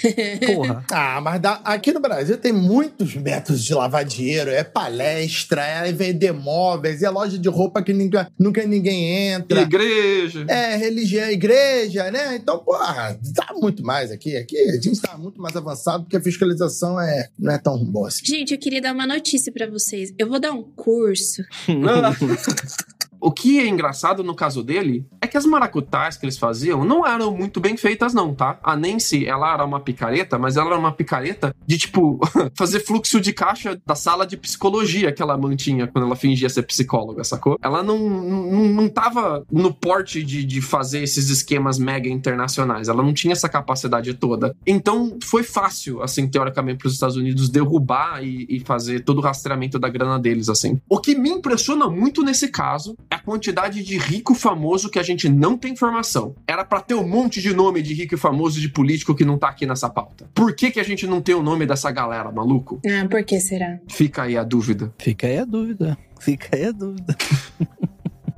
[0.47, 0.85] Porra.
[0.93, 4.51] ah, mas dá, aqui no Brasil tem muitos métodos de lavar dinheiro.
[4.51, 9.62] É palestra, é vender móveis, é loja de roupa que nunca, nunca ninguém entra.
[9.62, 10.45] Igreja.
[10.49, 12.37] É, religião, igreja, né?
[12.37, 14.36] Então, pô, ah, tá muito mais aqui.
[14.36, 18.09] Aqui a gente tá muito mais avançado porque a fiscalização é, não é tão boa
[18.09, 18.24] assim.
[18.24, 20.12] Gente, eu queria dar uma notícia para vocês.
[20.19, 21.43] Eu vou dar um curso.
[23.24, 27.06] O que é engraçado no caso dele é que as maracutais que eles faziam não
[27.06, 28.59] eram muito bem feitas, não, tá?
[28.62, 32.20] A Nancy, ela era uma picareta, mas ela era uma picareta de, tipo,
[32.55, 36.64] fazer fluxo de caixa da sala de psicologia que ela mantinha quando ela fingia ser
[36.64, 37.56] psicóloga, sacou?
[37.62, 42.90] Ela não, não, não tava no porte de, de fazer esses esquemas mega internacionais.
[42.90, 44.55] Ela não tinha essa capacidade toda.
[44.66, 49.22] Então, foi fácil, assim, teoricamente, para os Estados Unidos derrubar e, e fazer todo o
[49.22, 50.78] rastreamento da grana deles, assim.
[50.90, 55.28] O que me impressiona muito nesse caso a quantidade de rico famoso que a gente
[55.28, 56.35] não tem informação.
[56.49, 59.39] Era para ter um monte de nome de rico e famoso de político que não
[59.39, 60.28] tá aqui nessa pauta.
[60.35, 62.81] Por que, que a gente não tem o nome dessa galera, maluco?
[62.85, 63.78] Ah, por que será?
[63.89, 64.93] Fica aí a dúvida.
[64.99, 65.97] Fica aí a dúvida.
[66.19, 67.16] Fica aí a dúvida.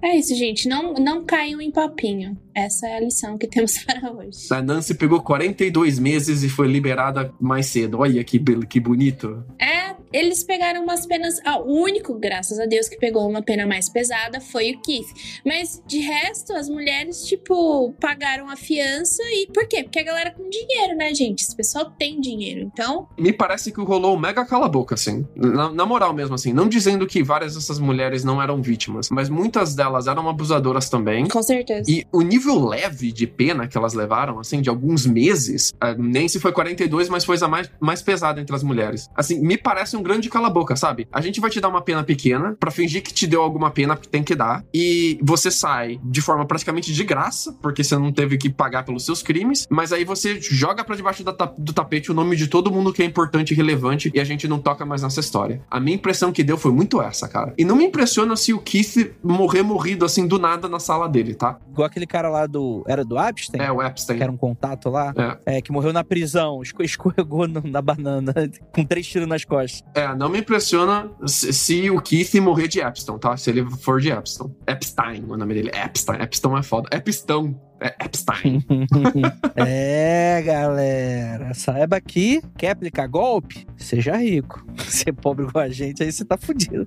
[0.03, 0.69] É isso, gente.
[0.69, 2.39] Não, não caiam em papinho.
[2.55, 4.47] Essa é a lição que temos para hoje.
[4.51, 7.99] A Nancy pegou 42 meses e foi liberada mais cedo.
[7.99, 8.39] Olha que,
[8.69, 9.43] que bonito.
[9.59, 9.86] É,
[10.17, 11.39] eles pegaram umas penas.
[11.45, 15.07] Ah, o único, graças a Deus, que pegou uma pena mais pesada foi o Keith.
[15.45, 19.83] Mas de resto, as mulheres, tipo, pagaram a fiança e por quê?
[19.83, 21.43] Porque a galera com dinheiro, né, gente?
[21.43, 23.09] Esse pessoal tem dinheiro, então.
[23.19, 25.27] Me parece que rolou um mega cala-boca, assim.
[25.37, 26.53] Na, na moral mesmo, assim.
[26.53, 31.29] Não dizendo que várias dessas mulheres não eram vítimas, mas muitas delas eram abusadoras também.
[31.29, 31.91] Com certeza.
[31.91, 36.41] E o nível leve de pena que elas levaram, assim, de alguns meses, nem se
[36.41, 39.11] foi 42, mas foi a mais, mais pesada entre as mulheres.
[39.15, 41.09] Assim, me parece um grande cala-boca, sabe?
[41.13, 43.97] A gente vai te dar uma pena pequena para fingir que te deu alguma pena
[43.97, 48.13] que tem que dar, e você sai de forma praticamente de graça, porque você não
[48.13, 51.25] teve que pagar pelos seus crimes, mas aí você joga para debaixo
[51.59, 54.47] do tapete o nome de todo mundo que é importante e relevante e a gente
[54.47, 55.63] não toca mais nessa história.
[55.69, 57.53] A minha impressão que deu foi muito essa, cara.
[57.59, 61.35] E não me impressiona se o Keith morrer morrido assim do nada na sala dele,
[61.35, 61.59] tá?
[61.73, 62.85] Igual aquele cara lá lá do.
[62.87, 63.63] Era do Epstein?
[63.63, 64.19] É, o Epstein.
[64.19, 65.15] Que era um contato lá.
[65.47, 65.57] É.
[65.57, 68.35] é que morreu na prisão, escorregou na banana,
[68.73, 69.83] com três tiros nas costas.
[69.97, 73.35] É, não me impressiona se, se, o Keith morrer de Epstein, tá?
[73.35, 74.55] Se ele for de Epstein.
[74.67, 75.71] Epstein, o nome dele.
[75.75, 76.21] Epstein.
[76.21, 76.89] Epstein é foda.
[76.95, 77.59] Epstein.
[77.81, 78.63] É Epstein.
[79.57, 81.55] é, galera.
[81.55, 83.67] Saiba que quer aplicar golpe?
[83.79, 84.63] Seja rico.
[84.85, 86.87] Ser pobre com a gente, aí você tá fudido.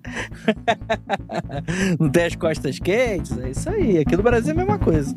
[1.99, 3.36] Não tem as costas quentes?
[3.40, 3.98] É isso aí.
[3.98, 5.15] Aqui no Brasil é a mesma coisa.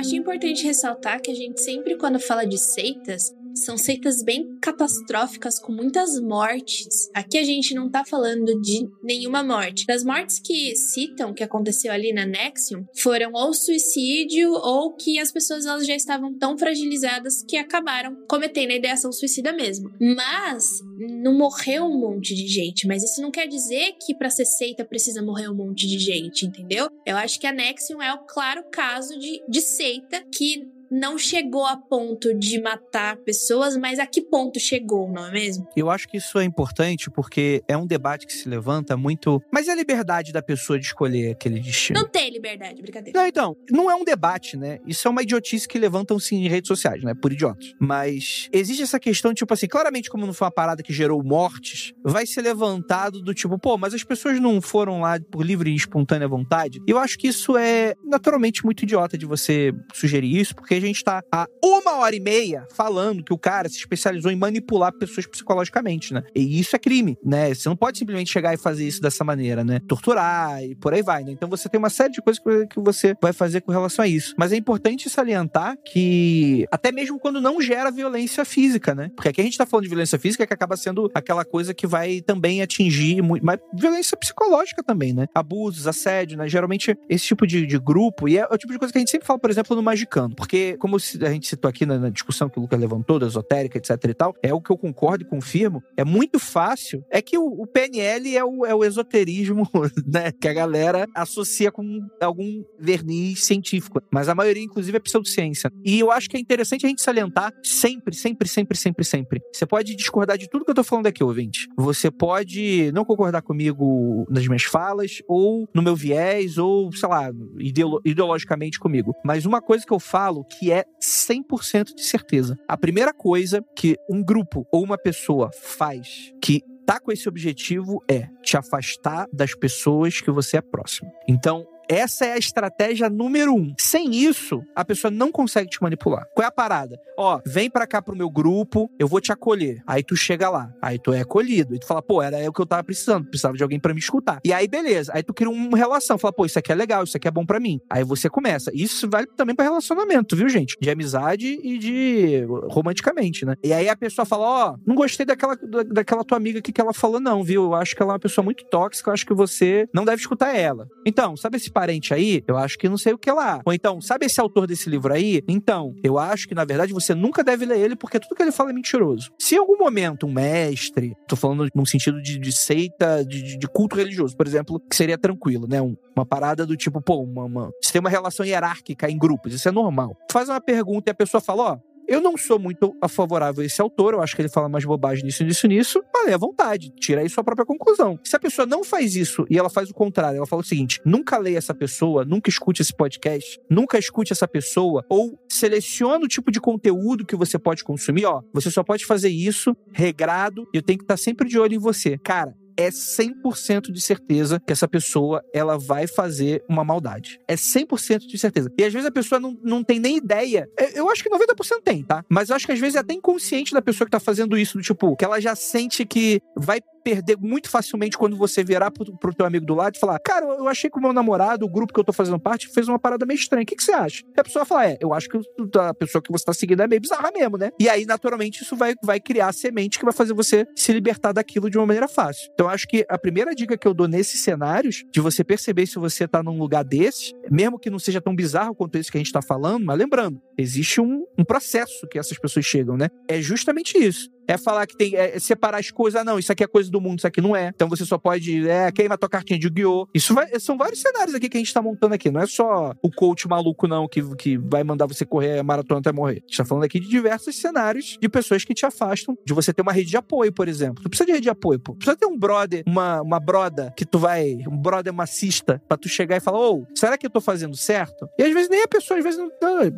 [0.00, 3.34] Acho importante ressaltar que a gente sempre, quando fala de seitas,
[3.64, 7.10] são seitas bem catastróficas com muitas mortes.
[7.14, 9.86] Aqui a gente não tá falando de nenhuma morte.
[9.86, 15.32] Das mortes que citam que aconteceu ali na Nexium foram ou suicídio ou que as
[15.32, 19.90] pessoas elas já estavam tão fragilizadas que acabaram cometendo a ideação suicida mesmo.
[20.00, 24.44] Mas não morreu um monte de gente, mas isso não quer dizer que para ser
[24.44, 26.88] seita precisa morrer um monte de gente, entendeu?
[27.06, 31.64] Eu acho que a Nexium é o claro caso de, de seita que não chegou
[31.64, 35.68] a ponto de matar pessoas, mas a que ponto chegou, não é mesmo?
[35.76, 39.40] Eu acho que isso é importante porque é um debate que se levanta muito.
[39.52, 42.00] Mas é a liberdade da pessoa de escolher aquele destino?
[42.00, 43.18] Não tem liberdade, brincadeira.
[43.18, 44.78] Não, então, não é um debate, né?
[44.86, 47.14] Isso é uma idiotice que levantam-se em redes sociais, né?
[47.14, 47.72] Por idiotas.
[47.78, 51.92] Mas existe essa questão, tipo assim, claramente, como não foi uma parada que gerou mortes,
[52.02, 55.74] vai ser levantado do tipo, pô, mas as pessoas não foram lá por livre e
[55.74, 56.80] espontânea vontade.
[56.86, 60.88] E eu acho que isso é naturalmente muito idiota de você sugerir isso, porque a
[60.88, 64.92] gente tá há uma hora e meia falando que o cara se especializou em manipular
[64.92, 66.22] pessoas psicologicamente, né?
[66.34, 67.54] E isso é crime, né?
[67.54, 69.80] Você não pode simplesmente chegar e fazer isso dessa maneira, né?
[69.86, 71.32] Torturar e por aí vai, né?
[71.32, 74.34] Então você tem uma série de coisas que você vai fazer com relação a isso.
[74.36, 79.10] Mas é importante salientar que até mesmo quando não gera violência física, né?
[79.14, 81.86] Porque aqui a gente tá falando de violência física que acaba sendo aquela coisa que
[81.86, 85.26] vai também atingir muito, mas violência psicológica também, né?
[85.34, 86.48] Abusos, assédio, né?
[86.48, 89.10] Geralmente esse tipo de, de grupo, e é o tipo de coisa que a gente
[89.10, 90.34] sempre fala, por exemplo, no Magicano.
[90.34, 93.90] Porque como a gente citou aqui na, discussão que o Lucas levantou, da esotérica, etc
[94.04, 97.66] e tal, é o que eu concordo e confirmo, é muito fácil, é que o,
[97.66, 99.68] PNL é o, é o esoterismo,
[100.06, 105.70] né, que a galera associa com algum verniz científico, mas a maioria, inclusive, é pseudociência.
[105.84, 109.40] E eu acho que é interessante a gente salientar sempre, sempre, sempre, sempre, sempre.
[109.52, 111.68] Você pode discordar de tudo que eu tô falando aqui, ouvinte.
[111.76, 117.30] Você pode não concordar comigo nas minhas falas, ou no meu viés, ou, sei lá,
[117.58, 119.14] ideolo ideologicamente comigo.
[119.24, 122.54] Mas uma coisa que eu falo que é 100% de certeza.
[122.68, 128.04] A primeira coisa que um grupo ou uma pessoa faz que tá com esse objetivo
[128.06, 131.10] é te afastar das pessoas que você é próximo.
[131.26, 133.74] Então, essa é a estratégia número um.
[133.76, 136.24] Sem isso, a pessoa não consegue te manipular.
[136.36, 136.96] Qual é a parada?
[137.18, 139.82] Ó, vem pra cá pro meu grupo, eu vou te acolher.
[139.84, 141.74] Aí tu chega lá, aí tu é acolhido.
[141.74, 143.98] E tu fala, pô, era o que eu tava precisando, precisava de alguém para me
[143.98, 144.38] escutar.
[144.44, 145.10] E aí, beleza.
[145.12, 147.44] Aí tu cria uma relação, fala, pô, isso aqui é legal, isso aqui é bom
[147.44, 147.80] para mim.
[147.90, 148.70] Aí você começa.
[148.72, 150.76] Isso vale também para relacionamento, viu, gente?
[150.80, 153.56] De amizade e de romanticamente, né?
[153.64, 155.56] E aí a pessoa fala, ó, não gostei daquela,
[155.88, 157.64] daquela tua amiga aqui que ela falou, não, viu?
[157.64, 160.20] Eu acho que ela é uma pessoa muito tóxica, eu acho que você não deve
[160.20, 160.88] escutar ela.
[161.04, 163.62] Então, sabe esse parente aí, eu acho que não sei o que lá.
[163.64, 165.42] Ou então, sabe esse autor desse livro aí?
[165.48, 168.52] Então, eu acho que na verdade você nunca deve ler ele porque tudo que ele
[168.52, 169.30] fala é mentiroso.
[169.38, 173.68] Se em algum momento um mestre, tô falando num sentido de, de seita, de, de,
[173.68, 175.80] culto religioso, por exemplo, que seria tranquilo, né?
[175.80, 179.54] Um, uma parada do tipo, pô, uma, uma, você tem uma relação hierárquica em grupos,
[179.54, 180.14] isso é normal.
[180.30, 181.78] Faz uma pergunta e a pessoa fala, ó,
[182.10, 185.24] eu não sou muito favorável a esse autor, eu acho que ele fala mais bobagem
[185.24, 186.02] nisso, nisso, nisso.
[186.12, 188.18] Falei à vontade, tira aí sua própria conclusão.
[188.24, 191.00] Se a pessoa não faz isso e ela faz o contrário, ela fala o seguinte:
[191.04, 196.28] nunca leia essa pessoa, nunca escute esse podcast, nunca escute essa pessoa, ou seleciona o
[196.28, 198.42] tipo de conteúdo que você pode consumir, ó.
[198.52, 201.78] Você só pode fazer isso regrado e eu tenho que estar sempre de olho em
[201.78, 202.18] você.
[202.18, 207.38] Cara, é 100% de certeza que essa pessoa ela vai fazer uma maldade.
[207.46, 208.72] É 100% de certeza.
[208.78, 210.66] E às vezes a pessoa não, não tem nem ideia.
[210.78, 212.24] É, eu acho que 90% tem, tá?
[212.28, 214.78] Mas eu acho que às vezes é até inconsciente da pessoa que tá fazendo isso,
[214.78, 219.16] do tipo, que ela já sente que vai perder muito facilmente quando você virar pro,
[219.18, 221.68] pro teu amigo do lado e falar: Cara, eu achei que o meu namorado, o
[221.68, 223.62] grupo que eu tô fazendo parte, fez uma parada meio estranha.
[223.62, 224.22] O que, que você acha?
[224.36, 225.38] E a pessoa fala: É, eu acho que
[225.78, 227.70] a pessoa que você tá seguindo é meio bizarra mesmo, né?
[227.78, 231.32] E aí, naturalmente, isso vai, vai criar a semente que vai fazer você se libertar
[231.32, 232.50] daquilo de uma maneira fácil.
[232.52, 235.98] Então, acho que a primeira dica que eu dou nesses cenários, de você perceber se
[235.98, 239.20] você tá num lugar desses, mesmo que não seja tão bizarro quanto esse que a
[239.20, 243.08] gente tá falando, mas lembrando, existe um, um processo que essas pessoas chegam, né?
[243.28, 245.14] É justamente isso é falar que tem.
[245.14, 246.20] É separar as coisas.
[246.20, 247.68] Ah, não, isso aqui é coisa do mundo, isso aqui não é.
[247.74, 248.68] Então você só pode.
[248.68, 250.08] É, queima tua cartinha de guiô.
[250.12, 252.30] Isso vai, são vários cenários aqui que a gente tá montando aqui.
[252.30, 256.00] Não é só o coach maluco, não, que, que vai mandar você correr a maratona
[256.00, 256.38] até morrer.
[256.38, 259.72] A gente tá falando aqui de diversos cenários de pessoas que te afastam de você
[259.72, 261.02] ter uma rede de apoio, por exemplo.
[261.02, 261.94] Tu precisa de rede de apoio, pô.
[261.94, 264.56] Precisa ter um brother, uma, uma broda que tu vai.
[264.68, 267.76] Um brother macista pra tu chegar e falar: Ô, oh, será que eu tô fazendo
[267.76, 268.28] certo?
[268.38, 269.50] E às vezes nem a pessoa, às vezes, não,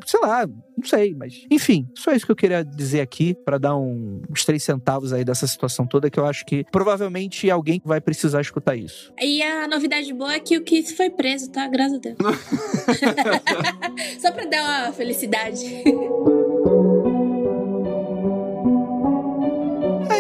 [0.04, 1.46] sei lá, não sei, mas.
[1.50, 5.24] Enfim, só isso que eu queria dizer aqui para dar um, uns três centavos aí
[5.24, 9.12] dessa situação toda que eu acho que provavelmente alguém vai precisar escutar isso.
[9.20, 11.66] E a novidade boa é que o Keith foi preso, tá?
[11.68, 12.16] Graças a Deus.
[14.20, 15.62] Só pra dar uma felicidade.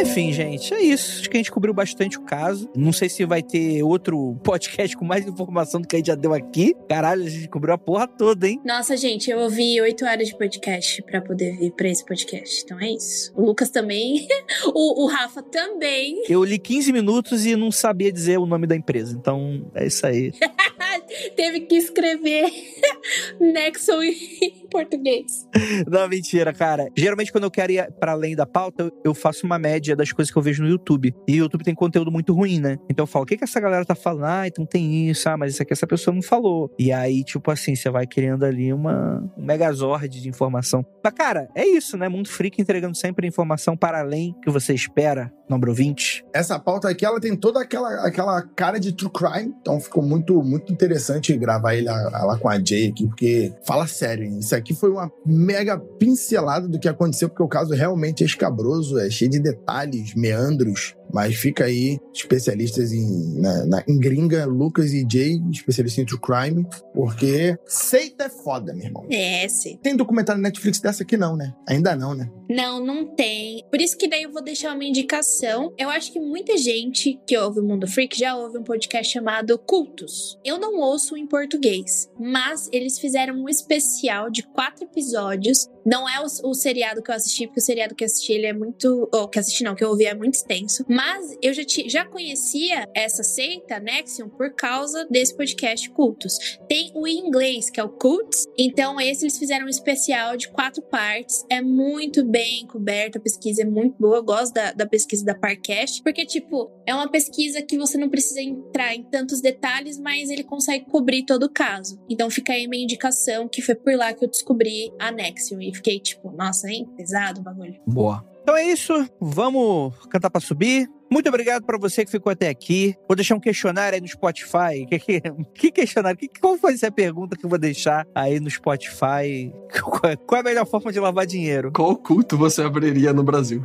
[0.02, 1.20] Enfim, gente, é isso.
[1.20, 2.68] Acho que a gente cobriu bastante o caso.
[2.76, 6.16] Não sei se vai ter outro podcast com mais informação do que a gente já
[6.16, 6.74] deu aqui.
[6.88, 8.60] Caralho, a gente cobriu a porra toda, hein?
[8.64, 12.62] Nossa, gente, eu ouvi oito horas de podcast pra poder vir pra esse podcast.
[12.64, 13.32] Então é isso.
[13.36, 14.26] O Lucas também.
[14.74, 16.24] o, o Rafa também.
[16.28, 19.16] Eu li 15 minutos e não sabia dizer o nome da empresa.
[19.16, 20.32] Então é isso aí.
[21.36, 22.50] Teve que escrever
[23.40, 25.46] Nexon em português.
[25.86, 26.88] Não, mentira, cara.
[26.96, 30.32] Geralmente, quando eu quero ir para além da pauta, eu faço uma média das coisas
[30.32, 31.14] que eu vejo no YouTube.
[31.26, 32.78] E o YouTube tem conteúdo muito ruim, né?
[32.88, 34.24] Então eu falo, o que, que essa galera tá falando?
[34.24, 36.72] Ah, então tem isso, ah, mas isso aqui essa pessoa não falou.
[36.78, 40.84] E aí, tipo assim, você vai criando ali uma um megazord de informação.
[41.02, 42.08] Mas, cara, é isso, né?
[42.08, 46.24] Mundo Freak entregando sempre informação para além que você espera, número 20.
[46.32, 50.42] Essa pauta aqui, ela tem toda aquela, aquela cara de true crime, então ficou muito,
[50.42, 54.38] muito interessante gravar ele lá com a Jay aqui, porque fala sério, hein?
[54.38, 58.98] Isso aqui foi uma mega pincelada do que aconteceu, porque o caso realmente é escabroso,
[58.98, 64.92] é cheio de detalhes, meandros, mas fica aí, especialistas em, na, na, em gringa, Lucas
[64.92, 69.06] e Jay, especialistas em true crime, porque seita é foda, meu irmão.
[69.10, 69.78] É, sim.
[69.82, 71.54] Tem documentário na Netflix dessa aqui não, né?
[71.68, 72.30] Ainda não, né?
[72.48, 73.64] Não, não tem.
[73.70, 75.72] Por isso que daí eu vou deixar uma indicação.
[75.78, 79.58] Eu acho que muita gente que ouve o Mundo Freak já ouve um podcast chamado
[79.58, 80.38] Cultos.
[80.44, 85.68] Eu não ouço em português, mas eles fizeram um especial de quatro episódios.
[85.84, 88.46] Não é o, o seriado que eu assisti, porque o seriado que eu assisti ele
[88.46, 89.08] é muito.
[89.12, 90.84] Ou que assisti não, que eu ouvi é muito extenso.
[90.88, 96.58] Mas eu já, já conhecia essa seita, Nexion, por causa desse podcast Cultos.
[96.68, 98.46] Tem o em inglês, que é o Cults.
[98.58, 101.44] Então, esse eles fizeram um especial de quatro partes.
[101.50, 104.16] É muito bem coberto, a pesquisa é muito boa.
[104.16, 108.08] Eu gosto da, da pesquisa da Parcast, porque, tipo, é uma pesquisa que você não
[108.08, 112.00] precisa entrar em tantos detalhes, mas ele consegue cobrir todo o caso.
[112.08, 115.60] Então, fica aí minha indicação, que foi por lá que eu descobri a Nexion.
[115.60, 116.88] E fiquei, tipo, nossa, hein?
[116.96, 117.74] Pesado o bagulho.
[117.86, 118.24] Boa.
[118.42, 120.90] Então é isso, vamos cantar pra subir.
[121.12, 122.96] Muito obrigado para você que ficou até aqui.
[123.06, 124.86] Vou deixar um questionário aí no Spotify.
[124.88, 125.20] Que, que,
[125.54, 126.18] que questionário?
[126.18, 129.52] Que, qual foi essa pergunta que eu vou deixar aí no Spotify?
[130.26, 131.70] Qual é a melhor forma de lavar dinheiro?
[131.70, 133.62] Qual culto você abriria no Brasil?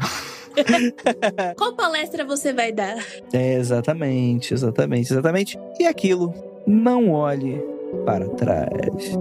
[1.57, 2.97] Qual palestra você vai dar?
[3.31, 5.57] É, exatamente, exatamente, exatamente.
[5.79, 6.33] E aquilo,
[6.65, 7.63] não olhe
[8.05, 9.17] para trás.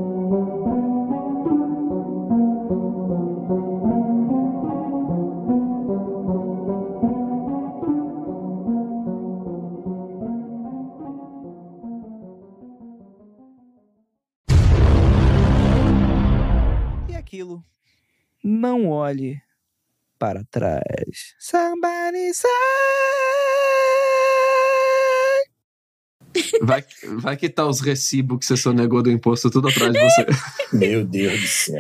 [19.07, 19.41] Olhe
[20.19, 21.35] para trás.
[21.39, 22.51] Somebody say.
[26.61, 26.85] Vai,
[27.19, 30.27] vai que tá os recibos que você sonegou do imposto tudo atrás de você.
[30.77, 31.77] Meu Deus do céu.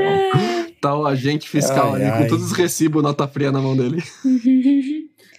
[0.81, 2.23] Tá o agente fiscal Ai, ali ai.
[2.23, 4.03] com todos os recibos, nota fria na mão dele.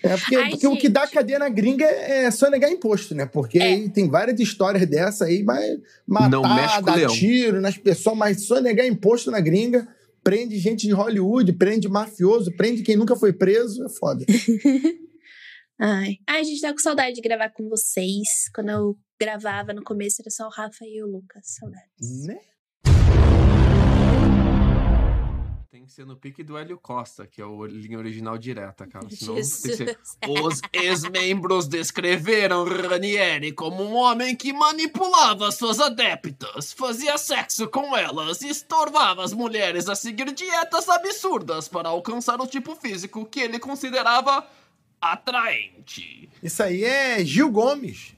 [0.04, 3.26] É porque, Ai, porque o que dá cadeia na gringa é só negar imposto, né?
[3.26, 3.64] Porque É.
[3.64, 7.14] aí tem várias histórias dessa aí, mas matar, Não mexe com o dar leão.
[7.14, 9.88] tiro nas pessoas, mas só negar imposto na gringa
[10.28, 14.26] prende gente de Hollywood, prende mafioso, prende quem nunca foi preso, é foda.
[15.80, 16.18] Ai.
[16.28, 18.50] Ai, a gente tá com saudade de gravar com vocês.
[18.54, 21.46] Quando eu gravava no começo era só o Rafa e o Lucas.
[21.46, 22.26] Saudades.
[22.26, 22.38] né?
[25.70, 29.06] Tem que ser no pique do Hélio Costa, que é o linha original direta, cara.
[29.10, 29.76] Senão tem que Jesus.
[29.76, 30.00] ser...
[30.26, 38.42] Os ex-membros descreveram Ranieri como um homem que manipulava suas adeptas, fazia sexo com elas
[38.42, 43.60] e estorvava as mulheres a seguir dietas absurdas para alcançar o tipo físico que ele
[43.60, 44.48] considerava
[45.02, 46.30] atraente.
[46.42, 48.16] Isso aí é Gil Gomes.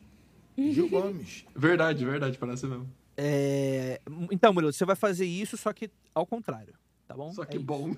[0.56, 1.46] Gil Gomes.
[1.56, 2.88] Verdade, verdade, parece mesmo.
[3.18, 4.00] É,
[4.32, 6.76] Então, Murilo, você vai fazer isso, só que ao contrário,
[7.10, 7.31] tá bom?
[7.31, 7.65] Só É que isso.
[7.65, 7.91] bom.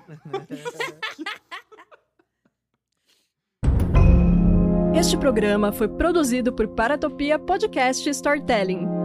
[4.96, 9.01] Este programa foi produzido por Paratopia Podcast Storytelling.